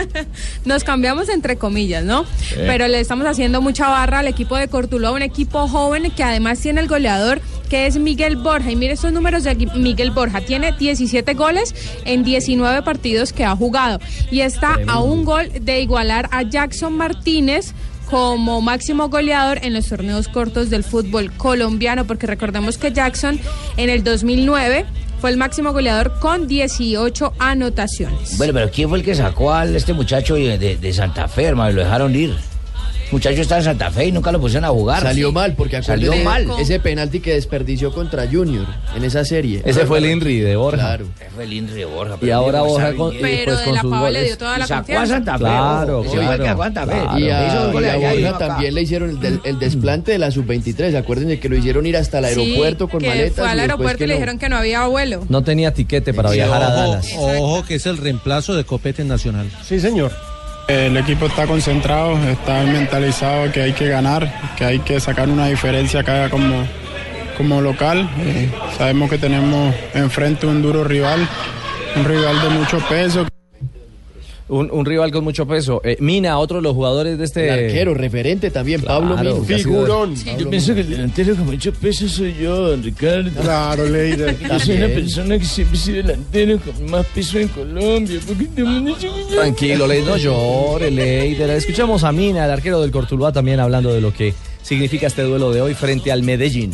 nos 0.64 0.84
cambiamos 0.84 1.28
entre 1.28 1.58
comillas, 1.58 2.02
¿no? 2.02 2.24
Pero 2.56 2.88
le 2.88 2.98
estamos 2.98 3.26
haciendo 3.26 3.60
mucha 3.60 3.88
barra 3.88 4.20
al 4.20 4.26
equipo 4.26 4.56
de 4.56 4.68
Cortuluá, 4.68 5.12
un 5.12 5.20
equipo 5.20 5.68
joven 5.68 6.10
que 6.10 6.24
además 6.24 6.60
tiene 6.60 6.80
el 6.80 6.88
goleador 6.88 7.42
que 7.68 7.86
es 7.86 7.98
Miguel 7.98 8.36
Borja. 8.36 8.70
Y 8.70 8.76
mire 8.76 8.94
estos 8.94 9.12
números 9.12 9.44
de 9.44 9.54
Miguel 9.54 10.12
Borja. 10.12 10.40
Tiene 10.40 10.72
17 10.72 11.34
goles 11.34 11.74
en 12.06 12.24
19 12.24 12.80
partidos 12.82 13.34
que 13.34 13.44
ha 13.44 13.54
jugado. 13.54 14.00
Y 14.30 14.40
está 14.40 14.78
a 14.86 15.00
un 15.00 15.26
gol 15.26 15.50
de 15.60 15.82
igualar 15.82 16.30
a 16.32 16.42
Jackson 16.44 16.96
Martínez 16.96 17.74
como 18.08 18.60
máximo 18.60 19.08
goleador 19.08 19.58
en 19.62 19.74
los 19.74 19.86
torneos 19.86 20.28
cortos 20.28 20.70
del 20.70 20.82
fútbol 20.82 21.30
colombiano, 21.32 22.06
porque 22.06 22.26
recordemos 22.26 22.78
que 22.78 22.92
Jackson 22.92 23.38
en 23.76 23.90
el 23.90 24.02
2009 24.02 24.86
fue 25.20 25.30
el 25.30 25.36
máximo 25.36 25.72
goleador 25.72 26.18
con 26.20 26.46
18 26.46 27.34
anotaciones. 27.38 28.38
Bueno, 28.38 28.54
pero 28.54 28.70
¿quién 28.70 28.88
fue 28.88 28.98
el 28.98 29.04
que 29.04 29.14
sacó 29.14 29.52
a 29.52 29.64
este 29.66 29.92
muchacho 29.92 30.34
de, 30.34 30.92
Santa 30.92 31.28
Fe, 31.28 31.44
hermano? 31.44 31.72
Lo 31.72 31.82
dejaron 31.82 32.14
ir. 32.14 32.34
Muchacho 33.10 33.40
está 33.40 33.56
en 33.58 33.64
Santa 33.64 33.90
Fe 33.90 34.06
y 34.06 34.12
nunca 34.12 34.30
lo 34.32 34.40
pusieron 34.40 34.64
a 34.66 34.68
jugar. 34.68 35.02
Salió 35.02 35.32
mal, 35.32 35.54
porque 35.54 35.82
Salió 35.82 36.14
mal. 36.24 36.46
ese 36.60 36.78
penalti 36.78 37.20
que 37.20 37.32
desperdició 37.34 37.90
contra 37.92 38.26
Junior 38.30 38.66
en 38.94 39.02
esa 39.04 39.24
serie. 39.24 39.62
Ese 39.64 39.86
fue 39.86 39.98
el 39.98 40.06
Inri 40.06 40.40
de 40.40 40.56
Borja. 40.56 40.78
Claro. 40.78 41.06
Ese 41.18 41.30
Fue 41.30 41.44
el 41.44 41.52
Inri 41.54 41.72
de 41.74 41.84
Borja. 41.86 42.14
Y 42.16 42.18
pero 42.20 42.36
ahora 42.36 42.62
Borja 42.62 42.94
con, 42.94 43.14
y 43.14 43.18
Pero 43.18 43.44
pues 43.46 43.58
de 43.58 43.64
con 43.64 43.74
la 43.74 43.80
sus 43.80 43.90
Pava 43.90 44.10
le 44.10 44.18
goles. 44.18 44.26
dio 44.28 44.38
toda 44.38 44.58
la 44.58 44.66
sacó 44.66 44.98
a. 44.98 45.06
Santa 45.06 45.32
Fe. 45.32 45.38
Claro, 45.38 46.02
claro, 46.02 46.46
sacó 46.46 46.62
a 46.62 46.64
Santa 46.66 46.86
Fe. 46.86 46.92
claro. 47.00 47.18
Y 47.18 47.30
a, 47.30 48.14
y 48.14 48.22
Borja 48.22 48.38
también 48.38 48.74
le 48.74 48.82
hicieron 48.82 49.10
el, 49.10 49.20
del- 49.20 49.40
el 49.44 49.58
desplante 49.58 50.12
de 50.12 50.18
la 50.18 50.30
sub-23. 50.30 50.94
Acuérdense 50.96 51.40
que 51.40 51.48
lo 51.48 51.56
hicieron 51.56 51.86
ir 51.86 51.96
hasta 51.96 52.18
el 52.18 52.26
Sí, 52.34 52.40
aeropuerto 52.40 52.88
con 52.88 53.00
que 53.00 53.08
maletas. 53.08 53.36
fue 53.36 53.44
al 53.48 53.56
y 53.58 53.60
después 53.60 53.70
aeropuerto 53.70 53.98
que 53.98 54.04
y 54.04 54.06
le 54.08 54.14
dijeron 54.14 54.38
que 54.38 54.48
no 54.48 54.56
había 54.56 54.86
vuelo. 54.86 55.24
No 55.28 55.42
tenía 55.42 55.72
tiquete 55.72 56.12
para 56.12 56.30
viajar 56.30 56.62
a 56.62 56.70
Dallas. 56.74 57.08
Ojo, 57.16 57.64
que 57.64 57.76
es 57.76 57.86
el 57.86 57.96
reemplazo 57.96 58.54
de 58.54 58.64
Copete 58.64 59.02
Nacional. 59.04 59.50
Sí, 59.64 59.80
señor. 59.80 60.12
El 60.68 60.98
equipo 60.98 61.24
está 61.24 61.46
concentrado, 61.46 62.18
está 62.28 62.62
mentalizado 62.64 63.50
que 63.50 63.62
hay 63.62 63.72
que 63.72 63.88
ganar, 63.88 64.30
que 64.54 64.66
hay 64.66 64.78
que 64.80 65.00
sacar 65.00 65.30
una 65.30 65.46
diferencia 65.46 66.00
acá 66.00 66.28
como, 66.28 66.66
como 67.38 67.62
local. 67.62 68.06
Eh, 68.18 68.50
sabemos 68.76 69.08
que 69.08 69.16
tenemos 69.16 69.74
enfrente 69.94 70.46
un 70.46 70.60
duro 70.60 70.84
rival, 70.84 71.26
un 71.96 72.04
rival 72.04 72.42
de 72.42 72.48
mucho 72.50 72.80
peso. 72.86 73.26
Un, 74.50 74.70
un 74.72 74.86
rival 74.86 75.10
con 75.12 75.24
mucho 75.24 75.46
peso. 75.46 75.80
Eh, 75.84 75.96
Mina, 76.00 76.38
otro 76.38 76.56
de 76.56 76.62
los 76.62 76.72
jugadores 76.74 77.18
de 77.18 77.24
este. 77.24 77.48
El 77.48 77.64
arquero, 77.66 77.92
referente 77.92 78.50
también, 78.50 78.80
Pablo 78.80 79.14
Claro, 79.14 79.34
Mino. 79.34 79.46
que 79.46 79.54
ha 79.54 79.58
sido- 79.58 79.70
Figurón. 79.70 80.14
Yo 80.38 80.48
pienso 80.50 80.74
que 80.74 80.80
el 80.80 80.88
delantero 80.90 81.36
con 81.36 81.46
mucho 81.46 81.72
peso 81.74 82.08
soy 82.08 82.34
yo, 82.40 82.56
don 82.70 82.82
Ricardo. 82.82 83.30
Claro, 83.42 83.84
Leider. 83.86 84.38
Yo 84.38 84.58
soy 84.58 84.76
una 84.76 84.86
persona 84.88 85.38
que 85.38 85.44
siempre 85.44 85.78
sido 85.78 85.96
delantero 85.98 86.58
con 86.60 86.90
más 86.90 87.04
peso 87.06 87.38
en 87.38 87.48
Colombia. 87.48 88.18
Porque 88.26 88.46
Tranquilo, 89.34 89.86
Ley, 89.86 90.02
no 90.02 90.16
llore, 90.16 90.90
Leider. 90.90 91.50
Escuchamos 91.50 92.02
a 92.04 92.12
Mina, 92.12 92.44
el 92.44 92.50
arquero 92.50 92.80
del 92.80 92.90
Cortuluá, 92.90 93.32
también 93.32 93.60
hablando 93.60 93.92
de 93.92 94.00
lo 94.00 94.12
que 94.12 94.32
significa 94.62 95.06
este 95.06 95.22
duelo 95.22 95.52
de 95.52 95.60
hoy 95.60 95.74
frente 95.74 96.10
al 96.10 96.22
Medellín. 96.22 96.70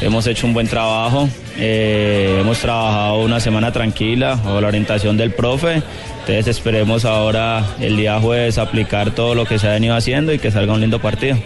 Hemos 0.00 0.26
hecho 0.26 0.46
un 0.46 0.54
buen 0.54 0.66
trabajo, 0.66 1.28
eh, 1.58 2.38
hemos 2.40 2.58
trabajado 2.58 3.20
una 3.20 3.38
semana 3.38 3.72
tranquila 3.72 4.34
bajo 4.34 4.60
la 4.60 4.68
orientación 4.68 5.16
del 5.16 5.30
profe, 5.32 5.82
entonces 6.30 6.56
esperemos 6.58 7.04
ahora 7.04 7.64
el 7.80 7.96
día 7.96 8.20
jueves 8.20 8.56
aplicar 8.58 9.10
todo 9.10 9.34
lo 9.34 9.44
que 9.44 9.58
se 9.58 9.68
ha 9.68 9.72
venido 9.72 9.94
haciendo 9.94 10.32
y 10.32 10.38
que 10.38 10.50
salga 10.50 10.72
un 10.72 10.80
lindo 10.80 11.00
partido. 11.00 11.36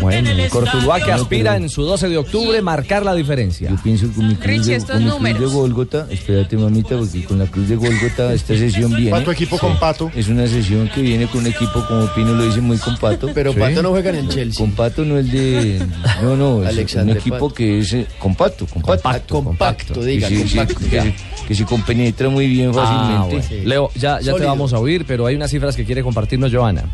Bueno, 0.00 0.30
el 0.30 0.48
Cortuluá 0.50 1.00
que 1.00 1.12
aspira 1.12 1.56
en 1.56 1.68
su 1.68 1.82
12 1.82 2.08
de 2.08 2.18
octubre 2.18 2.60
marcar 2.62 3.04
la 3.04 3.14
diferencia. 3.14 3.70
pienso 3.82 4.06
con 4.14 4.28
mi 4.28 4.34
cruz, 4.34 4.46
Richie, 4.46 4.70
de, 4.70 4.74
estos 4.76 4.96
con 5.00 5.22
mi 5.22 5.32
cruz 5.34 5.50
de. 5.52 5.56
Gólgota, 5.58 6.06
espérate 6.10 6.56
mamita, 6.56 6.96
porque 6.98 7.24
con 7.24 7.38
la 7.38 7.46
cruz 7.46 7.68
de 7.68 7.76
Gólgota 7.76 8.32
esta 8.34 8.54
sesión 8.56 8.94
viene. 8.94 9.10
Pato 9.10 9.32
equipo 9.32 9.58
con 9.58 9.76
Pato. 9.78 10.10
Es 10.14 10.28
una 10.28 10.46
sesión 10.46 10.88
que 10.94 11.00
viene 11.02 11.26
con 11.26 11.40
un 11.40 11.46
equipo, 11.46 11.84
como 11.88 12.06
Pino 12.14 12.32
lo 12.34 12.44
dice, 12.44 12.60
muy 12.60 12.76
compato. 12.78 13.28
Pero 13.34 13.52
Pato 13.54 13.82
no 13.82 13.90
juega 13.90 14.10
en 14.10 14.16
el 14.16 14.28
Chelsea. 14.28 14.58
Compato 14.64 15.04
no 15.04 15.18
es 15.18 15.32
de... 15.32 15.82
No, 16.22 16.36
no, 16.36 16.62
es 16.62 16.68
Alexander 16.68 17.14
un 17.16 17.20
equipo 17.20 17.36
Pato. 17.48 17.54
que 17.54 17.78
es 17.80 17.92
eh, 17.94 18.06
compacto, 18.18 18.66
compacto. 18.66 19.02
Compacto, 19.02 19.34
compacto, 19.44 20.02
diga, 20.02 20.28
que, 20.28 20.46
se- 20.46 20.56
compacto, 20.56 20.80
que 20.90 21.00
se, 21.00 21.14
que 21.48 21.54
se 21.54 21.64
compenetra 21.64 22.28
muy 22.28 22.46
bien 22.46 22.70
Ah, 22.74 23.24
fácilmente. 23.26 23.48
bueno. 23.56 23.68
Leo, 23.68 23.90
ya, 23.94 24.20
ya 24.20 24.34
te 24.34 24.44
vamos 24.44 24.72
a 24.72 24.78
oír, 24.78 25.04
pero 25.06 25.26
hay 25.26 25.34
unas 25.36 25.50
cifras 25.50 25.74
que 25.76 25.84
quiere 25.84 26.02
compartirnos 26.02 26.52
Joana. 26.52 26.84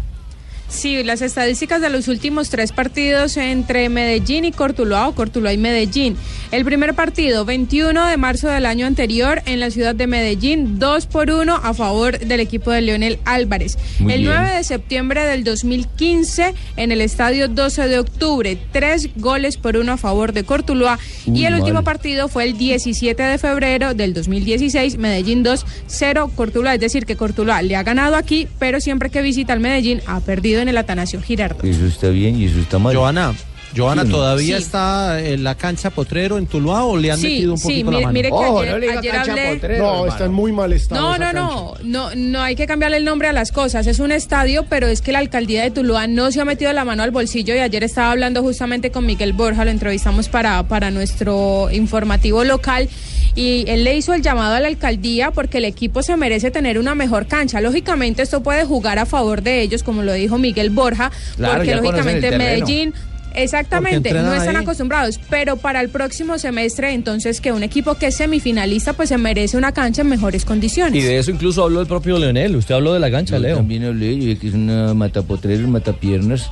Sí, 0.75 1.03
las 1.05 1.23
estadísticas 1.23 1.81
de 1.81 1.89
los 1.89 2.09
últimos 2.09 2.51
tres 2.51 2.73
partidos 2.73 3.37
entre 3.37 3.89
Medellín 3.89 4.45
y 4.45 4.53
Cortuluá 4.53 5.09
o 5.09 5.15
Cortuluá 5.15 5.53
y 5.53 5.57
Medellín. 5.57 6.17
El 6.51 6.65
primer 6.65 6.95
partido, 6.95 7.45
21 7.45 8.07
de 8.07 8.17
marzo 8.17 8.49
del 8.49 8.67
año 8.67 8.85
anterior 8.85 9.41
en 9.47 9.61
la 9.61 9.71
ciudad 9.71 9.95
de 9.95 10.07
Medellín, 10.07 10.79
2 10.79 11.07
por 11.07 11.31
1 11.31 11.55
a 11.55 11.75
favor 11.75 12.19
del 12.19 12.41
equipo 12.41 12.71
de 12.71 12.83
Leonel 12.83 13.19
Álvarez. 13.25 13.79
Muy 13.99 14.13
el 14.13 14.21
bien. 14.23 14.35
9 14.35 14.57
de 14.57 14.65
septiembre 14.65 15.25
del 15.25 15.45
2015 15.45 16.55
en 16.77 16.93
el 16.93 17.01
estadio 17.01 17.49
12 17.49 17.89
de 17.89 17.99
octubre, 18.01 18.59
3 18.73 19.11
goles 19.17 19.57
por 19.57 19.77
1 19.77 19.93
a 19.93 19.97
favor 19.97 20.33
de 20.33 20.45
Cortuluá. 20.45 20.99
Uy, 21.27 21.41
y 21.41 21.47
el 21.47 21.55
último 21.55 21.83
partido 21.83 22.29
fue 22.29 22.45
el 22.45 22.59
17 22.59 23.23
de 23.23 23.39
febrero 23.39 23.95
del 23.95 24.13
2016, 24.13 24.99
Medellín 24.99 25.45
2, 25.45 25.65
0 25.87 26.31
Cortuluá. 26.35 26.75
Es 26.75 26.81
decir, 26.81 27.07
que 27.07 27.17
Cortuluá 27.17 27.63
le 27.63 27.77
ha 27.77 27.85
ganado 27.85 28.17
aquí, 28.17 28.49
pero 28.59 28.81
siempre 28.81 29.09
que 29.09 29.23
visita 29.23 29.53
al 29.53 29.61
Medellín 29.61 30.03
ha 30.07 30.21
perdido 30.21 30.64
en 30.65 30.71
el 30.71 30.79
Atanasio 30.79 31.21
Girardot. 31.21 31.65
Eso 31.65 31.87
está 31.87 32.09
bien 32.09 32.41
y 32.41 32.47
eso 32.47 32.59
está 32.59 32.79
mal. 32.79 32.97
Joana, 32.97 33.35
Joana. 33.77 34.05
¿todavía 34.05 34.57
Sí. 34.59 34.63
está 34.65 35.21
en 35.21 35.43
la 35.45 35.55
cancha 35.55 35.91
Potrero 35.91 36.39
en 36.39 36.47
Tuluá 36.47 36.85
o 36.85 36.97
le 36.97 37.11
han 37.11 37.19
Sí, 37.19 37.29
metido 37.29 37.53
un 37.53 37.59
sí, 37.59 37.65
poquito 37.85 37.91
la 37.91 38.01
mano? 38.01 38.13
mire 38.13 38.29
que 38.29 38.35
Ojo, 38.35 38.61
ayer- 38.61 38.73
no 38.73 38.79
le 38.79 38.87
diga 38.89 38.99
ayer 39.01 39.13
cancha 39.13 39.33
hablé- 39.33 39.55
potrero, 39.55 39.83
No, 39.85 39.91
hermano. 39.93 40.07
está 40.13 40.25
en 40.27 40.33
muy 40.33 40.53
mal 40.53 40.73
estado. 40.73 41.01
No, 41.01 41.15
esa 41.15 41.33
no, 41.33 41.43
no, 41.43 41.75
no, 41.83 42.15
no 42.15 42.41
hay 42.43 42.57
que 42.57 42.67
cambiarle 42.67 42.97
el 42.99 43.05
nombre 43.05 43.29
a 43.29 43.33
las 43.33 43.53
cosas. 43.53 43.87
Es 43.87 43.99
un 43.99 44.13
estadio, 44.13 44.67
pero 44.69 44.87
es 44.87 45.01
que 45.03 45.13
la 45.13 45.19
alcaldía 45.19 45.63
de 45.63 45.71
Tuluá 45.71 46.07
no 46.07 46.31
se 46.31 46.41
ha 46.41 46.45
metido 46.45 46.73
la 46.73 46.85
mano 46.85 47.03
al 47.03 47.11
bolsillo 47.11 47.55
y 47.55 47.59
ayer 47.59 47.83
estaba 47.85 48.11
hablando 48.11 48.43
justamente 48.43 48.91
con 48.91 49.07
Miguel 49.07 49.33
Borja, 49.33 49.65
lo 49.65 49.71
entrevistamos 49.71 50.29
para, 50.29 50.63
para 50.65 50.91
nuestro 50.91 51.69
informativo 51.73 52.45
local 52.45 52.89
y 53.37 53.65
él 53.67 53.83
le 53.85 53.97
hizo 53.97 54.15
el 54.15 54.23
llamado 54.23 54.55
a 54.55 54.61
la 54.61 54.69
alcaldía 54.69 55.33
porque 55.33 55.59
el 55.59 55.65
equipo 55.65 56.03
se 56.03 56.17
merece 56.17 56.51
tener 56.51 56.79
una 56.79 56.95
mejor 56.95 57.27
cancha. 57.27 57.61
Lógicamente 57.61 58.23
esto 58.23 58.43
puede 58.43 58.65
jugar 58.65 58.99
a 58.99 59.07
favor 59.07 59.43
de 59.43 59.61
ellos, 59.63 59.83
como 59.83 60.03
lo 60.03 60.13
dijo 60.13 60.39
Miguel 60.39 60.71
Borja, 60.71 61.11
Claro, 61.37 61.57
porque 61.57 61.75
lógicamente. 61.75 62.31
Medellín 62.39 62.95
Exactamente, 63.35 64.13
no 64.13 64.33
están 64.33 64.57
ahí. 64.57 64.63
acostumbrados, 64.63 65.21
pero 65.29 65.57
para 65.57 65.81
el 65.81 65.89
próximo 65.89 66.39
semestre, 66.39 66.93
entonces 66.93 67.41
que 67.41 67.53
un 67.53 67.63
equipo 67.63 67.95
que 67.97 68.07
es 68.07 68.17
semifinalista, 68.17 68.93
pues 68.93 69.09
se 69.09 69.19
merece 69.19 69.57
una 69.57 69.73
cancha 69.73 70.03
en 70.03 70.09
mejores 70.09 70.45
condiciones. 70.45 71.03
Y 71.03 71.07
de 71.07 71.19
eso 71.19 71.31
incluso 71.31 71.65
habló 71.65 71.81
el 71.81 71.87
propio 71.87 72.19
Leonel. 72.19 72.57
Usted 72.57 72.75
habló 72.75 72.95
de 72.95 73.01
la 73.01 73.11
cancha, 73.11 73.39
Leo. 73.39 73.57
También 73.57 73.85
hablé, 73.85 74.17
yo 74.17 74.25
dije 74.25 74.39
que 74.39 74.49
es 74.49 74.55
una 74.55 74.95
matapotreros, 74.95 75.69
matapiernas. 75.69 76.51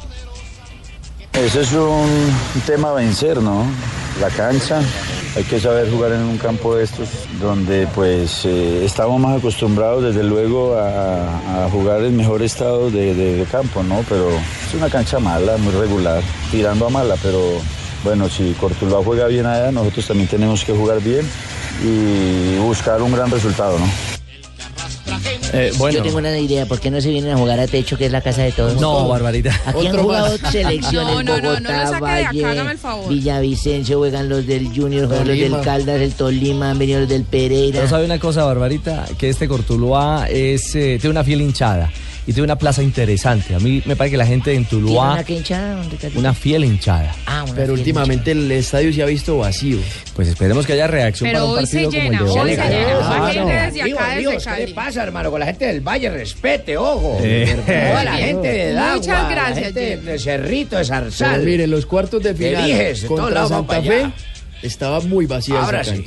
Ese 1.33 1.62
es 1.62 1.73
un 1.73 2.62
tema 2.66 2.90
a 2.90 2.92
vencer, 2.92 3.40
¿no? 3.40 3.64
La 4.21 4.29
cancha. 4.29 4.81
Hay 5.35 5.45
que 5.45 5.59
saber 5.59 5.90
jugar 5.90 6.12
en 6.12 6.21
un 6.21 6.37
campo 6.37 6.77
de 6.77 6.85
estos 6.85 7.09
donde 7.40 7.88
pues 7.95 8.45
eh, 8.45 8.85
estamos 8.85 9.18
más 9.18 9.38
acostumbrados 9.38 10.05
desde 10.05 10.23
luego 10.23 10.77
a, 10.77 11.68
jugar 11.71 12.03
en 12.03 12.16
mejor 12.16 12.42
estado 12.42 12.90
de 12.90 13.47
campo, 13.51 13.83
¿no? 13.83 14.05
Pero 14.09 14.29
es 14.29 14.75
una 14.75 14.90
cancha 14.90 15.18
mala, 15.18 15.57
muy 15.57 15.73
regular, 15.73 16.23
tirando 16.51 16.87
a 16.87 16.90
mala, 16.90 17.16
pero 17.23 17.40
bueno, 18.05 18.29
si 18.29 18.53
Cortuluá 18.53 19.03
juega 19.03 19.27
bien 19.27 19.47
allá, 19.47 19.73
nosotros 19.73 20.07
también 20.07 20.29
tenemos 20.29 20.64
que 20.64 20.73
jugar 20.73 21.01
bien 21.01 21.27
y 21.83 22.59
buscar 22.59 23.01
un 23.01 23.12
gran 23.12 23.31
resultado, 23.31 23.79
¿no? 23.79 24.22
Eh, 25.53 25.73
bueno. 25.77 25.99
Yo 25.99 26.03
tengo 26.03 26.19
una 26.19 26.37
idea, 26.38 26.67
¿por 26.67 26.81
qué 26.81 26.91
no 26.91 27.01
se 27.01 27.11
vienen 27.11 27.33
a 27.33 27.37
jugar 27.37 27.61
a 27.61 27.67
techo, 27.67 27.99
que 27.99 28.07
es 28.07 28.12
la 28.12 28.21
casa 28.21 28.43
de 28.43 28.53
todos? 28.53 28.81
No, 28.81 29.09
Barbarita. 29.09 29.55
Aquí 29.67 29.87
han 29.87 29.99
jugado 29.99 30.38
más. 30.41 30.53
selecciones 30.53 30.93
No, 30.93 31.23
no, 31.23 31.37
no, 31.37 31.61
no 31.61 31.69
Bogotá, 31.69 31.88
acá, 31.88 32.01
Valle, 32.01 32.45
hágame 32.45 32.73
el 32.73 32.79
favor. 32.79 33.09
Villavicencio, 33.09 33.99
juegan 33.99 34.29
los 34.29 34.47
del 34.47 34.69
Junior, 34.69 35.07
juegan 35.07 35.29
los 35.29 35.38
del. 35.38 35.61
Caldas, 35.61 36.01
el 36.01 36.12
Tolima, 36.15 36.71
han 36.71 36.79
venido 36.79 37.01
los 37.01 37.09
del 37.09 37.25
Pereira. 37.25 37.79
Pero 37.79 37.88
sabe 37.88 38.05
una 38.05 38.19
cosa, 38.19 38.45
Barbarita, 38.45 39.07
que 39.19 39.29
este 39.29 39.47
Cortuluá 39.47 40.27
es, 40.29 40.75
eh, 40.75 40.99
tiene 41.01 41.11
una 41.11 41.25
fiel 41.25 41.43
hinchada 41.43 41.91
y 42.27 42.33
tiene 42.33 42.43
una 42.45 42.57
plaza 42.57 42.83
interesante. 42.83 43.55
A 43.55 43.59
mí 43.59 43.83
me 43.85 43.97
parece 43.97 44.13
que 44.13 44.17
la 44.17 44.27
gente 44.27 44.53
en 44.55 44.65
¿Tiene 44.65 44.85
Tuluá, 44.87 45.13
una 45.15 45.25
que 45.25 45.35
hinchada? 45.35 45.75
¿Dónde 45.77 46.11
una 46.15 46.35
fiel 46.35 46.65
hinchada. 46.65 47.15
Ah, 47.27 47.43
una 47.45 47.55
Pero 47.55 47.67
fiel 47.69 47.79
últimamente 47.81 48.31
el 48.33 48.51
estadio 48.53 48.93
se 48.93 49.03
ha 49.03 49.07
visto 49.07 49.39
vacío. 49.39 49.79
Pues 50.15 50.29
esperemos 50.29 50.67
que 50.67 50.75
haya 50.75 50.87
reacción 50.87 51.29
Pero 51.31 51.41
para 51.41 51.53
un 51.53 51.59
hoy 51.59 51.67
se 51.67 51.83
partido 51.83 51.91
como 51.91 52.03
el 52.03 52.11
llena, 52.11 52.25
de 52.25 52.31
hoy 52.31 52.39
hoy. 52.39 52.57
se 52.57 52.63
llena. 52.63 52.97
Claro. 53.03 53.33
gente 53.33 53.53
desde 53.53 53.83
acá, 53.93 54.17
Dios, 54.19 54.35
desde 54.45 54.57
¿qué 54.57 54.67
le 54.67 54.75
pasa, 54.75 55.03
hermano? 55.03 55.31
Con 55.31 55.41
la 55.41 55.47
gente 55.47 55.67
del 55.67 55.81
Valle, 55.81 56.11
respete, 56.11 56.77
ojo. 56.77 57.19
Eh. 57.23 57.57
Toda 57.67 58.05
la 58.05 58.13
gente 58.17 58.49
de 58.49 58.73
Dagua, 58.73 58.97
Muchas 58.97 59.31
gracias, 59.31 59.57
la 59.57 59.63
gente 59.65 59.97
de 59.97 60.19
Cerrito, 60.19 60.77
de 60.77 60.83
Pero 60.85 60.95
Zarzal. 61.11 61.43
miren, 61.45 61.71
los 61.71 61.87
cuartos 61.87 62.23
de 62.23 62.35
¿Qué 62.35 62.49
final 62.51 62.71
todos 63.09 63.21
contra 63.21 63.41
van 63.41 63.49
Santa 63.49 63.67
para 63.69 63.83
Fe 63.83 64.07
estaba 64.63 65.01
muy 65.01 65.27
vacía 65.27 65.61
Ahora 65.61 65.81
esa 65.81 65.97
sí. 65.97 66.05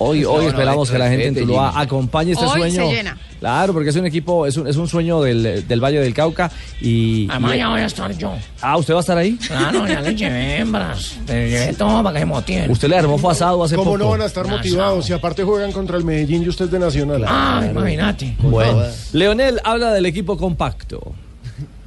Hoy, 0.00 0.20
No, 0.20 0.30
hoy 0.30 0.44
no, 0.44 0.50
esperamos 0.50 0.90
que 0.90 0.96
la 0.98 1.08
gente 1.08 1.26
en 1.28 1.34
Tuluá 1.34 1.70
Jimmy. 1.72 1.82
acompañe 1.84 2.32
este 2.32 2.44
Hoy 2.44 2.58
sueño. 2.70 2.88
se 2.88 2.94
llena. 2.94 3.18
Claro, 3.40 3.72
porque 3.72 3.90
es 3.90 3.96
un 3.96 4.06
equipo, 4.06 4.46
es 4.46 4.56
un, 4.56 4.66
es 4.68 4.76
un 4.76 4.86
sueño 4.88 5.20
del, 5.22 5.66
del 5.66 5.80
Valle 5.84 6.00
del 6.00 6.14
Cauca 6.14 6.50
y... 6.80 7.28
Además, 7.30 7.54
y- 7.54 7.58
ya 7.58 7.68
voy 7.68 7.80
a 7.80 7.86
estar 7.86 8.16
yo. 8.16 8.32
Ah, 8.60 8.76
¿usted 8.76 8.94
va 8.94 8.98
a 8.98 9.00
estar 9.00 9.18
ahí? 9.18 9.36
Claro, 9.46 9.86
ya 9.86 10.00
le 10.00 10.14
llevé 10.14 10.56
hembras. 10.58 11.16
Le 11.26 11.50
llevé 11.50 11.72
todo 11.74 12.02
para 12.02 12.14
que 12.14 12.18
se 12.20 12.26
motiven. 12.26 12.70
Usted 12.70 12.88
le 12.88 12.96
armó 12.98 13.18
fue 13.18 13.32
asado 13.32 13.62
hace 13.64 13.74
¿Cómo 13.76 13.92
poco. 13.92 13.98
no 13.98 14.10
van 14.10 14.22
a 14.22 14.26
estar 14.26 14.46
motivados 14.46 15.04
si 15.06 15.12
aparte 15.12 15.42
juegan 15.42 15.72
contra 15.72 15.96
el 15.96 16.04
Medellín 16.04 16.42
y 16.44 16.48
usted 16.48 16.66
es 16.66 16.70
de 16.70 16.78
Nacional? 16.78 17.24
Ah, 17.26 17.64
imagínate. 17.68 18.36
Bueno, 18.40 18.82
Leonel 19.12 19.60
habla 19.64 19.92
del 19.92 20.06
equipo 20.06 20.36
compacto. 20.36 21.12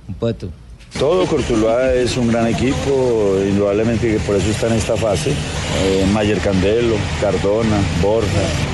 Un 0.08 0.14
pato. 0.16 0.50
Todo 1.00 1.26
Cortuluá 1.26 1.94
es 1.94 2.16
un 2.18 2.28
gran 2.28 2.48
equipo, 2.48 3.36
indudablemente 3.48 4.12
que 4.12 4.20
por 4.20 4.36
eso 4.36 4.50
está 4.52 4.68
en 4.68 4.74
esta 4.74 4.96
fase. 4.96 5.32
Eh, 5.32 6.06
Mayer 6.14 6.38
Candelo, 6.40 6.96
Cardona, 7.20 7.78
Borja, 8.02 8.28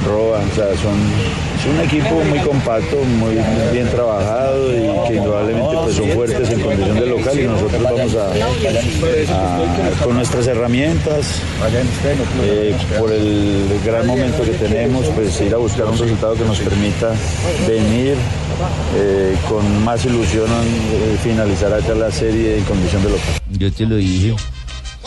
Roa, 0.05 0.39
o 0.39 0.55
sea, 0.55 0.67
son, 0.75 0.97
un 1.69 1.79
equipo 1.81 2.23
muy 2.29 2.39
compacto, 2.39 2.97
muy 3.03 3.37
bien 3.71 3.87
trabajado 3.89 4.71
y 4.71 5.07
que 5.07 5.15
indudablemente 5.15 5.75
pues, 5.83 5.95
son 5.95 6.09
fuertes 6.11 6.49
en 6.49 6.61
condición 6.61 6.99
de 6.99 7.05
local 7.05 7.39
y 7.39 7.43
nosotros 7.43 7.83
vamos 7.83 8.15
a, 8.15 10.03
con 10.03 10.15
nuestras 10.15 10.47
herramientas, 10.47 11.41
eh, 12.43 12.75
por 12.97 13.11
el 13.11 13.79
gran 13.85 14.07
momento 14.07 14.43
que 14.43 14.51
tenemos, 14.51 15.05
pues 15.07 15.39
ir 15.41 15.53
a 15.53 15.57
buscar 15.57 15.85
un 15.85 15.97
resultado 15.97 16.35
que 16.35 16.45
nos 16.45 16.59
permita 16.59 17.13
venir 17.67 18.15
eh, 18.95 19.35
con 19.49 19.83
más 19.83 20.05
ilusión 20.05 20.47
eh, 20.49 21.17
finalizar 21.21 21.73
acá 21.73 21.93
la 21.95 22.11
serie 22.11 22.57
en 22.57 22.63
condición 22.63 23.03
de 23.03 23.09
local. 23.09 23.41
Yo 23.51 23.71
te 23.71 23.85
lo 23.85 23.95
dije. 23.95 24.35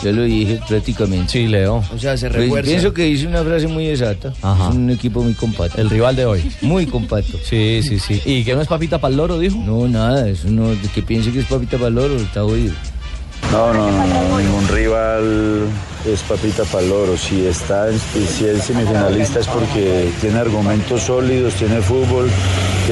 Yo 0.03 0.11
lo 0.11 0.23
dije 0.23 0.59
prácticamente. 0.67 1.31
Sí, 1.31 1.47
Leo. 1.47 1.83
O 1.93 1.99
sea, 1.99 2.17
se 2.17 2.27
Pues 2.29 2.41
refuerza. 2.41 2.69
pienso 2.71 2.93
que 2.93 3.07
hice 3.07 3.27
una 3.27 3.43
frase 3.43 3.67
muy 3.67 3.87
exacta. 3.87 4.33
Ajá. 4.41 4.69
Es 4.69 4.75
un 4.75 4.89
equipo 4.89 5.21
muy 5.21 5.33
compacto. 5.33 5.79
El 5.79 5.89
rival 5.89 6.15
de 6.15 6.25
hoy. 6.25 6.51
Muy 6.61 6.85
compacto. 6.87 7.37
Sí, 7.43 7.81
sí, 7.83 7.99
sí. 7.99 8.21
¿Y 8.25 8.43
que 8.43 8.55
no 8.55 8.61
es 8.61 8.67
papita 8.67 8.97
para 8.99 9.11
el 9.11 9.17
loro, 9.17 9.37
dijo? 9.37 9.57
No, 9.57 9.87
nada, 9.87 10.27
eso 10.27 10.47
no, 10.49 10.69
que 10.95 11.01
piense 11.03 11.31
que 11.31 11.39
es 11.41 11.45
papita 11.45 11.77
para 11.77 11.89
el 11.89 11.95
loro, 11.95 12.15
está 12.17 12.43
oído. 12.43 12.73
No, 13.51 13.73
no, 13.73 13.91
no, 13.91 14.07
no, 14.07 14.39
ningún 14.39 14.67
rival 14.69 15.63
es 16.11 16.21
papita 16.21 16.63
para 16.65 16.83
el 16.85 16.91
oro. 16.91 17.17
Si 17.17 17.45
está, 17.45 17.89
en- 17.89 17.99
si 17.99 18.45
es 18.45 18.63
semifinalista 18.63 19.39
es 19.39 19.47
porque 19.47 20.09
tiene 20.21 20.39
argumentos 20.39 21.01
sólidos, 21.01 21.53
tiene 21.55 21.81
fútbol, 21.81 22.29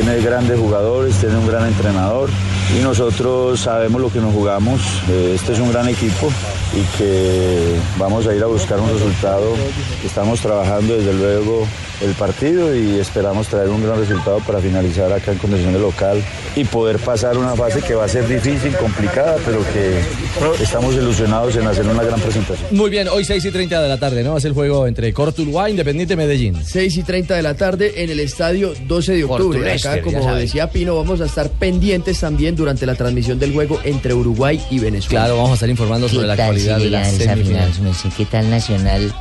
tiene 0.02 0.22
grandes 0.22 0.58
jugadores, 0.58 1.16
tiene 1.16 1.38
un 1.38 1.48
gran 1.48 1.68
entrenador 1.68 2.30
y 2.78 2.82
nosotros 2.82 3.60
sabemos 3.60 4.00
lo 4.00 4.10
que 4.12 4.20
nos 4.20 4.34
jugamos. 4.34 4.80
Eh, 5.10 5.34
Este 5.36 5.54
es 5.54 5.60
un 5.60 5.72
gran 5.72 5.90
equipo 5.90 6.32
y 6.74 6.98
que 6.98 7.76
vamos 7.98 8.26
a 8.28 8.34
ir 8.34 8.42
a 8.42 8.46
buscar 8.46 8.80
un 8.80 8.90
resultado. 8.92 9.56
Estamos 10.06 10.40
trabajando 10.40 10.96
desde 10.96 11.14
luego 11.14 11.68
el 12.02 12.12
partido 12.12 12.74
y 12.74 12.98
esperamos 13.00 13.48
traer 13.48 13.68
un 13.70 13.84
gran 13.84 14.00
resultado 14.00 14.40
para 14.48 14.60
finalizar 14.60 15.12
acá 15.12 15.34
en 15.34 15.38
condición 15.38 15.74
de 15.74 15.80
local 15.80 16.24
y 16.56 16.64
poder 16.64 16.98
pasar 17.00 17.38
una 17.38 17.56
fase 17.56 17.82
que 17.82 17.94
va 17.94 18.06
a 18.06 18.08
ser 18.08 18.26
difícil, 18.28 18.74
complicada, 18.78 19.36
pero 19.46 19.60
que 19.74 20.64
estamos 20.64 20.96
ilusionados 20.96 21.56
en 21.58 21.68
hacer 21.68 21.86
una 21.88 22.04
gran 22.04 22.20
presentación. 22.22 22.68
Muy 22.72 22.90
bien, 22.90 23.10
hoy 23.10 23.26
6 23.26 23.44
y 23.44 23.52
30 23.52 23.82
de 23.82 23.90
la 23.90 23.98
tarde, 23.98 24.24
¿no? 24.24 24.38
Es 24.38 24.46
el 24.46 24.54
juego 24.54 24.88
entre 24.88 25.12
Cortuluá, 25.12 25.70
Independiente 25.70 26.16
Medellín. 26.16 26.56
6 26.64 26.98
y 26.98 27.04
30 27.04 27.36
de 27.36 27.42
la 27.42 27.56
tarde 27.56 28.02
en 28.04 28.10
el 28.10 28.20
estadio 28.22 28.74
12 28.88 29.14
de 29.14 29.24
octubre. 29.26 29.60
Portugués, 29.60 29.86
Acá, 29.94 30.04
como 30.04 30.24
sabe. 30.24 30.42
decía 30.42 30.70
Pino, 30.72 30.96
vamos 30.96 31.22
a 31.22 31.26
estar 31.26 31.50
pendientes 31.50 32.20
también 32.20 32.56
durante 32.56 32.86
la 32.86 32.96
transmisión 32.96 33.40
del 33.40 33.54
juego 33.54 33.80
entre 33.84 34.14
Uruguay 34.14 34.60
y 34.70 34.80
Venezuela. 34.80 35.22
Claro, 35.26 35.36
vamos 35.38 35.52
a 35.52 35.54
estar 35.56 35.70
informando 35.70 36.08
sobre 36.10 36.28
la 36.28 36.34
¿Qué 36.36 36.38
tal 36.38 36.46
actualidad 36.50 36.78
si 36.78 36.84
de 36.84 36.90
la 36.90 37.02
esa 37.10 37.18
semifinal. 37.24 37.72
¿Qué 38.18 38.26
tal 38.26 38.50
Nacional 38.50 39.14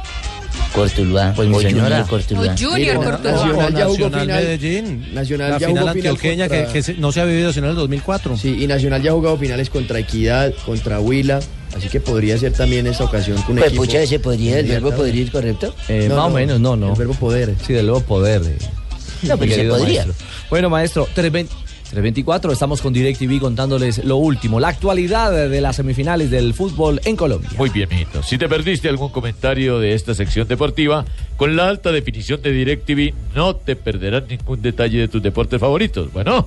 Cortuluá? 0.74 1.32
Pues, 1.34 1.48
mi 1.48 1.56
o 1.56 1.60
señora. 1.60 2.04
Junior 2.04 2.08
Cortuluá. 2.08 2.54
O 2.54 2.56
Junior 2.56 2.96
Cortuluá. 3.04 3.32
Nacional 3.32 3.74
ya 3.74 3.84
jugó 3.86 3.98
Nacional 4.10 4.20
final. 4.20 4.44
Medellín. 4.44 5.14
Nacional 5.14 5.50
la 5.52 5.58
ya 5.58 5.66
final 5.68 5.82
jugó 5.82 5.92
final 5.92 6.12
antioqueña 6.12 6.48
contra- 6.48 6.66
que, 6.66 6.72
que 6.72 6.82
se- 6.82 6.94
no 6.94 7.12
se 7.12 7.20
ha 7.20 7.24
vivido 7.24 7.52
sino 7.52 7.66
en 7.66 7.70
el 7.70 7.76
2004. 7.76 8.36
Sí, 8.36 8.56
y 8.60 8.66
Nacional 8.66 9.02
ya 9.02 9.10
ha 9.10 9.14
jugado 9.14 9.36
finales 9.38 9.70
contra 9.70 9.98
Equidad, 9.98 10.52
contra 10.66 11.00
Huila, 11.00 11.40
así 11.76 11.88
que 11.88 12.00
podría 12.00 12.36
ser 12.38 12.52
también 12.52 12.86
esta 12.86 13.04
ocasión 13.04 13.38
un 13.38 13.44
Pues 13.56 13.68
equipo. 13.68 13.82
pucha, 13.84 14.06
¿se 14.06 14.18
podría, 14.20 14.58
el 14.58 14.66
verbo 14.66 14.90
podría 14.92 15.22
ir 15.22 15.30
correcto? 15.32 15.74
Eh, 15.88 16.06
No, 16.08 16.16
más 16.16 16.24
o 16.26 16.28
no, 16.28 16.34
menos, 16.34 16.60
no, 16.60 16.76
no. 16.76 16.92
El 16.92 16.98
verbo 16.98 17.14
poder. 17.14 17.54
Sí, 17.66 17.72
del 17.72 17.86
nuevo 17.86 18.00
poder. 18.02 18.42
eh, 18.44 18.58
No, 19.22 19.38
pero 19.38 19.54
se 19.54 19.64
podría. 19.64 20.04
maestro. 20.04 20.26
Bueno, 20.50 20.70
maestro, 20.70 21.08
320 21.14 21.68
324, 21.88 22.52
estamos 22.52 22.82
con 22.82 22.92
DirecTV 22.92 23.40
contándoles 23.40 24.04
lo 24.04 24.16
último, 24.16 24.60
la 24.60 24.68
actualidad 24.68 25.48
de 25.48 25.60
las 25.62 25.76
semifinales 25.76 26.30
del 26.30 26.52
fútbol 26.52 27.00
en 27.06 27.16
Colombia. 27.16 27.48
Muy 27.56 27.70
bien, 27.70 27.88
mijito. 27.88 28.22
Si 28.22 28.36
te 28.36 28.46
perdiste 28.46 28.90
algún 28.90 29.08
comentario 29.08 29.78
de 29.78 29.94
esta 29.94 30.14
sección 30.14 30.46
deportiva, 30.46 31.06
con 31.38 31.56
la 31.56 31.66
alta 31.68 31.90
definición 31.90 32.42
de 32.42 32.52
DirecTV 32.52 33.14
no 33.34 33.56
te 33.56 33.74
perderás 33.74 34.24
ningún 34.28 34.60
detalle 34.60 34.98
de 34.98 35.08
tus 35.08 35.22
deportes 35.22 35.58
favoritos. 35.58 36.12
Bueno, 36.12 36.46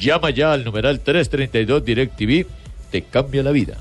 llama 0.00 0.30
ya 0.30 0.52
al 0.52 0.64
numeral 0.64 0.98
332 0.98 1.84
DirecTV, 1.84 2.46
te 2.90 3.02
cambia 3.02 3.44
la 3.44 3.52
vida. 3.52 3.76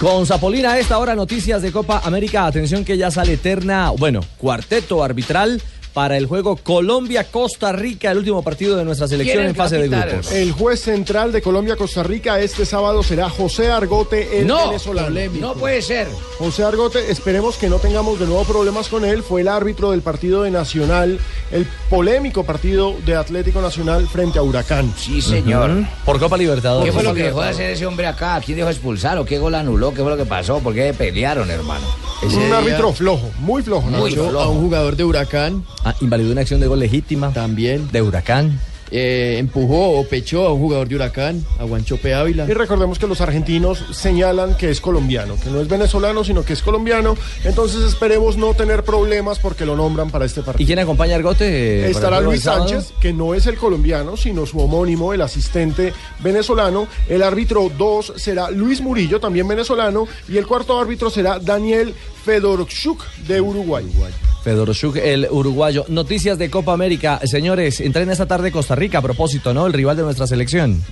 Con 0.00 0.26
Zapolina 0.26 0.72
a 0.72 0.78
esta 0.78 0.98
hora 0.98 1.14
noticias 1.14 1.62
de 1.62 1.72
Copa 1.72 2.02
América. 2.04 2.44
Atención 2.44 2.84
que 2.84 2.98
ya 2.98 3.10
sale 3.10 3.34
eterna, 3.34 3.90
bueno, 3.96 4.20
cuarteto 4.36 5.02
arbitral 5.02 5.62
para 5.96 6.18
el 6.18 6.26
juego 6.26 6.56
Colombia-Costa 6.56 7.72
Rica, 7.72 8.10
el 8.10 8.18
último 8.18 8.42
partido 8.42 8.76
de 8.76 8.84
nuestra 8.84 9.08
selección 9.08 9.46
en 9.46 9.54
fase 9.54 9.78
de 9.78 9.88
grupos. 9.88 10.30
El 10.30 10.52
juez 10.52 10.82
central 10.82 11.32
de 11.32 11.40
Colombia-Costa 11.40 12.02
Rica 12.02 12.38
este 12.38 12.66
sábado 12.66 13.02
será 13.02 13.30
José 13.30 13.70
Argote, 13.70 14.40
el 14.40 14.46
No, 14.46 14.66
venezolano. 14.66 15.18
no 15.40 15.54
puede 15.54 15.80
ser. 15.80 16.06
José 16.38 16.64
Argote, 16.64 17.10
esperemos 17.10 17.56
que 17.56 17.70
no 17.70 17.78
tengamos 17.78 18.20
de 18.20 18.26
nuevo 18.26 18.44
problemas 18.44 18.88
con 18.88 19.06
él. 19.06 19.22
Fue 19.22 19.40
el 19.40 19.48
árbitro 19.48 19.92
del 19.92 20.02
partido 20.02 20.42
de 20.42 20.50
Nacional, 20.50 21.18
el 21.50 21.66
polémico 21.88 22.44
partido 22.44 22.94
de 23.06 23.16
Atlético 23.16 23.62
Nacional 23.62 24.06
frente 24.06 24.38
a 24.38 24.42
Huracán. 24.42 24.92
Sí, 24.98 25.22
señor. 25.22 25.70
Por 26.04 26.18
Copa 26.20 26.36
Libertadores. 26.36 26.84
¿Qué 26.84 26.92
fue 26.92 27.04
lo 27.04 27.14
que 27.14 27.22
dejó 27.22 27.40
de 27.40 27.48
hacer 27.48 27.70
ese 27.70 27.86
hombre 27.86 28.06
acá? 28.06 28.38
¿Quién 28.44 28.58
dejó 28.58 28.68
expulsar 28.68 29.16
o 29.16 29.24
qué 29.24 29.38
gol 29.38 29.54
anuló? 29.54 29.94
¿Qué 29.94 30.02
fue 30.02 30.10
lo 30.10 30.18
que 30.18 30.26
pasó? 30.26 30.58
¿Por 30.58 30.74
qué 30.74 30.92
pelearon, 30.92 31.50
hermano? 31.50 31.86
Un 32.22 32.52
árbitro 32.52 32.92
flojo, 32.92 33.30
muy 33.38 33.62
flojo. 33.62 33.88
¿no? 33.90 34.06
Echó 34.06 34.38
a 34.38 34.48
un 34.48 34.60
jugador 34.60 34.94
de 34.96 35.04
Huracán. 35.04 35.64
Ah, 35.86 35.94
invalidó 36.00 36.32
una 36.32 36.40
acción 36.40 36.58
de 36.58 36.66
gol 36.66 36.80
legítima. 36.80 37.32
También. 37.32 37.88
De 37.92 38.02
Huracán. 38.02 38.58
Eh, 38.90 39.36
empujó 39.38 39.98
o 39.98 40.04
pechó 40.06 40.46
a 40.46 40.52
un 40.52 40.60
jugador 40.60 40.88
de 40.88 40.94
Huracán, 40.96 41.44
a 41.60 41.64
Guanchope 41.64 42.12
Ávila. 42.14 42.46
Y 42.48 42.52
recordemos 42.54 42.98
que 42.98 43.06
los 43.06 43.20
argentinos 43.20 43.84
señalan 43.92 44.56
que 44.56 44.70
es 44.70 44.80
colombiano, 44.80 45.36
que 45.42 45.50
no 45.50 45.60
es 45.60 45.68
venezolano, 45.68 46.24
sino 46.24 46.44
que 46.44 46.52
es 46.54 46.62
colombiano. 46.62 47.16
Entonces 47.44 47.82
esperemos 47.82 48.36
no 48.36 48.54
tener 48.54 48.82
problemas 48.84 49.38
porque 49.38 49.64
lo 49.64 49.76
nombran 49.76 50.10
para 50.10 50.24
este 50.24 50.42
partido. 50.42 50.62
¿Y 50.62 50.66
quién 50.66 50.78
acompaña 50.80 51.14
a 51.14 51.16
Argote? 51.16 51.84
eh, 51.86 51.90
Estará 51.90 52.20
Luis? 52.20 52.42
Sánchez, 52.42 52.92
que 53.00 53.12
no 53.12 53.34
es 53.34 53.46
el 53.46 53.56
colombiano, 53.56 54.16
sino 54.16 54.44
su 54.44 54.58
homónimo, 54.58 55.12
el 55.12 55.22
asistente 55.22 55.92
venezolano. 56.20 56.86
El 57.08 57.22
árbitro 57.24 57.70
2 57.76 58.14
será 58.16 58.50
Luis 58.50 58.80
Murillo, 58.80 59.20
también 59.20 59.46
venezolano. 59.46 60.06
Y 60.28 60.36
el 60.36 60.46
cuarto 60.46 60.80
árbitro 60.80 61.10
será 61.10 61.38
Daniel 61.40 61.94
Fedorchuk, 62.24 63.04
de 63.26 63.40
Uruguay. 63.40 63.84
Fedorchuk, 64.56 64.94
el 64.98 65.26
uruguayo. 65.28 65.84
Noticias 65.88 66.38
de 66.38 66.48
Copa 66.50 66.72
América. 66.72 67.18
Señores, 67.24 67.80
entrena 67.80 68.12
esta 68.12 68.26
tarde 68.26 68.52
Costa 68.52 68.76
Rica 68.76 68.98
a 68.98 69.02
propósito, 69.02 69.52
¿no? 69.52 69.66
El 69.66 69.72
rival 69.72 69.96
de 69.96 70.04
nuestra 70.04 70.28
selección. 70.28 70.84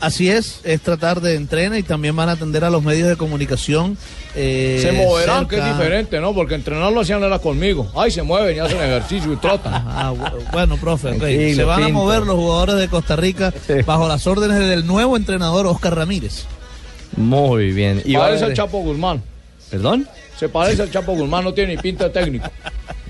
Así 0.00 0.30
es, 0.30 0.60
es 0.64 0.80
tratar 0.80 1.20
de 1.20 1.34
entrenar 1.34 1.78
y 1.78 1.82
también 1.82 2.16
van 2.16 2.30
a 2.30 2.32
atender 2.32 2.64
a 2.64 2.70
los 2.70 2.82
medios 2.82 3.06
de 3.10 3.16
comunicación. 3.16 3.98
eh, 4.34 4.78
Se 4.80 4.92
moverán, 4.92 5.46
que 5.46 5.58
es 5.58 5.64
diferente, 5.76 6.20
¿no? 6.20 6.32
Porque 6.34 6.54
entrenarlo 6.54 7.02
hacían 7.02 7.22
era 7.22 7.38
conmigo. 7.38 7.92
Ay, 7.94 8.10
se 8.10 8.22
mueven 8.22 8.56
y 8.56 8.60
hacen 8.60 8.78
ejercicio 8.78 9.30
y 9.30 9.36
trotan. 9.36 9.74
Ah, 9.74 10.14
bu- 10.16 10.50
bueno, 10.52 10.78
profe, 10.78 11.08
ok. 11.10 11.18
Tranquilo, 11.18 11.54
se 11.54 11.64
van 11.64 11.82
a 11.84 11.88
mover 11.90 12.22
los 12.22 12.36
jugadores 12.36 12.76
de 12.76 12.88
Costa 12.88 13.14
Rica 13.14 13.52
bajo 13.84 14.08
las 14.08 14.26
órdenes 14.26 14.58
del 14.58 14.86
nuevo 14.86 15.18
entrenador 15.18 15.66
Oscar 15.66 15.94
Ramírez. 15.96 16.46
Muy 17.14 17.72
bien. 17.72 18.00
Y 18.06 18.14
va 18.14 18.28
a 18.28 18.28
al 18.30 18.54
Chapo 18.54 18.78
Guzmán. 18.78 19.22
¿Perdón? 19.70 20.08
Se 20.38 20.48
parece 20.48 20.82
al 20.82 20.90
Chapo 20.90 21.12
Guzmán, 21.12 21.44
no 21.44 21.54
tiene 21.54 21.76
ni 21.76 21.80
pinta 21.82 22.04
de 22.04 22.10
técnico. 22.10 22.48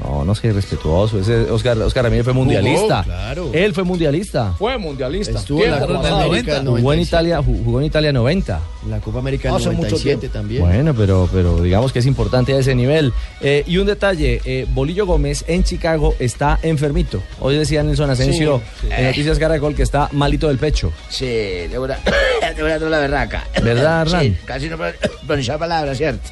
No, 0.03 0.25
no 0.25 0.35
sé, 0.35 0.53
respetuoso. 0.53 1.19
Ese 1.21 1.51
Oscar, 1.51 1.79
Oscar 1.79 2.05
Ramírez 2.05 2.25
fue 2.25 2.33
mundialista. 2.35 3.03
claro. 3.05 3.51
Él 3.55 3.73
fue 3.73 3.85
mundialista. 3.85 4.53
Fue 4.59 4.77
mundialista. 4.77 5.39
Estuvo 5.39 5.65
en 5.65 5.71
la 5.71 5.81
Copa. 5.87 6.25
América 6.25 6.55
del 6.57 6.67
Jugó 6.69 6.93
en 6.93 7.01
Italia, 7.01 7.39
ju- 7.41 7.65
jugó 7.65 7.81
en 7.81 7.87
Italia 7.87 8.13
90. 8.13 8.61
La 8.91 8.99
Copa 9.01 9.21
América 9.21 9.51
mucho 9.53 9.73
97 9.73 10.19
tiempo. 10.19 10.39
también. 10.39 10.63
Bueno, 10.63 10.93
pero, 10.95 11.29
pero 11.33 11.63
digamos 11.63 11.93
que 11.93 12.01
es 12.01 12.07
importante 12.07 12.53
a 12.53 12.59
ese 12.59 12.75
nivel. 12.75 13.13
Eh, 13.41 13.63
y 13.67 13.77
un 13.79 13.87
detalle, 13.87 14.41
eh, 14.45 14.67
Bolillo 14.71 15.07
Gómez 15.07 15.45
en 15.47 15.63
Chicago 15.63 16.15
está 16.19 16.59
enfermito. 16.63 17.23
Hoy 17.41 17.55
decía 17.57 17.83
Nelson 17.85 18.11
Asensio 18.11 18.61
Sí, 18.81 18.89
sí. 18.89 18.93
en 18.97 19.05
Noticias 19.07 19.39
Caracol 19.39 19.75
que 19.77 19.85
está 19.85 20.09
malito 20.13 20.49
del 20.49 20.59
pecho. 20.59 20.93
Sí, 21.09 21.27
de 21.27 21.79
verdad, 21.79 21.99
de 22.57 22.63
verdad, 22.63 22.89
la 22.91 22.99
berraca. 22.99 23.47
¿Verdad, 23.63 24.03
Hernán? 24.03 24.23
Sí, 24.23 24.37
casi 24.45 24.69
no 24.69 24.77
pro- 24.77 24.93
pronunciar 25.27 25.59
palabras, 25.61 25.97
¿cierto? 25.97 26.29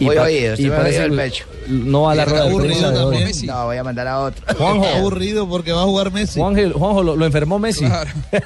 Y 0.00 0.04
Voy 0.04 0.16
pa- 0.16 0.22
oído, 0.22 0.40
y 0.40 0.44
estoy 0.54 0.70
parece 0.70 1.04
el 1.04 1.12
pecho. 1.16 1.44
no 1.68 2.02
va 2.02 2.12
a 2.12 2.14
la 2.14 2.24
rueda 2.24 2.44
de 2.44 2.50
aburrido 2.50 2.68
prensa 2.74 2.90
de 2.92 2.98
hoy. 3.04 3.16
también. 3.24 3.46
No, 3.46 3.64
voy 3.66 3.76
a 3.76 3.84
mandar 3.84 4.06
a 4.08 4.20
otro. 4.20 4.44
Juanjo. 4.56 4.84
Está 4.84 4.98
aburrido 4.98 5.48
porque 5.48 5.72
va 5.72 5.82
a 5.82 5.84
jugar 5.84 6.12
Messi. 6.12 6.38
Juanjo, 6.38 6.78
Juanjo, 6.78 7.02
lo, 7.02 7.16
lo 7.16 7.26
enfermó 7.26 7.58
Messi. 7.58 7.84
Claro. 7.84 8.10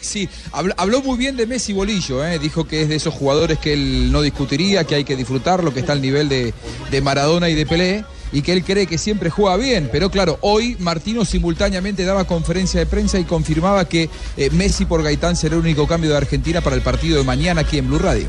Sí, 0.00 0.26
habló, 0.52 0.72
habló 0.78 1.02
muy 1.02 1.18
bien 1.18 1.36
de 1.36 1.46
Messi 1.46 1.74
Bolillo, 1.74 2.24
¿eh? 2.24 2.38
dijo 2.38 2.66
que 2.66 2.80
es 2.80 2.88
de 2.88 2.96
esos 2.96 3.12
jugadores 3.12 3.58
que 3.58 3.74
él 3.74 4.10
no 4.10 4.22
discutiría, 4.22 4.84
que 4.84 4.94
hay 4.94 5.04
que 5.04 5.16
disfrutarlo, 5.16 5.74
que 5.74 5.80
está 5.80 5.92
al 5.92 6.00
nivel 6.00 6.30
de, 6.30 6.54
de 6.90 7.00
Maradona 7.02 7.50
y 7.50 7.54
de 7.54 7.66
Pelé, 7.66 8.02
y 8.32 8.40
que 8.40 8.54
él 8.54 8.64
cree 8.64 8.86
que 8.86 8.96
siempre 8.96 9.28
juega 9.28 9.58
bien. 9.58 9.90
Pero 9.92 10.10
claro, 10.10 10.38
hoy 10.40 10.76
Martino 10.80 11.26
simultáneamente 11.26 12.06
daba 12.06 12.24
conferencia 12.24 12.80
de 12.80 12.86
prensa 12.86 13.18
y 13.18 13.24
confirmaba 13.24 13.86
que 13.86 14.08
eh, 14.38 14.48
Messi 14.50 14.86
por 14.86 15.02
Gaitán 15.02 15.36
será 15.36 15.56
el 15.56 15.60
único 15.60 15.86
cambio 15.86 16.08
de 16.08 16.16
Argentina 16.16 16.62
para 16.62 16.74
el 16.74 16.80
partido 16.80 17.18
de 17.18 17.24
mañana 17.24 17.60
aquí 17.60 17.76
en 17.76 17.86
Blue 17.88 17.98
Radio. 17.98 18.28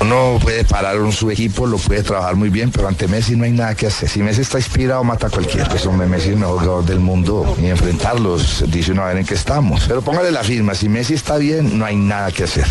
Uno 0.00 0.38
puede 0.42 0.64
parar 0.64 0.96
en 0.96 1.12
su 1.12 1.30
equipo, 1.30 1.66
lo 1.66 1.76
puede 1.76 2.02
trabajar 2.02 2.34
muy 2.34 2.48
bien, 2.48 2.70
pero 2.70 2.88
ante 2.88 3.06
Messi 3.06 3.36
no 3.36 3.44
hay 3.44 3.52
nada 3.52 3.74
que 3.74 3.86
hacer. 3.86 4.08
Si 4.08 4.22
Messi 4.22 4.40
está 4.40 4.58
inspirado, 4.58 5.04
mata 5.04 5.26
a 5.26 5.30
cualquiera. 5.30 5.68
Pues 5.68 5.84
hombre, 5.84 6.06
Messi 6.06 6.28
es 6.28 6.34
el 6.34 6.40
mejor 6.40 6.60
jugador 6.60 6.84
del 6.86 7.00
mundo 7.00 7.56
y 7.60 7.66
enfrentarlos 7.66 8.64
dice 8.68 8.92
uno 8.92 9.02
a 9.02 9.08
ver 9.08 9.18
en 9.18 9.26
qué 9.26 9.34
estamos. 9.34 9.84
Pero 9.86 10.00
póngale 10.00 10.30
la 10.30 10.42
firma, 10.42 10.74
si 10.74 10.88
Messi 10.88 11.14
está 11.14 11.36
bien, 11.36 11.78
no 11.78 11.84
hay 11.84 11.96
nada 11.96 12.32
que 12.32 12.44
hacer. 12.44 12.64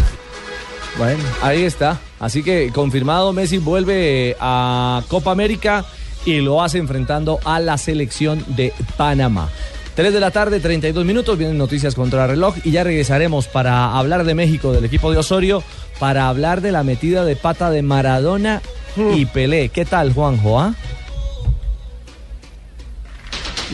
Bueno, 0.98 1.24
ahí 1.42 1.64
está. 1.64 2.00
Así 2.20 2.42
que 2.42 2.72
confirmado, 2.74 3.32
Messi 3.32 3.60
vuelve 3.60 4.36
a 4.40 5.04
Copa 5.08 5.32
América 5.32 5.86
y 6.26 6.42
lo 6.42 6.62
hace 6.64 6.80
enfrentando 6.80 7.40
a 7.46 7.60
la 7.60 7.78
selección 7.78 8.44
de 8.48 8.74
Panamá. 8.98 9.50
3 10.00 10.14
de 10.14 10.20
la 10.22 10.32
tarde, 10.32 10.62
32 10.62 11.04
minutos, 11.04 11.38
vienen 11.38 11.58
noticias 11.58 11.94
contra 11.94 12.26
reloj 12.26 12.56
y 12.64 12.72
ya 12.72 12.86
regresaremos 12.86 13.50
para 13.50 13.98
hablar 13.98 14.24
de 14.24 14.34
México, 14.34 14.72
del 14.72 14.86
equipo 14.86 15.12
de 15.12 15.18
Osorio, 15.18 15.62
para 16.00 16.30
hablar 16.30 16.62
de 16.62 16.72
la 16.72 16.84
metida 16.86 17.26
de 17.26 17.36
pata 17.36 17.70
de 17.70 17.82
Maradona 17.82 18.62
y 19.14 19.26
Pelé. 19.26 19.68
¿Qué 19.68 19.84
tal, 19.84 20.14
Juanjo? 20.14 20.58
ah? 20.58 20.74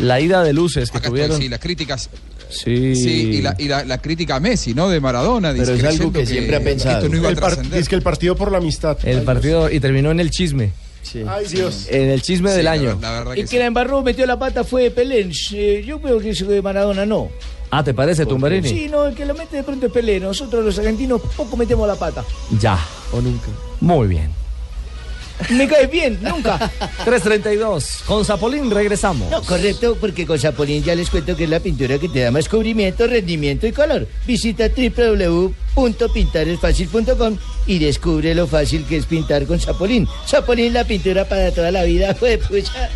La 0.02 0.20
ida 0.20 0.44
de 0.44 0.54
luces 0.54 0.90
que 0.90 0.98
Acá 0.98 1.10
estoy, 1.10 1.20
tuvieron. 1.20 1.40
sí, 1.40 1.48
las 1.48 1.60
críticas. 1.60 2.10
Sí. 2.50 2.96
Sí, 2.96 3.10
y 3.36 3.42
la, 3.44 3.56
y 3.60 3.68
la- 3.68 3.86
la 3.86 4.00
crítica 4.00 4.38
a 4.38 4.40
Messi, 4.40 4.74
¿no? 4.74 4.90
De 4.90 5.00
Maradona. 5.00 5.52
Pero 5.52 5.74
dice, 5.74 5.88
es 5.88 6.00
algo 6.00 6.12
que 6.12 6.26
siempre 6.26 6.56
ha 6.56 6.60
pensado. 6.64 6.98
Esto 7.06 7.10
no 7.10 7.18
iba 7.18 7.30
a 7.30 7.52
El 7.54 7.74
es 7.76 7.88
que 7.88 7.94
el 7.94 8.02
partido 8.02 8.36
por 8.36 8.52
la 8.52 8.58
amistad. 8.58 8.98
El 9.04 9.22
partido 9.22 9.70
y 9.70 9.80
terminó 9.80 10.10
en 10.10 10.20
el 10.20 10.32
chisme. 10.32 10.72
Ay, 11.28 11.46
Dios. 11.48 11.88
En 11.90 12.10
el 12.10 12.22
chisme 12.22 12.50
Sí, 12.50 12.56
del 12.58 12.66
la 12.66 12.72
año. 12.72 12.98
la 13.02 13.12
verdad 13.12 13.34
Y 13.36 13.42
que 13.44 13.48
que 13.48 13.60
la 13.60 13.66
embarró, 13.66 14.02
metió 14.02 14.26
la 14.26 14.38
pata 14.40 14.64
fue 14.64 14.90
Pelé. 14.92 15.30
Eh, 15.54 15.84
Yo 15.86 16.00
creo 16.02 16.20
que 16.20 16.32
eso 16.32 16.46
de 16.46 16.62
Maradona 16.62 17.06
no. 17.06 17.30
Ah, 17.72 17.84
¿te 17.84 17.94
parece, 17.94 18.26
Tumberini? 18.26 18.70
Sí, 18.70 18.88
no, 18.90 19.06
el 19.06 19.16
que 19.16 19.26
lo 19.26 19.34
mete 19.34 19.58
de 19.58 19.64
pronto 19.64 19.88
es 19.88 19.92
Pelé. 19.92 20.20
Nosotros 20.20 20.64
los 20.64 20.78
argentinos 20.80 21.22
poco 21.36 21.58
metemos 21.58 21.88
la 21.88 21.96
pata. 21.96 22.24
Ya. 22.60 22.78
O 23.12 23.22
nunca. 23.22 23.48
Muy 23.82 24.08
bien. 24.08 24.32
Me 25.50 25.68
caes 25.68 25.92
bien, 25.92 26.18
nunca. 26.22 26.58
332. 27.06 28.04
Con 28.06 28.24
Zapolín 28.26 28.72
regresamos. 28.72 29.30
No, 29.30 29.42
correcto, 29.44 29.98
porque 30.00 30.26
con 30.26 30.40
Zapolín 30.40 30.82
ya 30.84 30.96
les 30.96 31.10
cuento 31.10 31.36
que 31.36 31.44
es 31.46 31.50
la 31.50 31.60
pintura 31.60 31.98
que 32.00 32.08
te 32.10 32.22
da 32.22 32.32
más 32.32 32.50
cubrimiento, 32.50 33.06
rendimiento 33.08 33.68
y 33.68 33.72
color. 33.72 34.08
Visita 34.26 34.70
www.pintaresfacil.com 34.70 37.38
y 37.68 37.80
descubre 37.80 38.34
lo 38.34 38.48
fácil 38.48 38.86
que 38.86 38.98
es 38.98 39.06
pintar 39.06 39.46
con 39.46 39.60
Zapolín. 39.60 40.08
Zapolín, 40.28 40.74
la 40.74 40.84
pintura 40.84 41.26
para 41.26 41.52
toda 41.52 41.72
la 41.72 41.84
vida, 41.84 42.16
fue 42.20 42.38
pucha. 42.38 42.90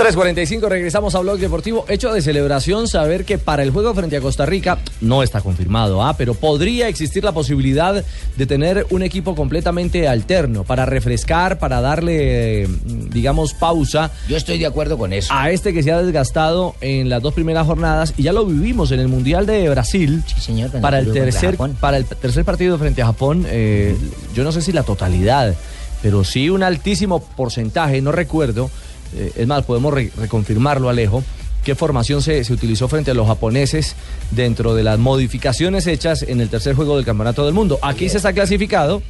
3.45, 0.00 0.66
regresamos 0.66 1.14
a 1.14 1.18
Blog 1.18 1.38
Deportivo. 1.38 1.84
Hecho 1.86 2.10
de 2.10 2.22
celebración 2.22 2.88
saber 2.88 3.26
que 3.26 3.36
para 3.36 3.62
el 3.62 3.70
juego 3.70 3.92
frente 3.92 4.16
a 4.16 4.22
Costa 4.22 4.46
Rica 4.46 4.78
no 5.02 5.22
está 5.22 5.42
confirmado, 5.42 6.02
¿ah? 6.02 6.14
pero 6.16 6.32
podría 6.32 6.88
existir 6.88 7.22
la 7.22 7.32
posibilidad 7.32 8.02
de 8.34 8.46
tener 8.46 8.86
un 8.88 9.02
equipo 9.02 9.34
completamente 9.34 10.08
alterno 10.08 10.64
para 10.64 10.86
refrescar, 10.86 11.58
para 11.58 11.82
darle, 11.82 12.66
digamos, 13.10 13.52
pausa. 13.52 14.10
Yo 14.26 14.38
estoy 14.38 14.58
de 14.58 14.64
acuerdo 14.64 14.96
con 14.96 15.12
eso. 15.12 15.34
A 15.34 15.50
este 15.50 15.74
que 15.74 15.82
se 15.82 15.92
ha 15.92 16.00
desgastado 16.00 16.74
en 16.80 17.10
las 17.10 17.20
dos 17.20 17.34
primeras 17.34 17.66
jornadas 17.66 18.14
y 18.16 18.22
ya 18.22 18.32
lo 18.32 18.46
vivimos 18.46 18.92
en 18.92 19.00
el 19.00 19.08
Mundial 19.08 19.44
de 19.44 19.68
Brasil. 19.68 20.22
señor, 20.38 20.70
cuando 20.70 20.80
Para 20.80 20.98
el, 21.00 21.12
tercer, 21.12 21.58
para 21.78 21.98
el 21.98 22.06
tercer 22.06 22.46
partido 22.46 22.78
frente 22.78 23.02
a 23.02 23.06
Japón, 23.06 23.44
eh, 23.46 23.94
yo 24.34 24.44
no 24.44 24.52
sé 24.52 24.62
si 24.62 24.72
la 24.72 24.82
totalidad, 24.82 25.54
pero 26.00 26.24
sí 26.24 26.48
un 26.48 26.62
altísimo 26.62 27.20
porcentaje, 27.20 28.00
no 28.00 28.12
recuerdo. 28.12 28.70
Eh, 29.16 29.32
es 29.36 29.46
más, 29.46 29.64
podemos 29.64 29.92
re- 29.94 30.10
reconfirmarlo, 30.16 30.88
Alejo. 30.88 31.22
¿Qué 31.64 31.74
formación 31.74 32.22
se, 32.22 32.42
se 32.42 32.52
utilizó 32.54 32.88
frente 32.88 33.10
a 33.10 33.14
los 33.14 33.26
japoneses 33.26 33.94
dentro 34.30 34.74
de 34.74 34.82
las 34.82 34.98
modificaciones 34.98 35.86
hechas 35.86 36.22
en 36.22 36.40
el 36.40 36.48
tercer 36.48 36.74
juego 36.74 36.96
del 36.96 37.04
Campeonato 37.04 37.44
del 37.44 37.52
Mundo? 37.54 37.78
Aquí 37.82 38.08
se 38.08 38.16
está 38.16 38.32
clasificado. 38.32 39.02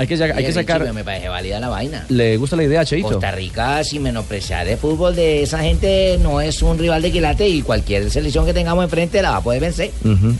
Hay 0.00 0.06
que, 0.06 0.14
hay 0.14 0.44
que 0.44 0.52
sacar. 0.52 0.80
Richie, 0.82 0.92
Me 0.92 1.02
parece 1.02 1.28
válida 1.28 1.58
la 1.58 1.68
vaina. 1.70 2.06
¿Le 2.08 2.36
gusta 2.36 2.54
la 2.54 2.62
idea, 2.62 2.84
Cheito? 2.84 3.08
Costa 3.08 3.32
Rica, 3.32 3.82
sin 3.82 4.00
menospreciar 4.04 4.68
el 4.68 4.78
fútbol 4.78 5.16
de 5.16 5.42
esa 5.42 5.58
gente, 5.58 6.20
no 6.22 6.40
es 6.40 6.62
un 6.62 6.78
rival 6.78 7.02
de 7.02 7.10
quilate 7.10 7.48
y 7.48 7.62
cualquier 7.62 8.08
selección 8.08 8.46
que 8.46 8.54
tengamos 8.54 8.84
enfrente 8.84 9.20
la 9.20 9.32
va 9.32 9.36
a 9.38 9.42
poder 9.42 9.60
vencer. 9.60 9.90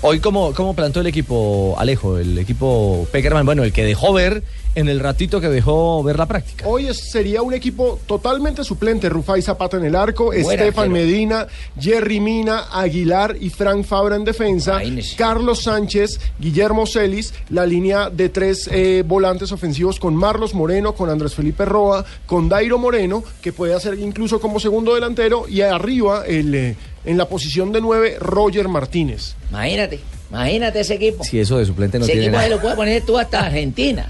Hoy, 0.03 0.21
¿cómo, 0.21 0.55
¿cómo 0.55 0.75
plantó 0.75 1.01
el 1.01 1.09
equipo 1.09 1.75
Alejo? 1.77 2.19
El 2.19 2.39
equipo 2.39 3.09
Peckerman, 3.11 3.45
bueno, 3.45 3.65
el 3.65 3.73
que 3.73 3.83
dejó 3.83 4.13
ver 4.13 4.45
en 4.79 4.89
el 4.89 5.01
ratito 5.01 5.41
que 5.41 5.49
dejó 5.49 6.03
ver 6.03 6.17
la 6.19 6.27
práctica. 6.27 6.67
Hoy 6.69 6.87
es- 6.87 7.11
sería 7.11 7.43
un 7.43 7.53
equipo 7.55 7.99
totalmente 8.07 8.63
suplente. 8.65 9.09
Rufai 9.09 9.43
Zapata 9.43 9.77
en 9.77 9.85
el 9.85 9.95
arco, 9.97 10.33
Estefan. 10.33 10.93
Medina, 10.93 11.47
Jerry 11.79 12.21
Mina, 12.21 12.67
Aguilar 12.73 13.37
y 13.41 13.51
Frank 13.51 13.85
Fabra 13.85 14.17
en 14.17 14.25
defensa. 14.25 14.81
Carlos 15.17 15.63
Sánchez, 15.63 16.21
Guillermo 16.39 16.87
Celis, 16.87 17.35
la 17.51 17.67
línea 17.67 18.11
de 18.11 18.29
tres 18.29 18.69
eh, 18.73 19.03
volantes 19.07 19.51
ofensivos 19.53 19.99
con 19.99 20.15
Marlos 20.15 20.55
Moreno, 20.55 20.95
con 20.95 21.11
Andrés 21.11 21.35
Felipe 21.35 21.65
Roa, 21.65 22.05
con 22.27 22.49
Dairo 22.49 22.79
Moreno, 22.79 23.25
que 23.43 23.53
puede 23.53 23.75
hacer 23.75 23.99
incluso 23.99 24.41
como 24.41 24.61
segundo 24.61 24.95
delantero, 24.95 25.49
y 25.49 25.61
arriba 25.63 26.25
el, 26.27 26.55
eh, 26.55 26.77
en 27.05 27.17
la 27.19 27.29
posición 27.29 27.73
de 27.73 27.81
nueve, 27.81 28.17
Roger 28.21 28.69
Martínez. 28.69 29.35
Imagínate, 29.51 30.01
imagínate 30.31 30.81
ese 30.81 30.95
equipo. 30.95 31.25
Si 31.25 31.41
eso 31.41 31.59
de 31.59 31.65
suplente 31.67 31.99
no 31.99 32.05
ese 32.05 32.13
tiene 32.13 32.27
equipo 32.29 32.41
se 32.41 32.45
nada. 32.49 32.57
lo 32.57 32.61
puedes 32.63 32.77
poner 32.77 33.03
tú 33.05 33.19
hasta 33.19 33.47
Argentina. 33.47 34.09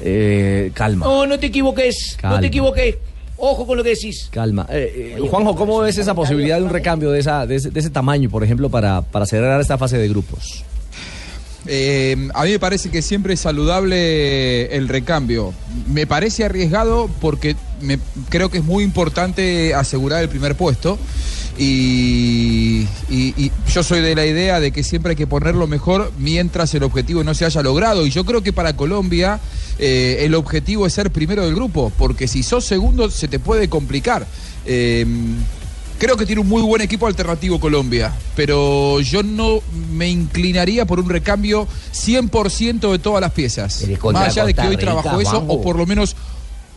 Eh, 0.00 0.70
calma, 0.74 1.06
No, 1.06 1.26
no 1.26 1.38
te 1.38 1.46
equivoques, 1.46 2.16
no 2.22 2.40
te 2.40 2.46
equivoques. 2.46 2.96
Ojo 3.38 3.66
con 3.66 3.76
lo 3.76 3.84
que 3.84 3.90
decís. 3.90 4.28
calma. 4.30 4.66
Eh, 4.70 5.16
eh, 5.18 5.28
Juanjo, 5.28 5.54
¿cómo 5.56 5.80
ves 5.80 5.98
esa 5.98 6.14
posibilidad 6.14 6.56
de 6.56 6.62
un 6.62 6.70
recambio 6.70 7.10
de, 7.10 7.20
esa, 7.20 7.46
de, 7.46 7.56
ese, 7.56 7.70
de 7.70 7.80
ese 7.80 7.90
tamaño, 7.90 8.30
por 8.30 8.42
ejemplo, 8.42 8.70
para, 8.70 9.02
para 9.02 9.26
cerrar 9.26 9.60
esta 9.60 9.76
fase 9.76 9.98
de 9.98 10.08
grupos? 10.08 10.64
Eh, 11.66 12.28
a 12.34 12.44
mí 12.44 12.50
me 12.52 12.58
parece 12.58 12.90
que 12.90 13.02
siempre 13.02 13.34
es 13.34 13.40
saludable 13.40 14.74
el 14.76 14.88
recambio. 14.88 15.52
Me 15.92 16.06
parece 16.06 16.44
arriesgado 16.44 17.10
porque 17.20 17.56
me, 17.80 17.98
creo 18.28 18.50
que 18.50 18.58
es 18.58 18.64
muy 18.64 18.84
importante 18.84 19.74
asegurar 19.74 20.22
el 20.22 20.28
primer 20.28 20.54
puesto. 20.54 20.98
Y, 21.58 22.86
y- 23.10 23.34
y 23.36 23.52
yo 23.72 23.82
soy 23.82 24.00
de 24.00 24.14
la 24.14 24.26
idea 24.26 24.60
de 24.60 24.72
que 24.72 24.82
siempre 24.82 25.10
hay 25.10 25.16
que 25.16 25.26
ponerlo 25.26 25.66
mejor 25.66 26.12
mientras 26.18 26.74
el 26.74 26.82
objetivo 26.82 27.22
no 27.24 27.34
se 27.34 27.44
haya 27.44 27.62
logrado. 27.62 28.06
Y 28.06 28.10
yo 28.10 28.24
creo 28.24 28.42
que 28.42 28.52
para 28.52 28.76
Colombia 28.76 29.40
eh, 29.78 30.18
el 30.20 30.34
objetivo 30.34 30.86
es 30.86 30.92
ser 30.92 31.10
primero 31.10 31.44
del 31.44 31.54
grupo, 31.54 31.92
porque 31.98 32.28
si 32.28 32.42
sos 32.42 32.64
segundo 32.64 33.10
se 33.10 33.28
te 33.28 33.38
puede 33.38 33.68
complicar. 33.68 34.26
Eh, 34.64 35.06
Creo 35.98 36.18
que 36.18 36.26
tiene 36.26 36.42
un 36.42 36.48
muy 36.48 36.60
buen 36.60 36.82
equipo 36.82 37.06
alternativo 37.06 37.58
Colombia, 37.58 38.12
pero 38.34 39.00
yo 39.00 39.22
no 39.22 39.60
me 39.94 40.06
inclinaría 40.10 40.84
por 40.84 41.00
un 41.00 41.08
recambio 41.08 41.66
100% 41.94 42.92
de 42.92 42.98
todas 42.98 43.22
las 43.22 43.32
piezas. 43.32 43.80
Más 44.12 44.28
allá 44.28 44.44
de 44.44 44.52
que 44.52 44.60
hoy 44.68 44.76
trabajó 44.76 45.08
eso, 45.22 45.38
o 45.48 45.62
por 45.62 45.76
lo 45.76 45.86
menos... 45.86 46.14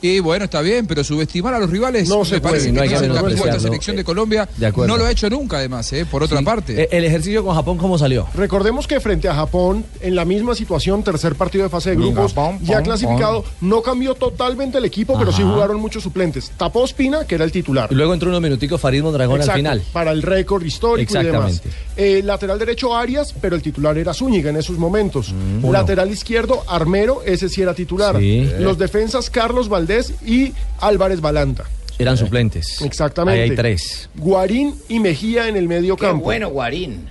Y 0.01 0.19
bueno, 0.19 0.45
está 0.45 0.61
bien, 0.61 0.87
pero 0.87 1.03
subestimar 1.03 1.53
a 1.53 1.59
los 1.59 1.69
rivales 1.69 2.07
No 2.07 2.19
me 2.19 2.25
se 2.25 2.39
parece 2.39 2.69
puede, 2.69 2.71
no 2.73 2.81
hay 2.81 2.87
que 2.89 2.95
que 2.95 3.07
no 3.07 3.13
menospreciarlo. 3.15 3.59
selección 3.59 3.95
de 3.97 4.03
Colombia 4.03 4.47
De 4.55 4.65
acuerdo. 4.67 4.93
no 4.93 4.97
lo 4.97 5.05
ha 5.05 5.11
hecho 5.11 5.29
nunca 5.29 5.57
además, 5.57 5.91
¿eh? 5.93 6.05
por 6.05 6.23
otra 6.23 6.41
parte. 6.41 6.83
Eh, 6.83 6.87
¿El 6.91 7.03
ejercicio 7.03 7.43
con 7.43 7.53
Japón 7.53 7.77
cómo 7.77 7.97
salió? 7.97 8.25
Recordemos 8.33 8.87
que 8.87 8.99
frente 9.01 9.27
a 9.27 9.35
Japón, 9.35 9.83
en 9.99 10.15
la 10.15 10.23
misma 10.23 10.55
situación, 10.55 11.03
tercer 11.03 11.35
partido 11.35 11.65
de 11.65 11.69
fase 11.69 11.89
de 11.91 11.95
grupos, 11.97 12.31
ya 12.61 12.75
pom, 12.77 12.83
clasificado, 12.83 13.43
no 13.61 13.81
cambió 13.81 14.15
totalmente 14.15 14.77
el 14.77 14.85
equipo, 14.85 15.17
pero 15.19 15.33
sí 15.33 15.41
jugaron 15.43 15.79
muchos 15.81 16.01
suplentes. 16.03 16.51
Tapó 16.55 16.85
Espina, 16.85 17.25
que 17.25 17.35
era 17.35 17.43
el 17.43 17.51
titular. 17.51 17.89
Y 17.91 17.95
luego 17.95 18.13
entró 18.13 18.29
unos 18.29 18.41
minuticos 18.41 18.79
Farid 18.79 19.03
Mondragón 19.03 19.35
al 19.35 19.41
Exacto, 19.41 19.57
final. 19.57 19.83
Para 19.91 20.11
el 20.11 20.21
récord 20.21 20.63
histórico 20.63 21.19
y 21.19 21.23
demás. 21.25 21.61
Eh, 21.97 22.21
lateral 22.23 22.57
derecho 22.57 22.95
Arias, 22.95 23.35
pero 23.41 23.57
el 23.57 23.61
titular 23.61 23.97
era 23.97 24.13
Zúñiga 24.13 24.49
en 24.49 24.55
esos 24.57 24.77
momentos. 24.77 25.33
uno. 25.61 25.73
lateral 25.73 26.09
izquierdo 26.09 26.63
Armero, 26.67 27.21
ese 27.25 27.49
sí 27.49 27.61
era 27.61 27.73
titular. 27.73 28.17
Sí. 28.17 28.49
Los 28.59 28.77
defensas 28.77 29.29
Carlos 29.29 29.67
Valdés 29.67 29.88
y 30.25 30.53
Álvarez 30.79 31.21
Balanta. 31.21 31.63
Eran 31.97 32.15
suplentes. 32.17 32.81
Exactamente. 32.81 33.41
Ahí 33.43 33.49
hay 33.49 33.55
tres. 33.55 34.09
Guarín 34.15 34.73
y 34.87 34.99
Mejía 34.99 35.47
en 35.49 35.57
el 35.57 35.67
medio 35.67 35.95
Qué 35.97 36.05
campo. 36.05 36.23
bueno, 36.25 36.49
Guarín. 36.49 37.07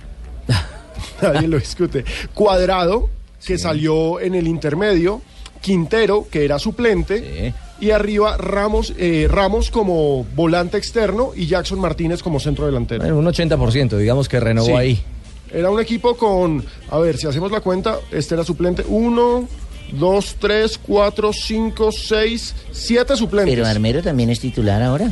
Nadie 1.21 1.47
lo 1.47 1.59
discute. 1.59 2.03
Cuadrado, 2.33 3.09
que 3.45 3.57
salió 3.57 4.19
en 4.19 4.35
el 4.35 4.47
intermedio. 4.47 5.21
Quintero, 5.61 6.25
que 6.31 6.45
era 6.45 6.57
suplente. 6.57 7.53
Y 7.81 7.91
arriba 7.91 8.37
Ramos, 8.37 8.93
eh, 8.97 9.27
Ramos 9.29 9.69
como 9.71 10.23
volante 10.35 10.77
externo 10.77 11.31
y 11.35 11.47
Jackson 11.47 11.79
Martínez 11.79 12.23
como 12.23 12.39
centro 12.39 12.65
delantero. 12.65 13.01
Bueno, 13.01 13.17
un 13.17 13.25
80%, 13.25 13.97
digamos 13.97 14.27
que 14.29 14.39
renovó 14.39 14.67
Sí. 14.67 14.73
ahí. 14.73 15.03
Era 15.51 15.69
un 15.69 15.79
equipo 15.79 16.15
con, 16.15 16.63
a 16.89 16.97
ver, 16.99 17.17
si 17.17 17.27
hacemos 17.27 17.51
la 17.51 17.59
cuenta, 17.61 17.97
este 18.11 18.35
era 18.35 18.43
suplente. 18.43 18.83
Uno, 18.87 19.47
dos, 19.93 20.35
tres, 20.39 20.77
cuatro, 20.77 21.31
cinco, 21.33 21.91
seis, 21.91 22.55
siete 22.71 23.15
suplentes. 23.15 23.53
Pero 23.55 23.67
Armero 23.67 24.01
también 24.01 24.29
es 24.29 24.39
titular 24.39 24.81
ahora. 24.81 25.09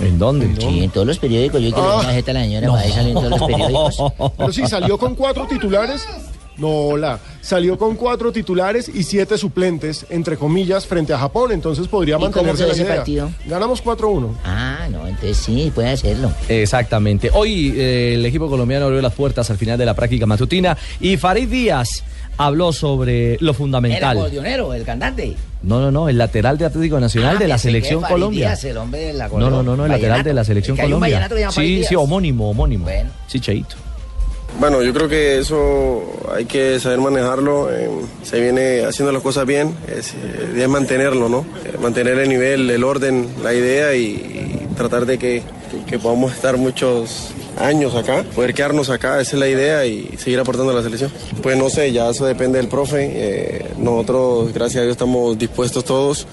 ¿En 0.00 0.18
dónde? 0.18 0.48
Sí, 0.60 0.84
en 0.84 0.90
todos 0.90 1.06
los 1.06 1.18
periódicos. 1.18 1.60
Yo 1.60 1.72
quiero 1.72 1.90
Ah. 1.90 2.00
una 2.00 2.12
jeta 2.12 2.30
a 2.30 2.34
la 2.34 2.42
señora 2.44 2.68
para 2.68 2.88
salir 2.88 3.08
en 3.08 3.14
todos 3.14 3.30
los 3.30 3.42
periódicos. 3.42 4.12
Pero 4.36 4.52
sí, 4.52 4.66
salió 4.66 4.96
con 4.98 5.14
cuatro 5.16 5.46
titulares. 5.48 6.06
No, 6.56 6.68
hola. 6.68 7.20
Salió 7.40 7.78
con 7.78 7.94
cuatro 7.94 8.32
titulares 8.32 8.88
y 8.92 9.04
siete 9.04 9.38
suplentes, 9.38 10.04
entre 10.10 10.36
comillas, 10.36 10.86
frente 10.86 11.12
a 11.12 11.18
Japón. 11.18 11.52
Entonces 11.52 11.86
podría 11.88 12.14
¿Y 12.16 12.18
cómo 12.18 12.30
mantenerse 12.30 12.66
la 12.66 12.72
ese 12.72 12.82
idea. 12.82 12.96
partido? 12.96 13.30
Ganamos 13.46 13.80
4-1. 13.82 14.34
Ah, 14.44 14.88
no, 14.90 15.06
entonces 15.06 15.36
sí, 15.36 15.70
puede 15.74 15.90
hacerlo. 15.90 16.32
Exactamente. 16.48 17.30
Hoy 17.32 17.72
eh, 17.76 18.14
el 18.14 18.26
equipo 18.26 18.48
colombiano 18.48 18.86
abrió 18.86 19.00
las 19.00 19.14
puertas 19.14 19.50
al 19.50 19.56
final 19.56 19.78
de 19.78 19.86
la 19.86 19.94
práctica 19.94 20.26
matutina 20.26 20.76
y 21.00 21.16
Farid 21.16 21.48
Díaz 21.48 22.02
habló 22.38 22.72
sobre 22.72 23.36
lo 23.40 23.50
El 23.50 23.56
fundamental. 23.56 24.16
acordeonero, 24.16 24.72
el 24.72 24.84
cantante. 24.84 25.36
No, 25.62 25.80
no, 25.80 25.90
no, 25.90 26.08
el 26.08 26.16
lateral 26.16 26.56
de 26.56 26.64
Atlético 26.66 26.98
Nacional 27.00 27.36
Ah, 27.36 27.38
de 27.40 27.48
la 27.48 27.58
selección 27.58 28.00
Colombia. 28.02 28.46
Díaz, 28.48 28.64
el 28.64 28.76
hombre 28.78 29.00
del 29.00 29.18
No, 29.18 29.50
no, 29.50 29.62
no, 29.62 29.76
no, 29.76 29.84
el 29.84 29.90
lateral 29.90 30.22
de 30.22 30.32
la 30.32 30.44
selección 30.44 30.76
Es 30.76 30.80
que 30.80 30.90
Colombia. 30.90 31.28
Sí, 31.50 31.82
sí, 31.86 31.94
homónimo, 31.96 32.50
homónimo. 32.50 32.86
Sí, 33.26 33.40
Cheito. 33.40 33.74
Bueno, 34.58 34.82
yo 34.82 34.92
creo 34.92 35.08
que 35.08 35.38
eso 35.38 36.02
hay 36.34 36.44
que 36.44 36.80
saber 36.80 36.98
manejarlo. 36.98 37.70
eh, 37.72 37.88
se 38.24 38.40
viene 38.40 38.84
haciendo 38.84 39.12
las 39.12 39.22
cosas 39.22 39.46
bien, 39.46 39.74
es, 39.86 40.14
eh, 40.14 40.54
es 40.62 40.68
mantenerlo, 40.68 41.28
¿no? 41.28 41.46
Eh, 41.64 41.76
mantener 41.80 42.18
el 42.18 42.28
nivel, 42.28 42.68
el 42.68 42.82
orden, 42.82 43.28
la 43.42 43.54
idea 43.54 43.94
y, 43.94 44.66
tratar 44.76 45.06
de 45.06 45.18
que, 45.18 45.42
que- 45.88 45.98
podamos 45.98 46.32
estar 46.32 46.56
muchos 46.56 47.30
años 47.58 47.96
acá, 47.96 48.22
poder 48.34 48.54
quedarnos 48.54 48.90
acá, 48.90 49.20
esa 49.20 49.32
es 49.34 49.40
la 49.40 49.48
idea 49.48 49.84
y 49.86 50.16
seguir 50.16 50.38
aportando 50.38 50.70
a 50.70 50.74
la 50.74 50.82
selección. 50.82 51.12
Pues 51.42 51.56
no 51.56 51.68
sé, 51.68 51.90
ya 51.92 52.08
eso 52.10 52.24
depende 52.26 52.58
del 52.58 52.68
profe. 52.68 53.64
nosotros, 53.76 54.52
gracias 54.52 54.80
a 54.80 54.82
Dios, 54.84 54.92
estamos 54.92 55.36
dispuestos 55.36 55.84
todos, 55.84 56.28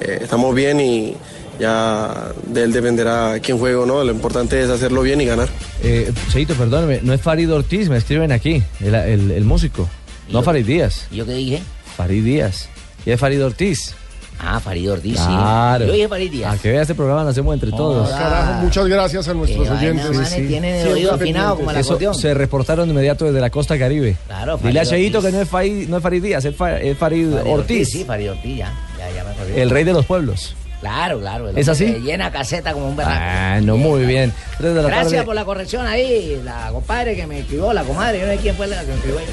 estamos 0.00 0.54
bien 0.54 0.80
y 0.80 1.14
ya 1.60 2.32
de 2.46 2.62
él 2.64 2.72
dependerá 2.72 3.38
quién 3.40 3.58
juegue 3.58 3.76
o 3.76 3.86
no. 3.86 4.02
Lo 4.02 4.10
importante 4.12 4.60
es 4.62 4.68
hacerlo 4.70 5.02
bien 5.02 5.20
y 5.20 5.26
ganar. 5.26 5.48
Eh, 5.82 6.10
Cheito, 6.32 6.54
perdóname, 6.54 7.00
no 7.02 7.12
es 7.12 7.20
Farid 7.20 7.52
Ortiz, 7.52 7.88
me 7.88 7.96
escriben 7.98 8.32
aquí, 8.32 8.62
el, 8.80 8.94
el- 8.94 9.30
el 9.30 9.44
músico. 9.44 9.88
No 10.30 10.42
Farid 10.42 10.64
Díaz. 10.66 11.06
¿Y 11.10 11.16
yo 11.16 11.26
qué 11.26 11.32
dije? 11.34 11.62
Farid 11.96 12.24
Díaz. 12.24 12.68
Y 13.04 13.10
es 13.10 13.18
Farid 13.20 13.44
Ortiz. 13.44 13.94
Ah, 14.42 14.58
Farid 14.58 14.90
Ortiz, 14.90 15.16
Claro. 15.16 15.84
sí. 15.84 15.88
Yo 15.88 15.92
dije 15.94 16.08
Farid 16.08 16.30
Díaz. 16.30 16.54
A 16.54 16.58
que 16.62 16.70
vea 16.70 16.80
este 16.82 16.94
programa 16.94 17.24
lo 17.24 17.28
hacemos 17.30 17.52
entre 17.52 17.70
todos. 17.72 18.08
Carajo, 18.08 18.52
muchas 18.62 18.86
gracias 18.86 19.28
a 19.28 19.34
nuestros 19.34 19.64
Qué 19.68 19.74
vaina, 19.74 19.90
oyentes. 20.02 20.16
manes, 20.16 20.48
tienen 20.48 20.74
el 20.76 20.88
oído 20.92 21.12
afinado 21.14 21.56
como 21.56 21.70
el 21.72 21.76
Eso 21.76 21.98
se 22.14 22.32
reportaron 22.32 22.86
de 22.88 22.92
inmediato 22.94 23.26
desde 23.26 23.40
la 23.40 23.50
costa 23.50 23.78
caribe. 23.78 24.16
Claro, 24.28 24.56
Dile 24.56 24.80
a 24.80 24.84
Farid 24.86 24.96
Cheito 25.02 25.20
que 25.20 25.32
no 25.32 25.40
es 25.42 25.48
Farid, 25.48 25.88
no 25.88 25.96
es 25.98 26.02
Farid 26.02 26.22
Díaz, 26.22 26.44
es, 26.46 26.56
Fa- 26.56 26.78
es 26.78 26.96
Farid, 26.96 27.30
Farid 27.32 27.50
Ortiz, 27.52 27.88
Sí, 27.90 28.04
Farid 28.04 28.30
Ortiz, 28.30 28.56
ya. 28.56 28.72
Ya, 28.98 29.10
ya 29.14 29.24
me 29.24 29.60
el 29.60 29.68
rey 29.68 29.84
de 29.84 29.92
los 29.92 30.06
pueblos. 30.06 30.54
Claro, 30.80 31.20
claro. 31.20 31.50
el 31.50 31.58
¿Es 31.58 31.68
así? 31.68 31.84
Llena 32.02 32.32
caseta 32.32 32.72
como 32.72 32.88
un 32.88 32.96
berraco. 32.96 33.18
Ah, 33.22 33.60
no, 33.62 33.76
muy 33.76 34.06
bien. 34.06 34.32
Tres 34.56 34.74
de 34.74 34.82
la 34.82 34.88
Gracias 34.88 35.12
tarde. 35.12 35.24
por 35.26 35.34
la 35.34 35.44
corrección 35.44 35.86
ahí, 35.86 36.40
la 36.42 36.70
compadre 36.72 37.14
que 37.14 37.26
me 37.26 37.40
escribió, 37.40 37.72
la 37.74 37.82
comadre, 37.84 38.20
yo 38.20 38.26
no 38.26 38.32
sé 38.32 38.38
quién 38.38 38.56
fue 38.56 38.66
la 38.66 38.80
que 38.80 38.86
me 38.86 38.94
escribió. 38.94 39.20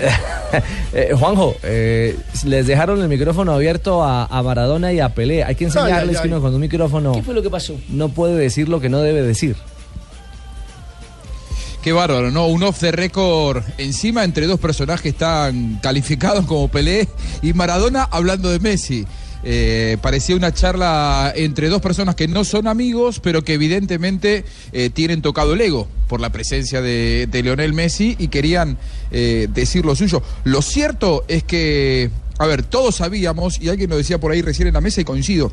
Eh, 0.93 1.13
Juanjo, 1.17 1.55
eh, 1.63 2.17
les 2.45 2.65
dejaron 2.65 3.01
el 3.01 3.09
micrófono 3.09 3.51
abierto 3.53 4.03
a, 4.03 4.25
a 4.25 4.41
Maradona 4.43 4.93
y 4.93 4.99
a 5.01 5.09
Pelé. 5.09 5.43
Hay 5.43 5.55
que 5.55 5.65
enseñarles 5.65 6.15
Ay, 6.15 6.15
ay, 6.15 6.21
que 6.21 6.27
uno 6.33 6.41
con 6.41 6.53
un 6.53 6.61
micrófono 6.61 7.11
¿Qué 7.11 7.21
fue 7.23 7.33
lo 7.33 7.41
que 7.41 7.49
pasó? 7.49 7.75
no 7.89 8.09
puede 8.09 8.35
decir 8.35 8.67
lo 8.69 8.79
que 8.79 8.87
no 8.89 8.99
debe 9.01 9.21
decir. 9.21 9.55
Qué 11.81 11.93
bárbaro, 11.93 12.31
¿no? 12.31 12.47
Un 12.47 12.63
off 12.63 12.79
the 12.79 12.91
record 12.91 13.63
encima 13.77 14.23
entre 14.23 14.45
dos 14.47 14.59
personajes 14.59 15.15
tan 15.15 15.75
calificados 15.75 16.45
como 16.45 16.67
Pelé 16.67 17.07
y 17.41 17.53
Maradona 17.53 18.03
hablando 18.11 18.49
de 18.49 18.59
Messi. 18.59 19.05
Eh, 19.43 19.97
parecía 20.01 20.35
una 20.35 20.53
charla 20.53 21.31
entre 21.35 21.69
dos 21.69 21.81
personas 21.81 22.15
que 22.15 22.27
no 22.27 22.43
son 22.43 22.67
amigos, 22.67 23.19
pero 23.19 23.43
que 23.43 23.53
evidentemente 23.53 24.43
eh, 24.71 24.89
tienen 24.89 25.21
tocado 25.21 25.53
el 25.53 25.61
ego 25.61 25.87
por 26.07 26.19
la 26.19 26.31
presencia 26.31 26.81
de, 26.81 27.29
Leonel 27.31 27.73
Messi 27.73 28.15
y 28.17 28.29
querían 28.29 28.77
eh, 29.11 29.47
decir 29.53 29.85
lo 29.85 29.95
suyo. 29.95 30.23
Lo 30.43 30.61
cierto 30.61 31.23
es 31.27 31.43
que, 31.43 32.09
a 32.39 32.47
ver, 32.47 32.63
todos 32.63 32.95
sabíamos, 32.95 33.61
y 33.61 33.69
alguien 33.69 33.89
lo 33.89 33.97
decía 33.97 34.19
por 34.19 34.31
ahí 34.31 34.41
recién 34.41 34.67
en 34.67 34.73
la 34.73 34.81
mesa 34.81 35.01
y 35.01 35.05
coincido, 35.05 35.51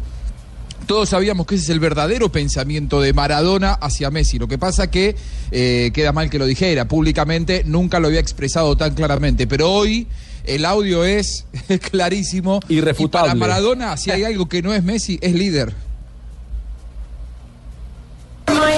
todos 0.86 1.10
sabíamos 1.10 1.46
que 1.46 1.54
ese 1.54 1.64
es 1.64 1.70
el 1.70 1.80
verdadero 1.80 2.30
pensamiento 2.30 3.00
de 3.00 3.12
Maradona 3.12 3.72
hacia 3.72 4.10
Messi. 4.10 4.38
Lo 4.38 4.48
que 4.48 4.58
pasa 4.58 4.90
que 4.90 5.16
queda 5.50 6.12
mal 6.12 6.28
que 6.28 6.38
lo 6.38 6.46
dijera 6.46 6.88
públicamente, 6.88 7.62
nunca 7.64 8.00
lo 8.00 8.08
había 8.08 8.20
expresado 8.20 8.76
tan 8.76 8.94
claramente, 8.94 9.46
pero 9.46 9.70
hoy 9.70 10.06
el 10.44 10.64
audio 10.64 11.04
es 11.04 11.46
clarísimo. 11.90 12.60
Irrefutable. 12.68 13.28
Y 13.28 13.32
para 13.32 13.34
Maradona, 13.34 13.96
si 13.96 14.10
hay 14.10 14.24
algo 14.24 14.48
que 14.48 14.62
no 14.62 14.74
es 14.74 14.82
Messi, 14.82 15.18
es 15.20 15.32
líder. 15.34 15.74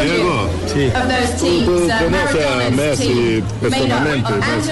Diego, 0.01 0.49
Sí. 0.73 0.93
¿Tú 1.65 1.89
conoces 1.89 2.47
a 2.47 2.71
Messi 2.71 3.43
personalmente? 3.61 4.33
Messi? 4.33 4.71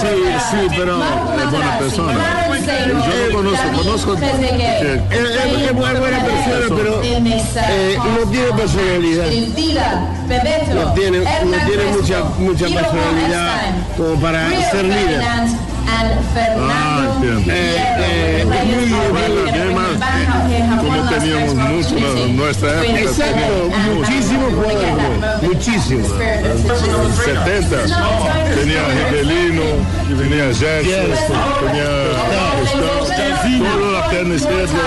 Sí, 0.00 0.14
sí, 0.50 0.66
pero 0.76 1.00
es 1.02 1.50
buena 1.50 1.78
persona. 1.78 2.48
Yo 2.88 3.28
lo 3.28 3.36
conozco, 3.36 3.68
conozco 3.76 4.14
Es, 4.14 4.22
es 4.22 5.72
buena, 5.74 6.00
buena 6.00 6.24
persona, 6.24 6.76
pero 6.76 7.02
eh, 7.02 7.98
no 7.98 8.30
tiene 8.30 8.52
personalidad. 8.52 9.26
No 10.74 10.92
tiene, 10.94 11.18
no 11.18 11.66
tiene 11.66 11.84
mucha, 11.96 12.24
mucha 12.38 12.66
personalidad 12.66 13.74
como 13.96 14.20
para 14.20 14.70
ser 14.70 14.84
líder. 14.84 15.22
Ah, 15.90 17.02
entiendo. 17.14 17.52
Eh, 17.52 17.76
eh, 17.98 18.38
es 18.40 18.46
muy- 18.46 18.88
Bueno, 19.10 19.34
y 19.46 19.48
además, 19.50 19.88
como 20.78 21.08
teníamos 21.10 21.54
mucho 21.54 21.96
en 21.96 22.36
nuestra 22.36 22.70
época. 22.82 23.00
Exacto, 23.00 23.34
teníamos 23.34 23.94
muchísimos 23.96 24.54
jugadores, 24.54 25.42
muchísimos. 25.42 26.10
En 26.20 26.68
los 26.68 27.16
70 27.24 27.76
tenía 28.54 28.80
Rivelino, 29.10 29.62
tenía 30.08 30.44
Gerson, 30.54 31.12
tenía 31.66 31.90
Gustavo, 32.60 33.06
toda 33.58 33.92
la 33.92 34.08
perna 34.10 34.34
izquierda. 34.34 34.78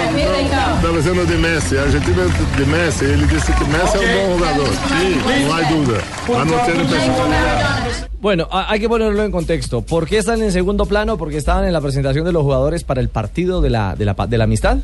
Estaba 0.75 0.97
diciendo 0.97 1.25
de 1.25 1.37
Messi, 1.37 1.77
a 1.77 1.81
Argentina 1.83 2.23
de 2.57 2.65
Messi, 2.65 3.05
ele 3.05 3.25
disse 3.27 3.53
que 3.53 3.65
Messi 3.65 3.97
es 3.97 4.03
un 4.03 4.11
buen 4.13 4.37
jugador, 4.37 4.69
sí, 4.69 5.45
no 5.47 5.53
hay 5.55 5.65
personalidad. 6.27 8.09
Bueno, 8.21 8.47
hay 8.51 8.79
que 8.79 8.87
ponerlo 8.87 9.23
en 9.23 9.31
contexto. 9.31 9.81
¿Por 9.81 10.07
qué 10.07 10.19
están 10.19 10.41
en 10.41 10.51
segundo 10.51 10.85
plano? 10.85 11.17
Porque 11.17 11.37
estaban 11.37 11.65
en 11.65 11.73
la 11.73 11.81
presentación 11.81 12.25
de 12.25 12.31
los 12.31 12.43
jugadores 12.43 12.83
para 12.83 13.01
el 13.01 13.09
partido 13.09 13.61
de 13.61 13.69
la, 13.71 13.95
de 13.95 14.05
la, 14.05 14.13
de 14.13 14.37
la 14.37 14.43
amistad. 14.43 14.77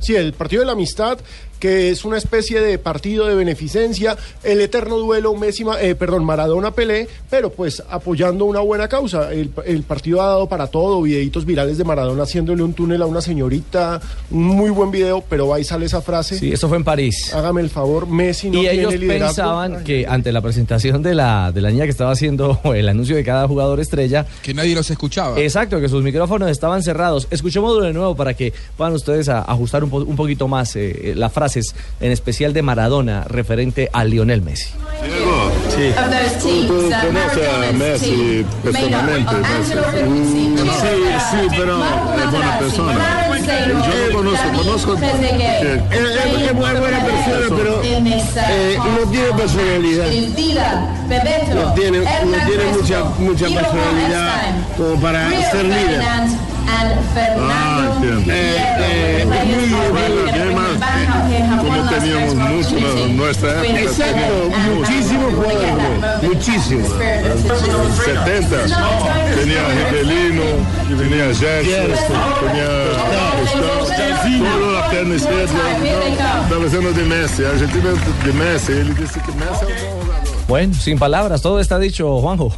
Sí, 0.00 0.14
el 0.14 0.32
partido 0.32 0.60
de 0.60 0.66
la 0.66 0.72
amistad, 0.72 1.18
que 1.58 1.90
es 1.90 2.04
una 2.04 2.18
especie 2.18 2.60
de 2.60 2.78
partido 2.78 3.26
de 3.26 3.34
beneficencia, 3.34 4.16
el 4.44 4.60
eterno 4.60 4.98
duelo 4.98 5.34
Messi, 5.34 5.64
eh, 5.80 5.94
perdón, 5.94 6.24
Maradona 6.24 6.70
Pelé, 6.72 7.08
pero 7.30 7.50
pues 7.50 7.82
apoyando 7.88 8.44
una 8.44 8.60
buena 8.60 8.88
causa. 8.88 9.32
El, 9.32 9.50
el 9.64 9.82
partido 9.82 10.20
ha 10.22 10.26
dado 10.26 10.48
para 10.48 10.66
todo, 10.66 11.00
videitos 11.02 11.44
virales 11.44 11.78
de 11.78 11.84
Maradona 11.84 12.24
haciéndole 12.24 12.62
un 12.62 12.72
túnel 12.74 13.02
a 13.02 13.06
una 13.06 13.20
señorita, 13.20 14.00
un 14.30 14.44
muy 14.44 14.70
buen 14.70 14.90
video, 14.90 15.22
pero 15.28 15.52
ahí 15.54 15.64
sale 15.64 15.86
esa 15.86 16.00
frase. 16.02 16.38
Sí, 16.38 16.52
eso 16.52 16.68
fue 16.68 16.76
en 16.76 16.84
París. 16.84 17.32
Hágame 17.34 17.60
el 17.60 17.70
favor, 17.70 18.06
Messi 18.06 18.50
no 18.50 18.58
y 18.58 18.62
tiene 18.62 18.78
ellos 18.80 18.94
liderazgo. 18.94 19.26
pensaban 19.26 19.84
que 19.84 20.06
ante 20.06 20.32
la 20.32 20.40
presentación 20.40 21.02
de 21.02 21.14
la, 21.14 21.52
de 21.52 21.60
la 21.60 21.70
niña 21.70 21.84
que 21.84 21.90
estaba 21.90 22.10
haciendo 22.12 22.60
el 22.74 22.88
anuncio 22.88 23.16
de 23.16 23.24
cada 23.24 23.46
jugador 23.48 23.80
estrella. 23.80 24.26
Que 24.42 24.54
nadie 24.54 24.74
los 24.74 24.90
escuchaba. 24.90 25.38
Exacto, 25.40 25.80
que 25.80 25.88
sus 25.88 26.02
micrófonos 26.02 26.50
estaban 26.50 26.82
cerrados. 26.82 27.26
Escuchémoslo 27.30 27.82
de 27.82 27.92
nuevo 27.92 28.14
para 28.14 28.34
que 28.34 28.52
puedan 28.76 28.92
ustedes 28.94 29.28
a- 29.28 29.42
ajustar 29.42 29.84
un, 29.84 29.90
po- 29.90 29.98
un 30.04 30.16
poquito 30.16 30.48
más 30.48 30.74
eh, 30.76 31.12
las 31.16 31.32
frases, 31.46 31.74
en 32.00 32.10
especial 32.10 32.52
de 32.52 32.62
Maradona, 32.62 33.24
referente 33.24 33.88
a 33.92 34.04
Lionel 34.04 34.42
Messi. 34.42 34.70
Diego, 35.02 35.52
¿tú, 36.42 36.66
tú 36.66 36.90
conoces 36.90 37.48
a 37.48 37.72
Messi 37.72 38.44
personalmente? 38.64 39.34
Messi? 39.36 39.72
Sí, 40.56 40.94
sí, 41.30 41.46
pero 41.56 41.84
es 41.84 42.30
buena 42.30 42.58
persona. 42.58 43.28
Yo 43.46 44.06
lo 44.08 44.16
conozco, 44.16 44.48
conozco 44.56 44.94
Es, 44.94 46.54
buena 46.54 46.80
persona, 47.04 47.56
pero 47.56 47.82
eh, 47.84 48.78
no 48.78 49.10
tiene 49.10 49.32
personalidad. 49.36 50.06
No 51.54 51.74
tiene, 51.74 51.98
no 52.00 52.46
tiene 52.46 52.64
mucha, 52.72 53.04
mucha 53.18 53.46
personalidad 53.46 54.54
como 54.76 55.00
para 55.00 55.30
ser 55.50 55.64
líder. 55.64 56.02
Ah, 56.78 57.92
entiendo. 57.94 58.32
Eh, 58.32 58.56
eh, 58.78 59.26
además, 60.32 60.66
como 61.58 61.88
teníamos 61.88 62.34
mucho 62.34 62.76
en 62.76 63.16
nuestra 63.16 63.50
época. 63.62 63.80
Exacto, 63.80 64.14
teníamos 64.14 64.76
muchísimos 64.76 65.34
jugadores, 65.34 66.22
los 67.72 67.96
70 67.96 68.56
tenía 69.34 69.62
Rivelino, 69.90 70.42
tenía 70.98 71.34
Gerson, 71.34 72.16
tenía 72.40 72.68
Gustavo, 73.40 74.60
toda 74.60 74.80
la 74.80 74.90
perna 74.90 75.14
izquierda. 75.14 75.60
Estaba 76.42 76.64
diciendo 76.64 76.92
de 76.92 77.02
Messi, 77.04 77.44
Argentina 77.44 77.90
de 78.24 78.32
Messi, 78.32 78.72
ele 78.72 78.94
disse 78.94 79.20
que 79.20 79.32
Messi 79.32 79.64
es 79.74 79.82
un 79.82 80.00
jugador. 80.02 80.24
Bueno, 80.48 80.74
sin 80.74 80.98
palabras, 80.98 81.40
todo 81.42 81.58
está 81.60 81.78
dicho, 81.78 82.20
Juanjo. 82.20 82.52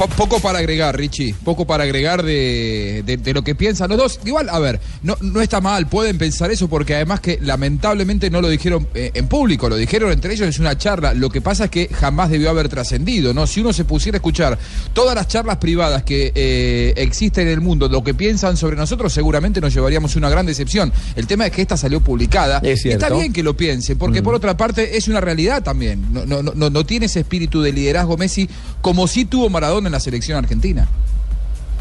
Po- 0.00 0.08
poco 0.08 0.40
para 0.40 0.60
agregar, 0.60 0.96
Richie. 0.96 1.34
Poco 1.44 1.66
para 1.66 1.84
agregar 1.84 2.22
de, 2.22 3.02
de- 3.04 3.18
de 3.18 3.34
lo 3.34 3.44
que 3.44 3.54
piensan 3.54 3.90
los 3.90 3.98
dos. 3.98 4.20
Igual, 4.24 4.48
a 4.48 4.58
ver, 4.58 4.80
no, 5.02 5.14
no 5.20 5.42
está 5.42 5.60
mal, 5.60 5.88
pueden 5.88 6.16
pensar 6.16 6.50
eso 6.50 6.68
porque 6.68 6.94
además 6.94 7.20
que 7.20 7.38
lamentablemente 7.42 8.30
no 8.30 8.40
lo 8.40 8.48
dijeron 8.48 8.88
eh, 8.94 9.10
en 9.12 9.26
público, 9.28 9.68
lo 9.68 9.76
dijeron 9.76 10.10
entre 10.10 10.32
ellos, 10.32 10.48
es 10.48 10.58
una 10.58 10.78
charla. 10.78 11.12
Lo 11.12 11.28
que 11.28 11.42
pasa 11.42 11.64
es 11.64 11.70
que 11.70 11.88
jamás 11.88 12.30
debió 12.30 12.48
haber 12.48 12.70
trascendido, 12.70 13.34
¿no? 13.34 13.46
Si 13.46 13.60
uno 13.60 13.74
se 13.74 13.84
pusiera 13.84 14.16
a 14.16 14.20
escuchar 14.20 14.58
todas 14.94 15.14
las 15.14 15.28
charlas 15.28 15.58
privadas 15.58 16.02
que 16.02 16.32
eh, 16.34 16.94
existen 16.96 17.46
en 17.48 17.52
el 17.52 17.60
mundo, 17.60 17.86
lo 17.86 18.02
que 18.02 18.14
piensan 18.14 18.56
sobre 18.56 18.76
nosotros, 18.76 19.12
seguramente 19.12 19.60
nos 19.60 19.74
llevaríamos 19.74 20.16
una 20.16 20.30
gran 20.30 20.46
decepción. 20.46 20.90
El 21.14 21.26
tema 21.26 21.44
es 21.44 21.52
que 21.52 21.60
esta 21.60 21.76
salió 21.76 22.00
publicada. 22.00 22.60
Es 22.64 22.80
cierto. 22.80 23.04
Está 23.04 23.14
bien 23.20 23.34
que 23.34 23.42
lo 23.42 23.54
piensen, 23.54 23.98
porque 23.98 24.22
por 24.22 24.34
otra 24.34 24.56
parte 24.56 24.96
es 24.96 25.08
una 25.08 25.20
realidad 25.20 25.62
también. 25.62 26.10
No, 26.10 26.24
no, 26.24 26.42
no, 26.42 26.52
no- 26.54 26.70
no 26.70 26.86
tiene 26.86 27.04
ese 27.04 27.20
espíritu 27.20 27.60
de 27.60 27.72
liderazgo 27.72 28.16
Messi 28.16 28.48
como 28.80 29.06
sí 29.06 29.26
tuvo 29.26 29.50
Maradona 29.50 29.89
en 29.90 29.92
la 29.92 30.00
selección 30.00 30.38
argentina. 30.38 30.88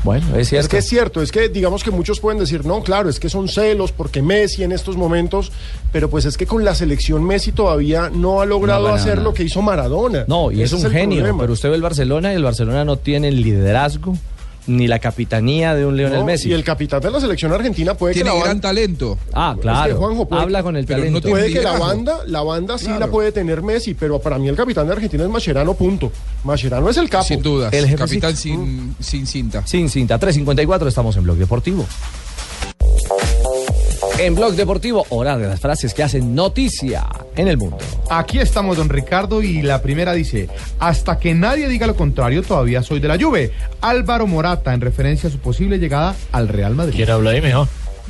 Bueno, 0.03 0.27
es 0.37 0.47
cierto. 0.47 0.65
Es 0.65 0.69
que 0.69 0.77
es 0.77 0.87
cierto, 0.87 1.21
es 1.21 1.29
que 1.31 1.49
digamos 1.49 1.83
que 1.83 1.91
muchos 1.91 2.21
pueden 2.21 2.39
decir, 2.39 2.65
no, 2.65 2.81
claro, 2.83 3.09
es 3.09 3.19
que 3.19 3.27
son 3.29 3.49
celos 3.49 3.91
porque 3.91 4.21
Messi 4.21 4.63
en 4.63 4.71
estos 4.71 4.95
momentos, 4.95 5.51
pero 5.91 6.09
pues 6.09 6.23
es 6.23 6.37
que 6.37 6.45
con 6.45 6.63
la 6.63 6.73
selección 6.73 7.23
Messi 7.25 7.51
todavía 7.51 8.09
no 8.09 8.39
ha 8.39 8.45
logrado 8.45 8.87
No 8.87 8.93
hacer 8.93 9.17
lo 9.17 9.33
que 9.33 9.43
hizo 9.43 9.61
Maradona. 9.61 10.23
No, 10.27 10.51
y 10.51 10.61
Ese 10.61 10.77
es 10.77 10.85
un 10.85 10.91
genio, 10.91 11.17
problema. 11.17 11.41
pero 11.41 11.51
usted 11.53 11.69
ve 11.69 11.75
el 11.75 11.81
Barcelona 11.81 12.31
y 12.31 12.37
el 12.37 12.43
Barcelona 12.43 12.85
no 12.85 12.97
tiene 12.97 13.27
el 13.27 13.41
liderazgo 13.41 14.15
ni 14.69 14.87
la 14.87 14.99
capitanía 14.99 15.75
de 15.75 15.85
un 15.85 15.97
Lionel 15.97 16.19
No, 16.19 16.25
Messi. 16.25 16.49
Y 16.49 16.53
el 16.53 16.63
capitán 16.63 17.01
de 17.01 17.11
la 17.11 17.19
selección 17.19 17.51
argentina 17.51 17.93
puede 17.95 18.13
Tiene 18.13 18.29
que 18.29 18.35
la 18.35 18.41
gran 18.43 18.53
banda, 18.57 18.69
talento. 18.69 19.17
Ah, 19.33 19.53
Es 19.55 19.61
claro. 19.61 19.87
que 19.93 19.99
Juanjo 19.99 20.27
puede- 20.29 20.41
Habla 20.43 20.63
con 20.63 20.77
el 20.77 20.85
pero 20.85 20.99
no 20.99 21.03
talento. 21.05 21.21
tiene 21.21 21.39
puede 21.39 21.53
que 21.53 21.61
la 21.61 21.77
banda, 21.77 22.19
la 22.27 22.41
banda 22.43 22.77
sí 22.77 22.85
Claro. 22.85 22.99
la 23.01 23.07
puede 23.07 23.31
tener 23.31 23.61
Messi, 23.61 23.93
pero 23.95 24.19
para 24.19 24.37
mí 24.37 24.47
el 24.47 24.55
capitán 24.55 24.87
de 24.87 24.93
Argentina 24.93 25.23
es 25.23 25.29
Mascherano, 25.29 25.73
punto. 25.73 26.11
Mascherano 26.43 26.89
es 26.89 26.97
el 26.97 27.09
capo. 27.09 27.25
Sin 27.25 27.41
duda. 27.41 27.69
El 27.71 27.85
jefe 27.85 27.97
Capitán 27.97 28.35
sin, 28.37 28.95
sin 28.99 29.27
cinta. 29.27 29.65
Sin 29.65 29.89
cinta, 29.89 30.17
354, 30.17 30.87
estamos 30.87 31.15
en 31.17 31.23
Blog 31.23 31.37
Deportivo. 31.37 31.85
En 34.19 34.35
Blog 34.35 34.53
Deportivo, 34.55 35.05
hora 35.11 35.37
de 35.37 35.47
las 35.47 35.61
frases 35.61 35.93
que 35.93 36.03
hacen 36.03 36.35
noticia 36.35 37.07
en 37.37 37.47
el 37.47 37.55
mundo. 37.55 37.77
Aquí 38.09 38.39
estamos, 38.39 38.75
don 38.75 38.89
Ricardo, 38.89 39.41
y 39.41 39.61
la 39.61 39.81
primera 39.81 40.11
dice, 40.11 40.49
hasta 40.77 41.17
que 41.17 41.33
nadie 41.33 41.69
diga 41.69 41.87
lo 41.87 41.95
contrario, 41.95 42.43
todavía 42.43 42.83
soy 42.83 42.99
de 42.99 43.07
la 43.07 43.17
Juve. 43.17 43.53
Álvaro 43.79 44.27
Morata, 44.27 44.73
en 44.73 44.81
referencia 44.81 45.29
a 45.29 45.31
su 45.31 45.39
posible 45.39 45.79
llegada 45.79 46.15
al 46.33 46.49
Real 46.49 46.75
Madrid. 46.75 46.95
¿Quién 46.97 47.09
habla 47.09 47.29
ahí, 47.29 47.41
mijo? 47.41 47.65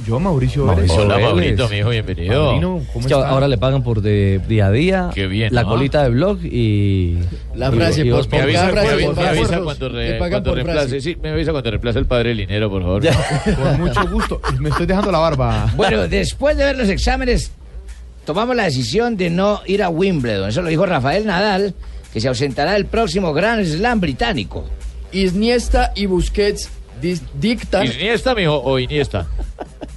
Yo, 0.07 0.19
Mauricio 0.19 0.65
Mauricio. 0.65 0.95
Hola, 1.01 1.15
Vélez. 1.17 1.29
Maurito, 1.31 1.69
mijo, 1.69 1.89
bienvenido. 1.89 2.45
Padrino, 2.45 2.67
¿cómo 2.93 2.99
Es 3.01 3.07
que 3.07 3.13
está? 3.13 3.29
ahora 3.29 3.47
le 3.47 3.57
pagan 3.57 3.83
por 3.83 4.01
de 4.01 4.39
día 4.47 4.67
a 4.67 4.71
día, 4.71 5.09
Qué 5.13 5.27
bien, 5.27 5.53
la 5.53 5.63
¿no? 5.63 5.69
colita 5.69 6.03
de 6.03 6.09
blog 6.09 6.39
y... 6.43 7.17
La 7.53 7.71
frase, 7.71 8.05
y 8.05 8.09
por- 8.09 8.27
Me 8.31 8.41
avisa, 8.41 8.59
cada 8.61 8.71
frase, 8.71 8.87
me 8.87 8.93
avisa- 8.93 9.05
por 9.05 9.15
me 9.15 9.21
cada 9.21 9.29
avisa 9.29 9.47
frase. 9.47 9.63
cuando, 9.63 9.89
re- 9.89 10.19
reemplace. 10.19 10.63
frase. 10.89 11.01
Sí, 11.01 11.17
me 11.21 11.29
avisa 11.29 11.51
cuando 11.51 11.69
reemplace 11.69 11.99
el 11.99 12.05
padre 12.05 12.33
Linero, 12.33 12.69
por 12.69 12.81
favor. 12.81 13.03
Con 13.55 13.81
mucho 13.81 14.07
gusto. 14.09 14.41
Me 14.59 14.69
estoy 14.69 14.85
dejando 14.87 15.11
la 15.11 15.19
barba. 15.19 15.71
Bueno, 15.75 16.07
después 16.07 16.57
de 16.57 16.63
ver 16.63 16.77
los 16.77 16.89
exámenes, 16.89 17.51
tomamos 18.25 18.55
la 18.55 18.63
decisión 18.63 19.15
de 19.17 19.29
no 19.29 19.61
ir 19.67 19.83
a 19.83 19.89
Wimbledon. 19.89 20.49
Eso 20.49 20.61
lo 20.63 20.69
dijo 20.69 20.85
Rafael 20.85 21.25
Nadal, 21.27 21.75
que 22.13 22.19
se 22.21 22.27
ausentará 22.29 22.71
del 22.73 22.85
próximo 22.85 23.31
Grand 23.33 23.63
Slam 23.65 23.99
británico. 23.99 24.65
Iniesta 25.11 25.91
y 25.95 26.05
Busquets 26.07 26.69
dis- 27.01 27.21
dictan. 27.39 27.85
¿Iniesta, 27.85 28.35
mijo, 28.35 28.61
o 28.63 28.79
Iniesta? 28.79 29.27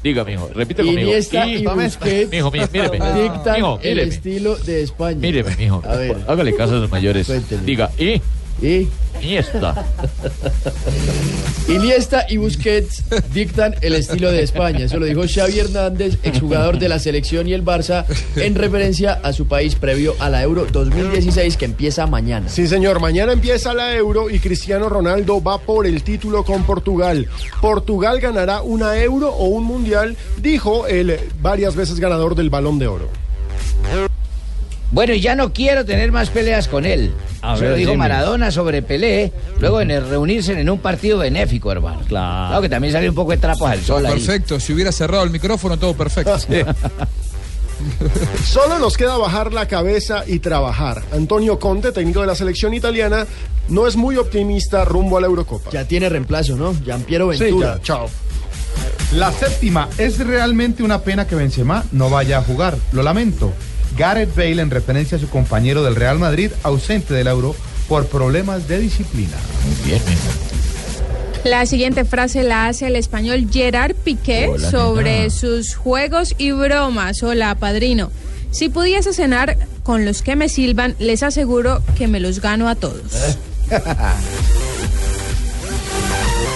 Diga, 0.03 0.25
mijo, 0.25 0.51
repite 0.55 0.83
conmigo. 0.85 1.11
Iniesta 1.11 1.47
y 1.47 1.65
Busquets 1.65 2.31
Mijo, 2.31 2.51
mi- 2.51 2.59
míreme. 2.73 2.99
dictan 3.23 3.55
Mijo, 3.57 3.79
el 3.83 3.99
estilo 4.01 4.57
de 4.57 4.83
España. 4.83 5.19
Míreme, 5.21 5.55
mijo. 5.57 5.81
A 5.87 5.95
ver. 5.97 6.17
Hágale 6.27 6.55
caso 6.57 6.75
a 6.75 6.79
los 6.81 6.91
mayores. 6.91 7.27
Cuéntele. 7.29 7.63
Diga, 7.63 7.91
¿y? 7.99 8.21
Y 8.63 8.89
Iniesta. 9.21 9.85
Iniesta 11.69 12.27
y 12.29 12.39
Busquets 12.39 13.05
dictan 13.33 13.75
el 13.81 13.95
estilo 13.95 14.31
de 14.31 14.43
España. 14.43 14.87
Eso 14.87 14.99
lo 14.99 15.07
dijo 15.07 15.23
Xavi 15.23 15.61
Hernández, 15.61 16.19
exjugador 16.23 16.79
de 16.79 16.89
la 16.89 16.99
selección 16.99 17.47
y 17.47 17.53
el 17.53 17.65
Barça, 17.65 18.05
en 18.37 18.55
referencia 18.55 19.21
a 19.23 19.33
su 19.33 19.47
país 19.47 19.77
previo 19.77 20.15
a 20.19 20.29
la 20.29 20.43
Euro 20.43 20.67
2016 20.71 21.57
que 21.57 21.65
empieza 21.65 22.07
mañana. 22.07 22.49
Sí, 22.49 22.67
señor. 22.67 23.01
Mañana 23.01 23.33
empieza 23.33 23.75
la 23.75 23.95
Euro 23.95 24.29
y 24.29 24.39
Cristiano 24.41 24.89
Ronaldo 24.89 25.43
va 25.43 25.59
por 25.59 25.87
el 25.87 26.03
título 26.03 26.45
con 26.45 26.65
Portugal. 26.65 27.29
Portugal 27.61 28.21
ganará 28.21 28.63
una 28.63 28.99
Euro 29.01 29.31
o 29.31 29.47
un 29.47 29.65
Mundial, 29.65 30.17
dijo 30.39 30.87
el 30.87 31.19
varias 31.41 31.77
veces 31.77 32.01
ganador 32.01 32.35
del 32.35 32.51
Balón 32.51 32.79
de 32.79 32.89
Oro. 32.89 33.09
Bueno, 34.93 35.15
y 35.15 35.21
ya 35.21 35.35
no 35.35 35.53
quiero 35.53 35.85
tener 35.85 36.13
más 36.13 36.29
peleas 36.29 36.69
con 36.69 36.85
él. 36.85 37.13
A 37.41 37.55
ver, 37.57 37.71
lo 37.71 37.77
dijo 37.77 37.91
Jimmy. 37.93 37.99
Maradona 37.99 38.51
sobre 38.51 38.83
Pelé, 38.83 39.33
luego 39.59 39.81
en 39.81 39.91
el 39.91 40.07
reunirse 40.09 40.53
en 40.53 40.69
un 40.69 40.79
partido 40.79 41.19
benéfico, 41.19 41.73
hermano. 41.73 42.03
Claro. 42.07 42.61
que 42.61 42.69
también 42.69 42.93
salió 42.93 43.09
un 43.09 43.15
poco 43.17 43.31
de 43.33 43.39
trapos 43.39 43.71
al 43.71 43.81
sol 43.81 44.05
ahí. 44.07 44.13
Perfecto. 44.13 44.61
Si 44.61 44.73
hubiera 44.75 44.93
cerrado 44.93 45.25
el 45.25 45.31
micrófono, 45.31 45.79
todo 45.79 45.95
perfecto. 45.95 46.37
Solo 48.45 48.79
nos 48.79 48.97
queda 48.97 49.17
bajar 49.17 49.53
la 49.53 49.67
cabeza 49.67 50.25
y 50.27 50.39
trabajar. 50.39 51.03
Antonio 51.13 51.59
Conte, 51.59 51.91
técnico 51.91 52.21
de 52.21 52.27
la 52.27 52.35
selección 52.35 52.75
italiana, 52.75 53.27
no 53.69 53.87
es 53.87 53.97
muy 53.97 54.17
optimista 54.17 54.85
rumbo 54.85 55.17
a 55.19 55.21
la 55.21 55.27
Eurocopa. 55.27 55.71
Ya 55.71 55.85
tiene 55.85 56.09
reemplazo, 56.09 56.55
¿no? 56.57 56.75
Giampiero 56.85 57.33
Sí, 57.33 57.45
Ventura. 57.45 57.77
ya, 57.77 57.83
chao. 57.83 58.09
La 59.15 59.33
séptima, 59.33 59.89
es 59.99 60.19
realmente 60.19 60.83
una 60.83 61.01
pena 61.01 61.27
que 61.27 61.35
Benzema 61.35 61.85
no 61.93 62.09
vaya 62.09 62.39
a 62.39 62.43
jugar. 62.43 62.77
Lo 62.93 63.03
lamento. 63.03 63.53
Gareth 63.97 64.35
Bale 64.35 64.63
en 64.63 64.71
referencia 64.71 65.17
a 65.17 65.21
su 65.21 65.29
compañero 65.29 65.83
del 65.83 65.97
Real 65.97 66.19
Madrid 66.19 66.51
ausente 66.63 67.15
del 67.15 67.27
Euro 67.27 67.55
por 67.89 68.07
problemas 68.07 68.69
de 68.69 68.79
disciplina. 68.79 69.37
Bien, 69.85 70.01
La 71.45 71.67
siguiente 71.67 72.05
frase 72.05 72.43
la 72.43 72.69
hace 72.69 72.87
el 72.87 72.97
español 72.97 73.47
Gerard 73.53 73.95
Piqué 73.95 74.49
Hola, 74.49 74.71
sobre 74.71 75.19
nena. 75.21 75.31
sus 75.31 75.75
juegos 75.75 76.35
y 76.39 76.53
bromas. 76.53 77.23
Hola, 77.23 77.55
padrino. 77.57 78.11
Si 78.51 78.69
pudiese 78.69 79.13
cenar 79.13 79.57
con 79.83 80.05
los 80.05 80.23
que 80.23 80.37
me 80.37 80.49
silban, 80.49 80.95
les 80.99 81.23
aseguro 81.23 81.83
que 81.97 82.07
me 82.07 82.21
los 82.21 82.41
gano 82.41 82.69
a 82.69 82.75
todos. 82.77 83.37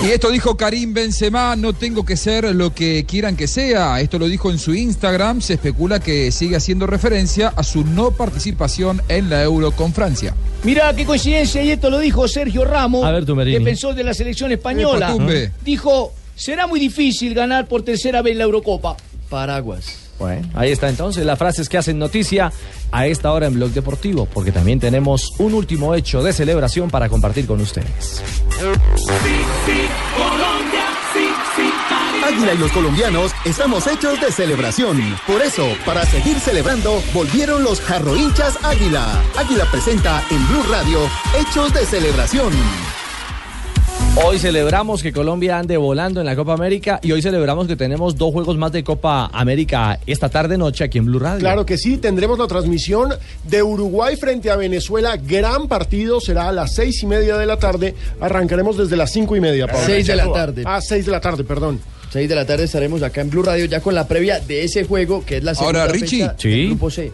Y 0.06 0.10
esto 0.10 0.30
dijo 0.30 0.56
Karim 0.56 0.94
Benzema, 0.94 1.56
no 1.56 1.72
tengo 1.72 2.04
que 2.04 2.16
ser 2.16 2.54
lo 2.54 2.72
que 2.72 3.04
quieran 3.08 3.34
que 3.34 3.48
sea. 3.48 4.00
Esto 4.00 4.20
lo 4.20 4.28
dijo 4.28 4.52
en 4.52 4.58
su 4.60 4.72
Instagram. 4.72 5.40
Se 5.40 5.54
especula 5.54 5.98
que 5.98 6.30
sigue 6.30 6.54
haciendo 6.54 6.86
referencia 6.86 7.48
a 7.48 7.64
su 7.64 7.82
no 7.84 8.12
participación 8.12 9.02
en 9.08 9.28
la 9.28 9.42
Euro 9.42 9.72
con 9.72 9.92
Francia. 9.92 10.32
Mira 10.62 10.94
qué 10.94 11.04
coincidencia, 11.04 11.60
y 11.60 11.72
esto 11.72 11.90
lo 11.90 11.98
dijo 11.98 12.28
Sergio 12.28 12.64
Ramos, 12.64 13.04
A 13.04 13.10
ver, 13.10 13.24
que 13.24 13.60
pensó 13.60 13.94
de 13.94 14.04
la 14.04 14.14
selección 14.14 14.52
española. 14.52 15.12
Epa. 15.12 15.52
Dijo, 15.64 16.12
será 16.36 16.68
muy 16.68 16.78
difícil 16.78 17.34
ganar 17.34 17.66
por 17.66 17.82
tercera 17.82 18.22
vez 18.22 18.36
la 18.36 18.44
Eurocopa. 18.44 18.96
Paraguas. 19.28 20.05
Bueno, 20.18 20.48
ahí 20.54 20.72
está 20.72 20.88
entonces 20.88 21.24
las 21.26 21.38
frases 21.38 21.68
que 21.68 21.78
hacen 21.78 21.98
noticia 21.98 22.52
a 22.90 23.06
esta 23.06 23.32
hora 23.32 23.46
en 23.46 23.54
Blog 23.54 23.70
Deportivo, 23.70 24.26
porque 24.26 24.52
también 24.52 24.80
tenemos 24.80 25.32
un 25.38 25.54
último 25.54 25.94
hecho 25.94 26.22
de 26.22 26.32
celebración 26.32 26.90
para 26.90 27.08
compartir 27.08 27.46
con 27.46 27.60
ustedes. 27.60 28.22
Águila 32.26 32.54
y 32.54 32.58
los 32.58 32.72
colombianos 32.72 33.32
estamos 33.44 33.86
hechos 33.86 34.20
de 34.20 34.32
celebración. 34.32 34.98
Por 35.28 35.40
eso, 35.42 35.64
para 35.84 36.04
seguir 36.04 36.40
celebrando, 36.40 37.00
volvieron 37.14 37.62
los 37.62 37.80
jarro 37.80 38.16
hinchas 38.16 38.58
Águila. 38.64 39.22
Águila 39.36 39.64
presenta 39.70 40.24
en 40.30 40.48
Blue 40.48 40.64
Radio 40.68 40.98
Hechos 41.38 41.72
de 41.72 41.86
Celebración. 41.86 42.52
Hoy 44.24 44.38
celebramos 44.38 45.02
que 45.02 45.12
Colombia 45.12 45.58
ande 45.58 45.76
volando 45.76 46.20
en 46.20 46.26
la 46.26 46.34
Copa 46.34 46.54
América 46.54 46.98
y 47.02 47.12
hoy 47.12 47.20
celebramos 47.20 47.66
que 47.66 47.76
tenemos 47.76 48.16
dos 48.16 48.32
juegos 48.32 48.56
más 48.56 48.72
de 48.72 48.82
Copa 48.82 49.26
América 49.30 50.00
esta 50.06 50.30
tarde 50.30 50.56
noche 50.56 50.84
aquí 50.84 50.96
en 50.96 51.04
Blue 51.04 51.18
Radio. 51.18 51.40
Claro 51.40 51.66
que 51.66 51.76
sí, 51.76 51.98
tendremos 51.98 52.38
la 52.38 52.46
transmisión 52.46 53.12
de 53.44 53.62
Uruguay 53.62 54.16
frente 54.16 54.50
a 54.50 54.56
Venezuela. 54.56 55.18
Gran 55.18 55.68
partido, 55.68 56.18
será 56.20 56.48
a 56.48 56.52
las 56.52 56.74
seis 56.74 57.02
y 57.02 57.06
media 57.06 57.36
de 57.36 57.44
la 57.44 57.58
tarde. 57.58 57.94
Arrancaremos 58.18 58.78
desde 58.78 58.96
las 58.96 59.12
cinco 59.12 59.36
y 59.36 59.40
media. 59.40 59.66
Pablo. 59.66 59.82
Seis 59.84 60.06
de 60.06 60.16
la 60.16 60.32
tarde. 60.32 60.62
Ah, 60.64 60.80
seis 60.80 61.04
de 61.04 61.12
la 61.12 61.20
tarde, 61.20 61.44
perdón. 61.44 61.80
6 62.08 62.28
de 62.28 62.34
la 62.36 62.46
tarde 62.46 62.64
estaremos 62.64 63.02
acá 63.02 63.20
en 63.20 63.28
Blue 63.28 63.42
Radio 63.42 63.66
ya 63.66 63.80
con 63.80 63.94
la 63.94 64.06
previa 64.08 64.38
de 64.40 64.64
ese 64.64 64.84
juego 64.84 65.22
que 65.26 65.38
es 65.38 65.44
la 65.44 65.54
segunda 65.54 65.80
Ahora, 65.82 65.92
Richie. 65.92 66.22
fecha 66.22 66.34
Sí. 66.38 66.66
Grupo 66.68 66.88
C. 66.88 67.12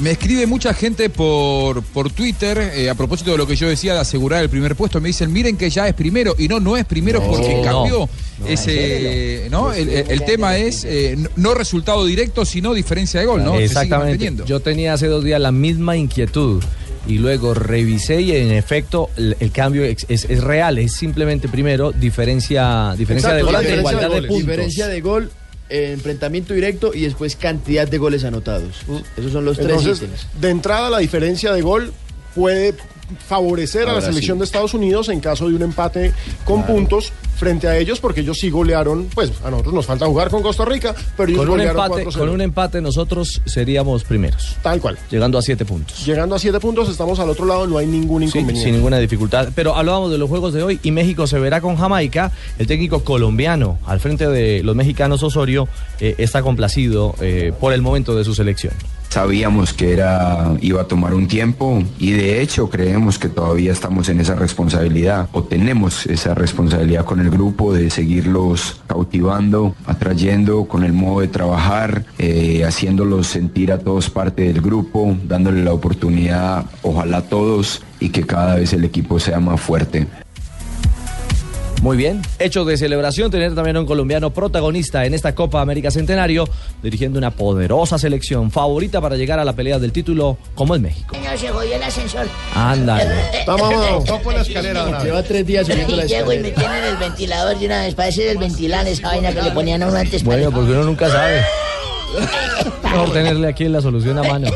Me 0.00 0.12
escribe 0.12 0.46
mucha 0.46 0.72
gente 0.72 1.10
por, 1.10 1.82
por 1.82 2.10
Twitter 2.10 2.56
eh, 2.74 2.88
a 2.88 2.94
propósito 2.94 3.32
de 3.32 3.36
lo 3.38 3.46
que 3.46 3.54
yo 3.54 3.68
decía 3.68 3.92
de 3.92 4.00
asegurar 4.00 4.42
el 4.42 4.48
primer 4.48 4.74
puesto. 4.74 4.98
Me 4.98 5.08
dicen, 5.08 5.30
miren 5.30 5.58
que 5.58 5.68
ya 5.68 5.86
es 5.88 5.94
primero. 5.94 6.34
Y 6.38 6.48
no, 6.48 6.58
no 6.58 6.76
es 6.78 6.86
primero 6.86 7.20
No, 7.20 7.26
porque 7.30 7.56
no. 7.56 7.62
cambió 7.62 8.08
No, 8.38 8.46
ese. 8.46 9.48
¿no? 9.50 9.74
El, 9.74 9.90
el- 9.90 10.10
el 10.10 10.24
tema 10.24 10.56
es 10.56 10.84
eh, 10.84 11.18
no- 11.36 11.52
resultado 11.52 12.06
directo, 12.06 12.46
sino 12.46 12.72
diferencia 12.72 13.20
de 13.20 13.26
gol, 13.26 13.44
¿no? 13.44 13.56
Exactamente. 13.56 14.32
Yo 14.46 14.60
tenía 14.60 14.94
hace 14.94 15.06
dos 15.06 15.22
días 15.22 15.38
la 15.40 15.52
misma 15.52 15.98
inquietud 15.98 16.62
y 17.06 17.18
luego 17.18 17.52
revisé 17.54 18.22
y 18.22 18.32
en 18.36 18.52
efecto 18.52 19.10
el, 19.16 19.36
el 19.40 19.50
cambio 19.52 19.84
es, 19.84 20.06
es- 20.08 20.24
es 20.30 20.42
real, 20.42 20.78
es 20.78 20.92
simplemente 20.92 21.48
primero 21.48 21.92
diferencia, 21.92 22.94
diferencia 22.96 23.34
de 23.34 23.42
gol 23.42 23.54
ante 23.56 23.68
diferencia 23.76 23.90
igualdad 23.92 24.08
de, 24.08 24.14
goles. 24.14 24.28
puntos. 24.30 24.46
Diferencia 24.46 24.86
de 24.88 25.00
gol, 25.02 25.24
eh, 25.24 25.39
enfrentamiento 25.70 26.52
directo 26.52 26.92
y 26.92 27.02
después 27.02 27.36
cantidad 27.36 27.88
de 27.88 27.98
goles 27.98 28.24
anotados. 28.24 28.82
Esos 29.16 29.32
son 29.32 29.44
los 29.44 29.56
tres 29.56 29.82
ítems. 29.82 30.26
de 30.40 30.50
entrada, 30.50 30.90
la 30.90 30.98
diferencia 30.98 31.52
de 31.52 31.62
gol 31.62 31.92
puede 32.34 32.74
favorecer 33.26 33.88
a 33.88 33.92
la 33.94 34.00
selección 34.00 34.36
sí. 34.36 34.40
de 34.40 34.44
Estados 34.44 34.74
Unidos 34.74 35.08
en 35.08 35.20
caso 35.20 35.48
de 35.48 35.54
un 35.54 35.62
empate 35.62 36.12
con 36.44 36.64
puntos 36.64 37.12
frente 37.36 37.68
a 37.68 37.78
ellos, 37.78 38.00
porque 38.00 38.20
ellos 38.20 38.38
sí 38.38 38.50
golearon, 38.50 39.06
pues 39.14 39.32
a 39.42 39.50
nosotros 39.50 39.72
nos 39.72 39.86
falta 39.86 40.04
jugar 40.06 40.28
con 40.28 40.42
Costa 40.42 40.66
Rica, 40.66 40.94
pero 41.16 41.30
ellos 41.30 41.46
Con 41.46 41.54
un, 41.54 41.60
empate, 41.60 42.04
4-0. 42.04 42.18
con 42.18 42.28
un 42.28 42.40
empate 42.42 42.80
nosotros 42.82 43.40
seríamos 43.46 44.04
primeros. 44.04 44.56
Tal 44.62 44.78
cual. 44.80 44.98
Llegando 45.10 45.38
a 45.38 45.42
siete 45.42 45.64
puntos. 45.64 46.04
Llegando 46.04 46.34
a 46.34 46.38
siete 46.38 46.60
puntos, 46.60 46.90
estamos 46.90 47.18
al 47.18 47.30
otro 47.30 47.46
lado, 47.46 47.66
no 47.66 47.78
hay 47.78 47.86
ningún 47.86 48.20
Sí, 48.22 48.28
inconveniente. 48.28 48.62
sin 48.64 48.74
ninguna 48.74 48.98
dificultad. 48.98 49.48
Pero 49.54 49.74
hablábamos 49.74 50.10
de 50.10 50.18
los 50.18 50.28
juegos 50.28 50.52
de 50.52 50.62
hoy 50.62 50.80
y 50.82 50.90
México 50.90 51.26
se 51.26 51.38
verá 51.38 51.62
con 51.62 51.76
Jamaica. 51.76 52.30
El 52.58 52.66
técnico 52.66 53.04
colombiano 53.04 53.78
al 53.86 54.00
frente 54.00 54.28
de 54.28 54.62
los 54.62 54.76
mexicanos 54.76 55.22
Osorio 55.22 55.66
eh, 55.98 56.16
está 56.18 56.42
complacido 56.42 57.14
eh, 57.22 57.52
por 57.58 57.72
el 57.72 57.80
momento 57.80 58.14
de 58.14 58.24
su 58.24 58.34
selección. 58.34 58.74
Sabíamos 59.10 59.72
que 59.72 59.92
era 59.92 60.54
iba 60.60 60.82
a 60.82 60.84
tomar 60.84 61.14
un 61.14 61.26
tiempo 61.26 61.82
y 61.98 62.12
de 62.12 62.40
hecho 62.40 62.70
creemos 62.70 63.18
que 63.18 63.28
todavía 63.28 63.72
estamos 63.72 64.08
en 64.08 64.20
esa 64.20 64.36
responsabilidad 64.36 65.28
o 65.32 65.42
tenemos 65.42 66.06
esa 66.06 66.32
responsabilidad 66.32 67.04
con 67.04 67.18
el 67.18 67.28
grupo 67.28 67.74
de 67.74 67.90
seguirlos 67.90 68.80
cautivando, 68.86 69.74
atrayendo 69.84 70.66
con 70.66 70.84
el 70.84 70.92
modo 70.92 71.22
de 71.22 71.28
trabajar, 71.28 72.04
eh, 72.18 72.64
haciéndolos 72.64 73.26
sentir 73.26 73.72
a 73.72 73.80
todos 73.80 74.10
parte 74.10 74.44
del 74.44 74.60
grupo, 74.60 75.16
dándole 75.24 75.64
la 75.64 75.72
oportunidad, 75.72 76.66
ojalá 76.82 77.16
a 77.18 77.22
todos 77.22 77.82
y 77.98 78.10
que 78.10 78.24
cada 78.24 78.54
vez 78.54 78.72
el 78.74 78.84
equipo 78.84 79.18
sea 79.18 79.40
más 79.40 79.60
fuerte. 79.60 80.06
Muy 81.82 81.96
bien. 81.96 82.20
Hecho 82.38 82.66
de 82.66 82.76
celebración, 82.76 83.30
tener 83.30 83.54
también 83.54 83.76
a 83.76 83.80
un 83.80 83.86
colombiano 83.86 84.30
protagonista 84.34 85.06
en 85.06 85.14
esta 85.14 85.34
Copa 85.34 85.62
América 85.62 85.90
Centenario, 85.90 86.46
dirigiendo 86.82 87.18
una 87.18 87.30
poderosa 87.30 87.98
selección 87.98 88.50
favorita 88.50 89.00
para 89.00 89.16
llegar 89.16 89.38
a 89.38 89.44
la 89.46 89.54
pelea 89.54 89.78
del 89.78 89.90
título, 89.90 90.36
como 90.54 90.74
es 90.74 90.80
México. 90.82 91.14
Señor, 91.14 91.38
se 91.38 91.48
jodió 91.48 91.76
el 91.76 91.82
ascensor. 91.82 92.26
Ándale. 92.54 93.14
Topo 93.46 94.30
la 94.30 94.42
escalera, 94.42 95.02
Lleva 95.02 95.22
tres 95.22 95.46
días 95.46 95.66
subiendo 95.66 95.96
la 95.96 96.04
Y 96.04 96.08
llego 96.08 96.32
y 96.34 96.38
me 96.40 96.48
escalera. 96.48 96.72
tienen 96.74 96.90
el 96.90 96.96
ventilador 96.98 97.58
de 97.58 97.66
una 97.66 97.82
vez. 97.82 97.94
Parece 97.94 98.22
del 98.24 98.36
ventilar 98.38 98.86
esa 98.86 99.08
vaina 99.08 99.32
que 99.32 99.40
le 99.40 99.50
ponían 99.52 99.82
a 99.82 99.88
uno 99.88 99.96
antes. 99.96 100.22
Bueno, 100.22 100.50
porque 100.50 100.72
uno 100.72 100.82
nunca 100.84 101.08
sabe. 101.08 101.40
Mejor 102.82 103.10
tenerle 103.14 103.48
aquí 103.48 103.64
la 103.68 103.80
solución 103.80 104.18
a 104.18 104.22
mano. 104.22 104.48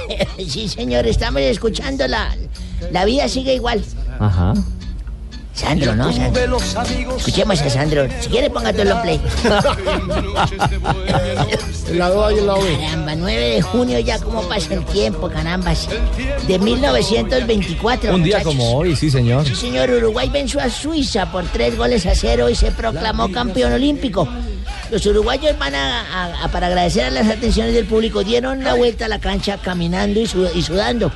Sí, 0.47 0.68
señor, 0.68 1.07
estamos 1.07 1.41
escuchando 1.41 2.07
la, 2.07 2.37
la 2.93 3.05
vida 3.07 3.29
sigue 3.29 3.55
igual. 3.55 3.83
Ajá. 4.20 4.53
Sandro, 5.55 5.94
¿no? 5.94 6.12
Sandro. 6.12 6.59
Escuchemos 7.16 7.61
a 7.62 7.70
Sandro. 7.70 8.07
Si 8.20 8.28
quiere, 8.28 8.50
ponga 8.50 8.72
todo 8.72 8.84
los 8.84 8.98
play. 9.00 9.20
El 11.88 11.98
lado 11.98 12.24
A 12.26 12.32
y 12.32 12.38
el 12.38 12.46
lado 12.46 12.61
B. 12.62 12.78
Caramba, 12.80 13.14
9 13.14 13.48
de 13.50 13.62
junio 13.62 13.98
ya, 14.00 14.18
¿cómo 14.18 14.42
pasa 14.48 14.74
el 14.74 14.84
tiempo, 14.86 15.28
carambas? 15.28 15.86
De 16.48 16.59
1924. 16.59 18.14
Un 18.14 18.22
día 18.24 18.38
muchachos. 18.38 18.55
como 18.55 18.76
hoy, 18.78 18.96
sí, 18.96 19.11
señor. 19.11 19.46
Sí, 19.46 19.55
señor, 19.55 19.90
Uruguay 19.90 20.28
venció 20.30 20.61
a 20.61 20.70
Suiza 20.70 21.30
por 21.30 21.44
tres 21.44 21.76
goles 21.76 22.07
a 22.07 22.14
cero 22.14 22.48
y 22.48 22.55
se 22.55 22.72
proclamó 22.72 23.30
campeón 23.30 23.72
olímpico. 23.74 24.26
Los 24.90 25.05
uruguayos 25.07 25.57
van 25.59 25.74
a, 25.74 26.00
a- 26.00 26.44
a- 26.44 26.48
para 26.48 26.66
agradecer 26.68 27.05
a 27.05 27.11
las 27.11 27.28
atenciones 27.28 27.74
del 27.74 27.84
público, 27.86 28.24
dieron 28.24 28.64
la 28.64 28.74
vuelta 28.74 29.05
a 29.07 29.09
la 29.09 29.18
cancha 29.20 29.59
caminando 29.59 30.20
y, 30.20 30.26
su- 30.26 30.48
y 30.55 30.62
sudando. 30.62 31.12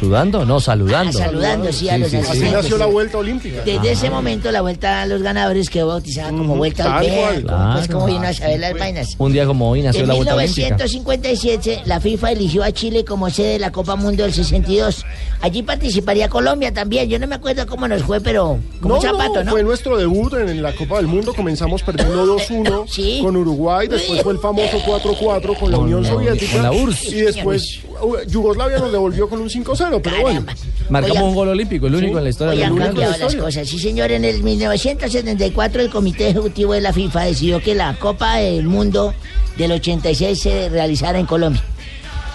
¿Sudando? 0.00 0.46
No, 0.46 0.60
saludando. 0.60 1.18
Ah, 1.18 1.24
saludando, 1.26 1.72
sí, 1.72 1.88
a 1.90 1.98
los 1.98 2.08
Así 2.08 2.16
asistentes. 2.16 2.52
nació 2.52 2.78
la 2.78 2.86
vuelta 2.86 3.18
olímpica. 3.18 3.62
Desde 3.64 3.92
ese 3.92 4.08
momento 4.10 4.50
la 4.50 4.62
vuelta 4.62 5.02
a 5.02 5.06
los 5.06 5.22
ganadores 5.22 5.68
quedó 5.68 5.88
bautizada 5.88 6.30
como 6.30 6.56
vuelta 6.56 6.84
cual. 6.84 7.04
como, 7.06 7.16
pues, 7.22 7.42
Claro. 7.44 7.92
como 7.92 8.06
vino 8.06 8.26
a 8.26 8.32
saber 8.32 8.60
las 8.60 8.72
vainas. 8.78 9.14
Un 9.18 9.32
día 9.34 9.44
como 9.46 9.70
hoy 9.70 9.82
nació 9.82 10.02
En 10.02 10.08
la 10.08 10.14
vuelta 10.14 10.34
olímpica. 10.34 10.68
1957, 10.68 11.82
la 11.84 12.00
FIFA 12.00 12.32
eligió 12.32 12.62
a 12.64 12.72
Chile 12.72 13.04
como 13.04 13.28
sede 13.30 13.52
de 13.52 13.58
la 13.58 13.70
Copa 13.72 13.94
Mundo 13.96 14.22
del 14.22 14.32
62. 14.32 15.04
Allí 15.42 15.62
participaría 15.62 16.28
Colombia 16.30 16.72
también. 16.72 17.08
Yo 17.10 17.18
no 17.18 17.26
me 17.26 17.34
acuerdo 17.34 17.66
cómo 17.66 17.86
nos 17.86 18.02
fue, 18.02 18.20
pero 18.20 18.58
como 18.80 18.94
No, 18.94 19.00
un 19.00 19.02
zapato, 19.02 19.34
no, 19.34 19.44
¿no? 19.44 19.50
fue 19.50 19.62
nuestro 19.62 19.98
debut 19.98 20.32
en, 20.34 20.48
en 20.48 20.62
la 20.62 20.72
Copa 20.74 20.96
del 20.96 21.08
Mundo. 21.08 21.34
Comenzamos 21.34 21.82
perdiendo 21.82 22.24
2-1 22.38 23.22
con 23.22 23.36
Uruguay. 23.36 23.86
Después 23.88 24.22
fue 24.22 24.32
el 24.32 24.38
famoso 24.38 24.78
4-4 24.78 25.58
con 25.58 25.70
la 25.70 25.78
Unión 25.78 26.04
Soviética. 26.06 26.52
con 26.54 26.62
la 26.62 26.72
URSS. 26.72 27.04
Y 27.12 27.20
después 27.20 27.80
uh, 28.02 28.16
Yugoslavia 28.28 28.78
nos 28.78 28.92
devolvió 28.92 29.28
con 29.28 29.40
un 29.40 29.48
5-0. 29.50 29.89
Pero 30.02 30.20
bueno. 30.20 30.44
Marcamos 30.88 31.22
un 31.22 31.34
gol 31.34 31.48
olímpico, 31.48 31.86
el 31.86 31.94
único 31.94 32.18
en 32.18 32.24
la 32.24 32.30
historia 32.30 32.52
Hoy 32.54 32.62
han 32.62 32.76
cambiado 32.76 33.16
las 33.18 33.34
cosas. 33.36 33.68
Sí, 33.68 33.78
señor, 33.78 34.10
en 34.12 34.24
el 34.24 34.42
1974 34.42 35.82
el 35.82 35.90
Comité 35.90 36.28
Ejecutivo 36.30 36.72
de 36.74 36.80
la 36.80 36.92
FIFA 36.92 37.24
decidió 37.24 37.60
que 37.60 37.74
la 37.74 37.94
Copa 37.94 38.36
del 38.36 38.66
Mundo 38.66 39.14
del 39.56 39.72
86 39.72 40.38
se 40.40 40.68
realizara 40.68 41.18
en 41.18 41.26
Colombia. 41.26 41.62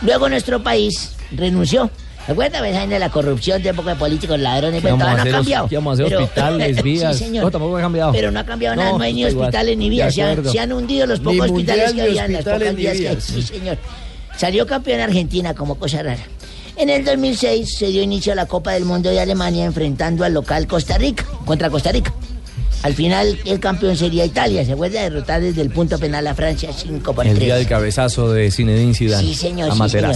Luego 0.01 0.29
nuestro 0.29 0.61
país 0.63 1.11
renunció 1.31 1.89
¿Se 2.25 2.31
acuerdan 2.31 2.65
esa 2.65 2.79
vaina 2.79 2.93
de 2.95 2.99
la 2.99 3.09
corrupción, 3.11 3.61
de 3.61 3.69
época 3.69 3.91
de 3.91 3.95
políticos, 3.97 4.39
ladrones? 4.39 4.81
¿Qué 4.81 4.87
Pues 4.89 4.97
no 4.97 5.07
ha 5.07 5.15
cambiado. 5.23 5.67
¿Qué 5.67 5.75
vamos 5.75 5.91
a 5.91 5.93
hacer? 5.93 6.05
Pero- 6.07 6.23
Hospitales, 6.23 6.83
vías. 6.83 7.17
Sí, 7.17 7.25
señor. 7.25 7.43
No, 7.43 7.51
tampoco 7.51 7.77
ha 7.77 7.81
cambiado. 7.81 8.11
Pero 8.13 8.31
no 8.31 8.39
ha 8.39 8.43
cambiado 8.43 8.75
nada, 8.75 8.91
No, 8.93 8.97
no, 8.97 9.03
hay 9.03 9.13
ni 9.13 9.21
igual. 9.21 9.35
hospitales 9.37 9.77
ni 9.77 9.89
vías. 9.91 10.15
Se 10.15 10.23
han, 10.23 10.29
acuerdo. 10.31 10.51
se 10.51 10.59
han 10.59 10.73
hundido 10.73 11.05
los 11.05 11.19
Ni 11.19 11.25
pocos 11.25 11.51
hospitales 11.51 11.87
mundial, 11.89 11.95
que 11.95 12.01
ni 12.01 12.07
había 12.19 12.25
en 12.25 12.33
las 12.33 12.43
pocas 12.43 12.75
vías 12.75 12.97
que 12.97 13.09
hay. 13.09 13.21
Sí, 13.21 13.41
señor. 13.43 13.77
Salió 14.37 14.65
campeón 14.65 15.01
Argentina 15.01 15.53
como 15.53 15.75
cosa 15.75 16.01
rara. 16.01 16.23
En 16.77 16.89
el 16.89 17.05
2006 17.05 17.77
se 17.77 17.87
dio 17.87 18.01
inicio 18.01 18.33
a 18.33 18.35
la 18.35 18.45
Copa 18.47 18.73
del 18.73 18.85
Mundo 18.85 19.09
de 19.09 19.19
Alemania 19.19 19.65
enfrentando 19.65 20.23
al 20.25 20.33
local 20.33 20.67
Costa 20.67 20.97
Rica, 20.97 21.25
contra 21.45 21.69
Costa 21.69 21.91
Rica. 21.91 22.13
Al 22.83 22.93
final 22.93 23.39
el 23.45 23.59
campeón 23.59 23.95
sería 23.97 24.25
Italia, 24.25 24.63
se 24.65 24.75
vuelve 24.75 24.99
a 24.99 25.03
derrotar 25.03 25.41
desde 25.41 25.61
el 25.61 25.71
punto 25.71 25.97
penal 25.97 26.27
a 26.27 26.35
Francia 26.35 26.71
5 26.71 27.15
por 27.15 27.25
El 27.25 27.33
3. 27.33 27.45
día 27.45 27.55
del 27.55 27.67
cabezazo 27.67 28.31
de 28.31 28.51
Zinedine 28.51 28.93
Zidane. 28.93 29.27
Sí, 29.27 29.35
señor, 29.35 29.71
A 29.71 29.73
sí, 29.73 29.89
señor. 29.89 30.15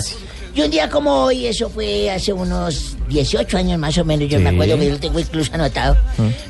Y 0.55 0.61
un 0.61 0.71
día 0.71 0.89
como 0.89 1.11
hoy, 1.25 1.45
eso 1.45 1.69
fue 1.69 2.09
hace 2.09 2.33
unos 2.33 2.97
18 3.07 3.57
años 3.57 3.79
más 3.79 3.97
o 3.97 4.03
menos, 4.05 4.27
yo 4.29 4.39
me 4.39 4.49
Sí. 4.49 4.55
acuerdo 4.55 4.77
que 4.79 4.85
yo 4.85 4.91
lo 4.93 4.99
tengo 4.99 5.19
incluso 5.19 5.53
anotado. 5.53 5.95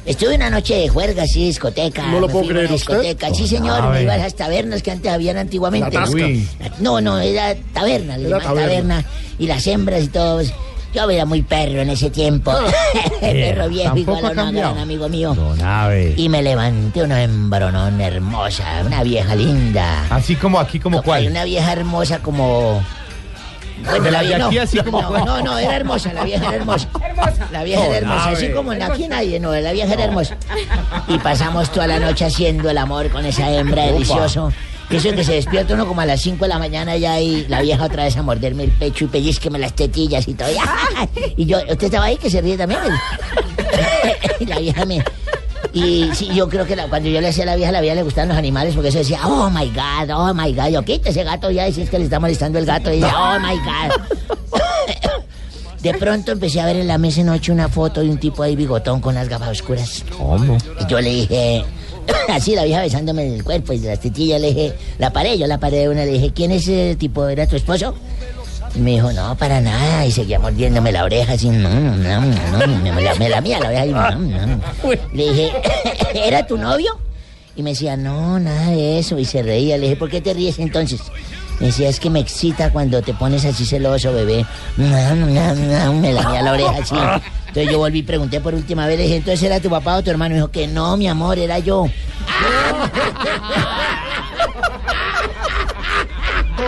Estuve 0.06 0.36
una 0.36 0.50
noche 0.50 0.76
de 0.76 0.88
juerga, 0.90 1.24
así, 1.24 1.46
discoteca. 1.46 2.08
No 2.08 2.20
lo 2.22 2.28
puedo 2.30 2.48
creer, 2.48 2.66
una 2.68 2.76
¿usted? 2.76 3.02
discoteca. 3.02 3.34
Sí, 3.34 3.48
señor, 3.48 3.80
Ah, 3.84 3.90
me 3.92 4.04
iba 4.04 4.14
a 4.14 4.18
las 4.18 4.36
tabernas 4.36 4.82
que 4.82 4.92
antes 4.92 5.12
habían 5.12 5.38
antiguamente. 5.38 5.92
La. 5.96 6.06
No, 6.80 7.02
no, 7.02 7.20
era 7.20 7.56
taberna, 7.74 8.16
Era 8.16 8.40
taberna. 8.40 8.62
taberna. 8.62 9.06
Y 9.38 9.48
las 9.48 9.68
hembras 9.68 10.04
y 10.04 10.08
todo. 10.08 10.36
pues, 10.38 10.54
Yo 10.94 11.08
era 11.10 11.26
muy 11.26 11.44
perro 11.44 11.82
en 11.82 11.90
ese 11.92 12.10
tiempo. 12.10 12.52
perro 13.22 13.70
viejo, 13.70 13.96
igual 13.98 14.26
a 14.26 14.32
cambiado. 14.34 14.72
gran 14.72 14.84
amigo 14.84 15.08
mío. 15.10 15.36
Don 15.36 15.62
Ave. 15.62 16.14
Y 16.18 16.30
me 16.30 16.42
levanté 16.42 17.04
una 17.04 17.22
hembronón 17.22 18.02
hermosa, 18.02 18.64
una 18.86 19.04
vieja 19.04 19.36
linda. 19.36 20.06
Así 20.10 20.36
como 20.36 20.60
aquí, 20.60 20.80
como 20.80 20.98
Hay 21.00 21.04
cuál. 21.04 21.28
Una 21.28 21.44
vieja 21.44 21.72
hermosa 21.74 22.20
como... 22.20 22.82
Bueno, 23.84 24.04
De 24.04 24.12
la 24.12 24.24
la 24.24 24.46
aquí 24.46 24.56
no, 24.56 24.62
así 24.62 24.78
como 24.80 25.02
no, 25.02 25.26
no, 25.26 25.42
no, 25.42 25.58
era 25.58 25.76
hermosa, 25.76 26.14
la 26.14 26.24
vieja 26.24 26.48
era 26.48 26.56
hermosa. 26.58 26.90
La 27.52 27.64
vieja 27.64 27.86
era 27.86 27.98
hermosa, 27.98 28.30
así 28.30 28.50
como 28.50 28.74
en 28.74 28.82
aquí 28.82 29.08
nadie, 29.08 29.40
no, 29.40 29.54
la 29.54 29.72
vieja 29.72 29.94
era 29.94 30.06
hermosa. 30.06 30.38
Y 31.08 31.18
pasamos 31.20 31.72
toda 31.72 31.88
la 31.88 32.00
noche 32.00 32.26
haciendo 32.26 32.70
el 32.70 32.78
amor 32.78 33.10
con 33.10 33.26
esa 33.26 33.52
hembra 33.52 33.86
delicioso. 33.86 34.52
Eso 34.90 35.12
que 35.12 35.24
se 35.24 35.34
despierta 35.34 35.76
uno 35.76 35.88
como 35.88 36.02
a 36.02 36.06
las 36.06 36.20
5 36.22 36.46
de 36.46 36.50
la 36.50 36.58
mañana 36.58 36.98
ya 36.98 37.20
y 37.20 37.46
la 37.48 37.62
vieja 37.62 37.84
otra 37.84 38.06
vez 38.06 38.18
a 38.18 38.24
morderme 38.24 38.64
el 38.64 38.72
pecho 38.72 39.06
y 39.06 39.08
pellizqueme 39.08 39.60
las 39.60 39.74
tetillas 39.74 40.28
y 40.28 40.34
todo. 40.34 40.50
Y 41.38 41.46
yo, 41.46 41.60
¿usted 41.60 41.84
estaba 41.84 42.06
ahí 42.06 42.18
que 42.18 42.30
se 42.30 42.42
ríe 42.42 42.58
también? 42.58 42.82
Y 44.40 44.46
la 44.46 44.58
vieja 44.58 44.86
me... 44.86 45.04
Y 45.74 46.10
sí, 46.14 46.30
yo 46.34 46.48
creo 46.50 46.66
que 46.66 46.76
la- 46.76 46.88
cuando 46.88 47.10
yo 47.10 47.22
le 47.22 47.28
hacía 47.28 47.44
a 47.44 47.48
la 47.48 47.56
vieja, 47.56 47.72
la 47.72 47.82
vieja 47.82 47.96
le 47.96 48.04
gustaban 48.04 48.30
los 48.30 48.38
animales 48.38 48.74
porque 48.74 48.90
eso 48.90 49.00
decía, 49.00 49.20
oh 49.28 49.50
my 49.50 49.66
God, 49.72 50.10
oh 50.16 50.34
my 50.34 50.54
God. 50.54 50.68
Yo, 50.70 50.84
quita 50.84 51.10
ese 51.10 51.24
gato 51.24 51.52
ya, 51.52 51.68
y 51.68 51.74
si 51.74 51.82
es 51.82 51.90
que 51.90 51.98
le 52.00 52.06
está 52.06 52.20
molestando 52.20 52.60
el 52.60 52.66
gato. 52.66 52.92
Y 52.94 52.98
ella, 52.98 53.14
oh 53.18 53.40
my 53.40 53.56
God. 53.58 54.60
De 55.82 55.94
pronto 55.94 56.34
empecé 56.34 56.60
a 56.60 56.66
ver 56.66 56.76
en 56.76 56.88
la 56.88 56.98
mesa 56.98 57.24
noche 57.24 57.54
una 57.54 57.70
foto 57.70 58.02
de 58.02 58.10
un 58.10 58.18
tipo 58.18 58.44
ahí 58.44 58.54
bigotón 58.56 59.00
con 59.00 59.16
las 59.16 59.30
gafas 59.30 59.50
oscuras. 59.50 60.04
¿Cómo? 60.18 60.58
Y 60.82 60.86
yo 60.88 61.00
le 61.00 61.10
dije, 61.10 61.64
así 62.30 62.54
la 62.54 62.66
vieja 62.66 62.82
besándome 62.82 63.26
en 63.28 63.36
el 63.36 63.44
cuerpo 63.46 63.72
y 63.72 63.80
las 63.80 64.00
tetillas 64.02 64.42
le 64.42 64.48
dije, 64.54 64.74
la 64.98 65.14
paré, 65.14 65.38
yo 65.38 65.48
la 65.48 65.58
paré 65.58 65.78
de 65.78 65.90
una, 65.90 66.04
le 66.04 66.12
dije, 66.12 66.34
¿quién 66.34 66.52
es 66.52 66.64
ese 66.64 66.98
tipo? 66.98 67.26
¿Era 67.30 67.48
tu 67.48 67.56
esposo? 67.56 67.96
Me 68.76 68.92
dijo, 68.92 69.12
no, 69.12 69.36
para 69.36 69.60
nada. 69.62 70.06
Y 70.06 70.12
seguía 70.12 70.40
mordiéndome 70.40 70.92
la 70.92 71.04
oreja 71.04 71.34
así, 71.34 71.50
no, 71.50 71.70
no, 71.70 72.22
no, 72.22 72.68
no, 72.68 72.94
me, 72.94 73.02
la, 73.02 73.16
me 73.16 73.30
lamía 73.30 73.60
la 73.60 73.68
oreja 73.68 73.86
y 73.86 73.92
no, 73.92 74.12
no. 74.16 74.62
Le 75.14 75.32
dije, 75.32 75.52
¿era 76.14 76.46
tu 76.46 76.58
novio? 76.58 76.98
Y 77.56 77.64
me 77.64 77.72
decía, 77.72 77.98
no, 77.98 78.40
nada 78.40 78.72
de 78.72 79.00
eso. 79.00 79.20
Y 79.20 79.26
se 79.26 79.44
reía. 79.44 79.78
Le 79.78 79.84
dije, 79.84 79.96
¿por 79.98 80.10
qué 80.10 80.22
te 80.22 80.34
ríes 80.34 80.60
entonces? 80.60 81.02
Me 81.60 81.68
decía, 81.68 81.90
es 81.90 82.00
que 82.00 82.10
me 82.10 82.22
excita 82.22 82.72
cuando 82.72 83.02
te 83.02 83.14
pones 83.14 83.44
así 83.44 83.66
celoso, 83.66 84.14
bebé. 84.14 84.46
Me 84.78 86.14
lamía 86.14 86.42
la 86.42 86.54
oreja 86.54 86.78
así. 86.82 86.96
Entonces 87.48 87.72
yo 87.72 87.80
volví 87.80 88.00
y 88.00 88.04
pregunté 88.04 88.40
por 88.40 88.56
última 88.56 88.88
vez. 88.88 88.98
Le 88.98 89.04
dije, 89.04 89.18
¿entonces 89.18 89.44
era 89.44 89.60
tu 89.60 89.70
papá 89.70 89.98
o 89.98 90.04
tu 90.04 90.10
hermano? 90.10 90.30
Me 90.30 90.36
dijo 90.36 90.52
que 90.52 90.68
no, 90.68 90.96
mi 90.96 91.10
amor, 91.10 91.38
era 91.38 91.60
yo. 91.60 91.86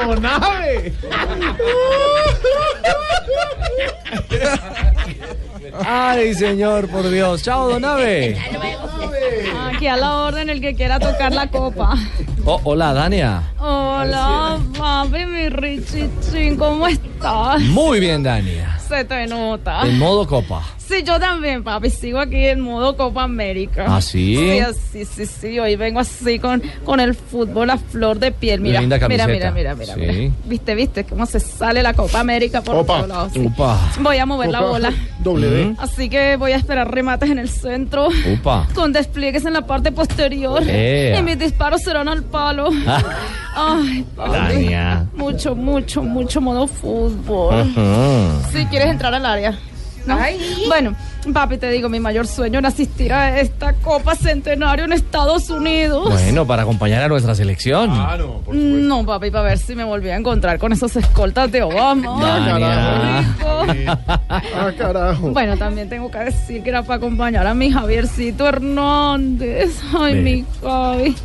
¡Don 0.07 0.25
Ave! 0.25 0.93
Ay, 5.85 6.33
señor, 6.33 6.87
por 6.89 7.09
Dios. 7.09 7.43
Chao, 7.43 7.69
Don 7.69 7.85
Ave. 7.85 8.37
Aquí 9.73 9.87
a 9.87 9.97
la 9.97 10.15
orden 10.23 10.49
el 10.49 10.61
que 10.61 10.75
quiera 10.75 10.99
tocar 10.99 11.31
la 11.31 11.47
copa. 11.47 11.95
Oh, 12.45 12.59
hola, 12.63 12.93
Dania. 12.93 13.43
Hola, 13.59 14.59
papi, 14.77 15.25
mi 15.25 15.49
Richichín, 15.49 16.57
¿cómo 16.57 16.87
estás? 16.87 17.61
Muy 17.61 17.99
bien, 17.99 18.23
Dania. 18.23 18.79
Se 18.87 19.05
te 19.05 19.27
nota. 19.27 19.83
En 19.83 19.97
modo 19.99 20.27
copa. 20.27 20.63
Sí, 20.91 21.03
yo 21.03 21.19
también, 21.19 21.63
papi. 21.63 21.89
Sigo 21.89 22.19
aquí 22.19 22.45
en 22.47 22.59
modo 22.59 22.97
Copa 22.97 23.23
América. 23.23 23.85
¿Ah, 23.87 24.01
sí? 24.01 24.35
Sí, 24.35 24.59
así, 24.59 25.05
sí, 25.05 25.25
sí. 25.25 25.59
Hoy 25.59 25.75
vengo 25.77 25.99
así 26.01 26.37
con, 26.37 26.61
con 26.83 26.99
el 26.99 27.15
fútbol 27.15 27.69
a 27.69 27.77
flor 27.77 28.19
de 28.19 28.31
piel. 28.31 28.59
Mira, 28.59 28.81
Linda 28.81 28.97
mira, 29.07 29.25
camiseta. 29.25 29.51
mira, 29.51 29.73
mira, 29.75 29.75
mira, 29.75 29.93
Sí. 29.95 30.17
mira. 30.19 30.33
Viste, 30.45 30.75
viste 30.75 31.03
cómo 31.05 31.25
se 31.25 31.39
sale 31.39 31.81
la 31.81 31.93
Copa 31.93 32.19
América 32.19 32.61
por 32.61 32.75
Opa. 32.75 32.95
todos 32.97 33.07
lados. 33.07 33.31
sí. 33.33 33.39
Upa. 33.39 33.79
Voy 34.01 34.17
a 34.17 34.25
mover 34.25 34.49
la 34.49 34.59
Copa 34.59 34.69
bola. 34.71 34.93
W. 35.23 35.65
Mm. 35.65 35.75
Así 35.79 36.09
que 36.09 36.35
voy 36.35 36.51
a 36.51 36.57
esperar 36.57 36.91
remates 36.93 37.29
en 37.29 37.39
el 37.39 37.47
centro. 37.49 38.09
Upa. 38.33 38.67
Con 38.75 38.91
despliegues 38.91 39.45
en 39.45 39.53
la 39.53 39.65
parte 39.65 39.91
posterior. 39.93 40.61
Ea. 40.67 41.19
Y 41.19 41.23
mis 41.23 41.39
disparos 41.39 41.81
serán 41.83 42.09
al 42.09 42.23
palo. 42.23 42.69
Ay, 43.55 44.05
papi. 44.15 44.31
Dania. 44.31 45.05
Mucho, 45.15 45.55
mucho, 45.55 46.01
mucho 46.03 46.41
modo 46.41 46.67
fútbol. 46.67 47.61
Ujú. 47.61 48.51
Si 48.51 48.65
quieres 48.65 48.89
entrar 48.89 49.13
al 49.13 49.25
área. 49.25 49.57
¿No? 50.05 50.17
Bueno, 50.67 50.95
papi, 51.33 51.57
te 51.57 51.69
digo, 51.69 51.89
mi 51.89 51.99
mayor 51.99 52.27
sueño 52.27 52.59
era 52.59 52.69
asistir 52.69 53.13
a 53.13 53.39
esta 53.39 53.73
Copa 53.73 54.15
Centenario 54.15 54.85
en 54.85 54.93
Estados 54.93 55.49
Unidos. 55.49 56.09
Bueno, 56.09 56.45
para 56.45 56.63
acompañar 56.63 57.03
a 57.03 57.07
nuestra 57.07 57.35
selección. 57.35 57.91
No, 58.51 59.05
papi, 59.05 59.31
para 59.31 59.43
ver 59.43 59.57
si 59.57 59.75
me 59.75 59.83
volví 59.83 60.09
a 60.09 60.15
encontrar 60.15 60.57
con 60.59 60.71
esos 60.73 60.95
escoltas 60.95 61.51
de 61.51 61.61
Obama. 61.63 62.19
Dania. 62.45 63.37
Ah, 64.29 64.71
carajo. 64.77 65.29
Bueno, 65.31 65.57
también 65.57 65.89
tengo 65.89 66.09
que 66.09 66.17
decir 66.19 66.63
que 66.63 66.69
era 66.69 66.83
para 66.83 66.95
acompañar 66.95 67.45
a 67.47 67.53
mi 67.53 67.71
Javiercito 67.71 68.47
Hernández. 68.47 69.71
Ay, 69.97 70.15
mi 70.15 70.45
Javi. 70.61 71.15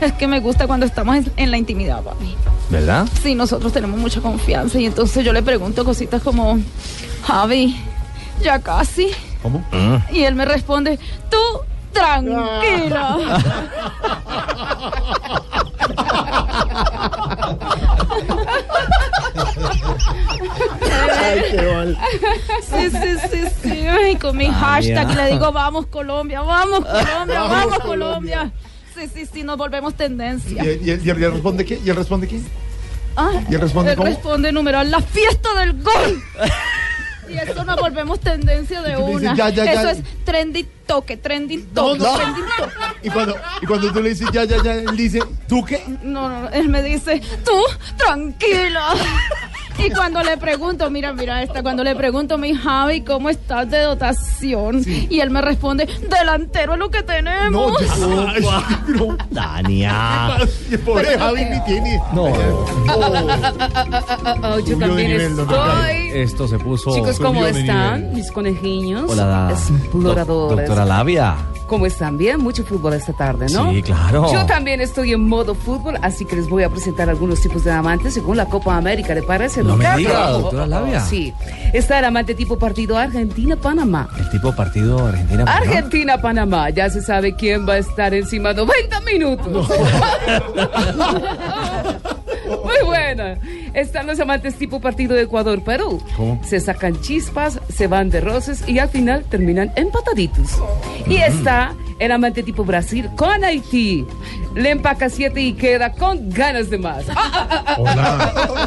Es 0.00 0.12
que 0.12 0.26
me 0.26 0.40
gusta 0.40 0.66
cuando 0.66 0.86
estamos 0.86 1.16
en, 1.16 1.32
en 1.36 1.50
la 1.50 1.58
intimidad, 1.58 2.02
papi. 2.02 2.34
¿Verdad? 2.70 3.06
Sí, 3.22 3.34
nosotros 3.34 3.72
tenemos 3.72 3.98
mucha 3.98 4.20
confianza 4.20 4.78
y 4.78 4.86
entonces 4.86 5.24
yo 5.24 5.32
le 5.32 5.42
pregunto 5.42 5.84
cositas 5.84 6.22
como, 6.22 6.58
Javi, 7.22 7.76
ya 8.42 8.58
casi. 8.60 9.10
¿Cómo? 9.42 9.64
Y 10.10 10.22
él 10.24 10.34
me 10.34 10.44
responde, 10.44 10.98
tú 11.30 11.38
tranquila. 11.92 13.16
Ay, 21.22 21.42
qué 21.50 21.62
mal. 21.72 21.98
Sí, 22.62 22.90
sí, 22.90 23.16
sí, 23.30 23.44
sí. 23.62 23.86
Y 24.12 24.16
con 24.16 24.36
mi 24.36 24.46
hashtag 24.46 25.14
le 25.14 25.32
digo, 25.32 25.52
vamos 25.52 25.86
Colombia, 25.86 26.40
vamos 26.42 26.80
Colombia, 26.84 27.40
Vamos, 27.40 27.50
vamos, 27.50 27.78
Colombia. 27.78 28.38
Colombia. 28.38 28.52
Sí, 28.94 29.08
sí, 29.12 29.26
sí, 29.30 29.42
nos 29.42 29.56
volvemos 29.58 29.94
tendencia. 29.94 30.64
¿Y, 30.64 30.90
y- 30.90 31.00
y 31.04 31.10
él 31.10 31.32
responde 31.32 31.64
qué? 31.64 31.78
¿Y 31.84 31.90
él 31.90 31.96
responde 31.96 32.26
qué? 32.28 32.40
Ah, 33.16 33.30
¿Y 33.50 33.54
él 33.54 33.60
responde 33.60 33.90
él 33.92 33.96
cómo? 33.96 34.08
responde 34.08 34.52
numeral, 34.52 34.90
la 34.90 35.00
fiesta 35.00 35.54
del 35.60 35.82
gol. 35.82 36.22
Y 37.28 37.38
eso 37.38 37.64
nos 37.64 37.76
volvemos 37.80 38.20
tendencia 38.20 38.82
de 38.82 38.96
dices, 38.96 39.08
una. 39.14 39.34
ya, 39.34 39.48
ya, 39.50 39.64
ya. 39.64 39.72
Eso 39.72 39.88
es 39.90 39.98
trending 40.24 40.68
toque, 40.86 41.16
trending 41.16 41.68
No, 41.74 41.82
toque, 41.88 41.98
no. 41.98 42.16
trending 42.16 42.44
toque. 42.56 42.72
Y 43.02 43.10
cuando, 43.10 43.36
y 43.62 43.66
cuando 43.66 43.92
tú 43.92 44.02
le 44.02 44.10
dices 44.10 44.28
ya, 44.32 44.44
ya, 44.44 44.62
ya, 44.62 44.74
él 44.74 44.96
dice, 44.96 45.20
¿tú 45.48 45.64
qué? 45.64 45.82
No, 46.02 46.28
no, 46.28 46.42
no, 46.42 46.48
él 46.50 46.68
me 46.68 46.82
dice, 46.82 47.20
tú, 47.44 47.58
tranquila. 47.96 48.94
Y 49.78 49.90
cuando 49.90 50.22
le 50.22 50.36
pregunto, 50.36 50.90
mira, 50.90 51.12
mira 51.12 51.42
esta, 51.42 51.62
cuando 51.62 51.84
le 51.84 51.94
pregunto, 51.94 52.38
mi 52.38 52.54
Javi, 52.54 53.02
¿cómo 53.02 53.28
estás 53.30 53.70
de 53.70 53.80
dotación? 53.82 54.82
Y 54.86 55.20
él 55.20 55.30
me 55.30 55.40
responde, 55.42 55.86
delantero 56.08 56.72
es 56.74 56.78
lo 56.78 56.90
que 56.90 57.02
tenemos. 57.02 57.72
No, 58.00 58.26
ay, 58.28 58.42
no. 58.88 59.16
Dania. 59.30 60.38
Pobre 60.84 61.18
Javi 61.18 61.44
ni 61.44 61.60
tiene. 61.64 62.00
No. 62.12 62.26
Yo 62.26 62.66
Subió 64.64 64.76
de 64.78 64.86
también 64.86 65.20
estoy. 65.20 66.10
Esto 66.14 66.48
se 66.48 66.58
puso. 66.58 66.94
Chicos, 66.94 67.18
¿cómo 67.18 67.44
están? 67.46 68.14
Mis 68.14 68.30
conejiños. 68.32 69.10
Hola, 69.10 69.50
Exploradores. 69.52 70.26
doc- 70.26 70.56
doctora 70.58 70.84
Labia. 70.84 71.36
¿Cómo 71.66 71.86
están? 71.86 72.16
Bien, 72.16 72.40
mucho 72.40 72.64
fútbol 72.64 72.92
esta 72.94 73.12
tarde, 73.12 73.46
¿no? 73.50 73.72
Sí, 73.72 73.82
claro. 73.82 74.32
Yo 74.32 74.46
también 74.46 74.80
estoy 74.80 75.12
en 75.12 75.28
modo 75.28 75.54
fútbol, 75.54 75.98
así 76.00 76.24
que 76.24 76.36
les 76.36 76.48
voy 76.48 76.62
a 76.62 76.70
presentar 76.70 77.08
algunos 77.10 77.40
tipos 77.40 77.64
de 77.64 77.72
amantes 77.72 78.14
según 78.14 78.36
la 78.36 78.46
Copa 78.46 78.76
América, 78.76 79.14
¿le 79.14 79.22
parece? 79.22 79.64
No 79.64 79.76
me 79.76 79.84
diga, 79.96 80.30
doctora 80.30 80.66
Labia. 80.66 81.00
Sí. 81.00 81.34
Está 81.72 81.98
el 81.98 82.04
amante 82.04 82.34
tipo 82.34 82.56
partido 82.58 82.96
Argentina-Panamá. 82.96 84.08
El 84.18 84.30
tipo 84.30 84.54
partido 84.54 85.06
Argentina. 85.06 85.44
¿no? 85.44 85.50
Argentina-Panamá, 85.50 86.70
ya 86.70 86.88
se 86.88 87.02
sabe 87.02 87.34
quién 87.34 87.68
va 87.68 87.74
a 87.74 87.78
estar 87.78 88.14
encima 88.14 88.52
90 88.52 89.00
minutos. 89.00 89.68
Muy 92.80 92.86
buena. 92.86 93.38
Están 93.74 94.06
los 94.06 94.18
amantes 94.20 94.54
tipo 94.56 94.80
partido 94.80 95.14
de 95.14 95.22
Ecuador-Perú. 95.22 96.02
¿Cómo? 96.16 96.40
Se 96.44 96.60
sacan 96.60 97.00
chispas, 97.00 97.60
se 97.72 97.86
van 97.86 98.10
de 98.10 98.20
roces 98.20 98.62
y 98.68 98.78
al 98.78 98.88
final 98.88 99.24
terminan 99.24 99.72
empataditos. 99.76 100.48
Y 101.06 101.16
está 101.16 101.74
el 101.98 102.12
amante 102.12 102.42
tipo 102.42 102.64
Brasil 102.64 103.08
con 103.16 103.44
Haití. 103.44 104.06
Le 104.54 104.70
empaca 104.70 105.08
siete 105.10 105.40
y 105.42 105.52
queda 105.52 105.92
con 105.92 106.30
ganas 106.30 106.70
de 106.70 106.78
más. 106.78 107.04
Ah, 107.14 107.46
ah, 107.76 107.76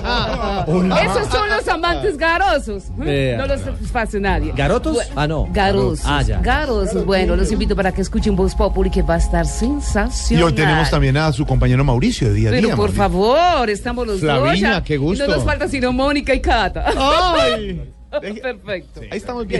ah, 0.04 0.66
ah. 0.68 1.02
Esos 1.04 1.28
son 1.32 1.50
los 1.50 1.68
amantes 1.68 2.18
garosos. 2.18 2.84
Vea. 2.98 3.38
No 3.38 3.48
los 3.48 3.62
satisface 3.62 4.20
nadie. 4.20 4.54
¿Garotos? 4.56 4.98
Bu- 4.98 5.02
Ah, 5.16 5.28
no. 5.28 5.48
Garosos. 5.52 6.06
Ah, 6.06 6.22
ya. 6.22 6.40
Garosos. 6.42 7.06
Bueno, 7.06 7.36
los 7.36 7.52
invito 7.52 7.76
para 7.76 7.92
que 7.92 8.02
escuchen 8.02 8.36
Voz 8.36 8.54
Populi 8.56 8.90
que 8.90 9.02
va 9.02 9.16
a 9.16 9.18
estar 9.18 9.46
Y 9.46 9.48
sensacional. 9.48 10.46
hoy 10.46 10.54
tenemos 10.54 10.90
también 10.90 11.18
a 11.18 11.32
su 11.34 11.46
compañero 11.46 11.84
Mauricio 11.84 12.30
de 12.30 12.34
día 12.36 12.50
a 12.50 12.52
Pero 12.52 12.68
día. 12.68 12.76
por 12.76 12.94
Mauricio. 12.94 13.04
favor, 13.04 13.70
estamos 13.70 13.99
los 14.06 14.22
dos. 14.22 14.40
Flavinia, 14.40 14.84
qué 14.84 14.98
gusto. 14.98 15.24
Y 15.24 15.28
no 15.28 15.36
nos 15.36 15.44
falta 15.44 15.68
sino 15.68 15.92
Mónica 15.92 16.34
y 16.34 16.42
Cata. 16.42 16.86
Ay. 16.96 17.94
Perfecto. 18.42 19.02
Ahí 19.02 19.18
estamos 19.18 19.46
bien. 19.46 19.58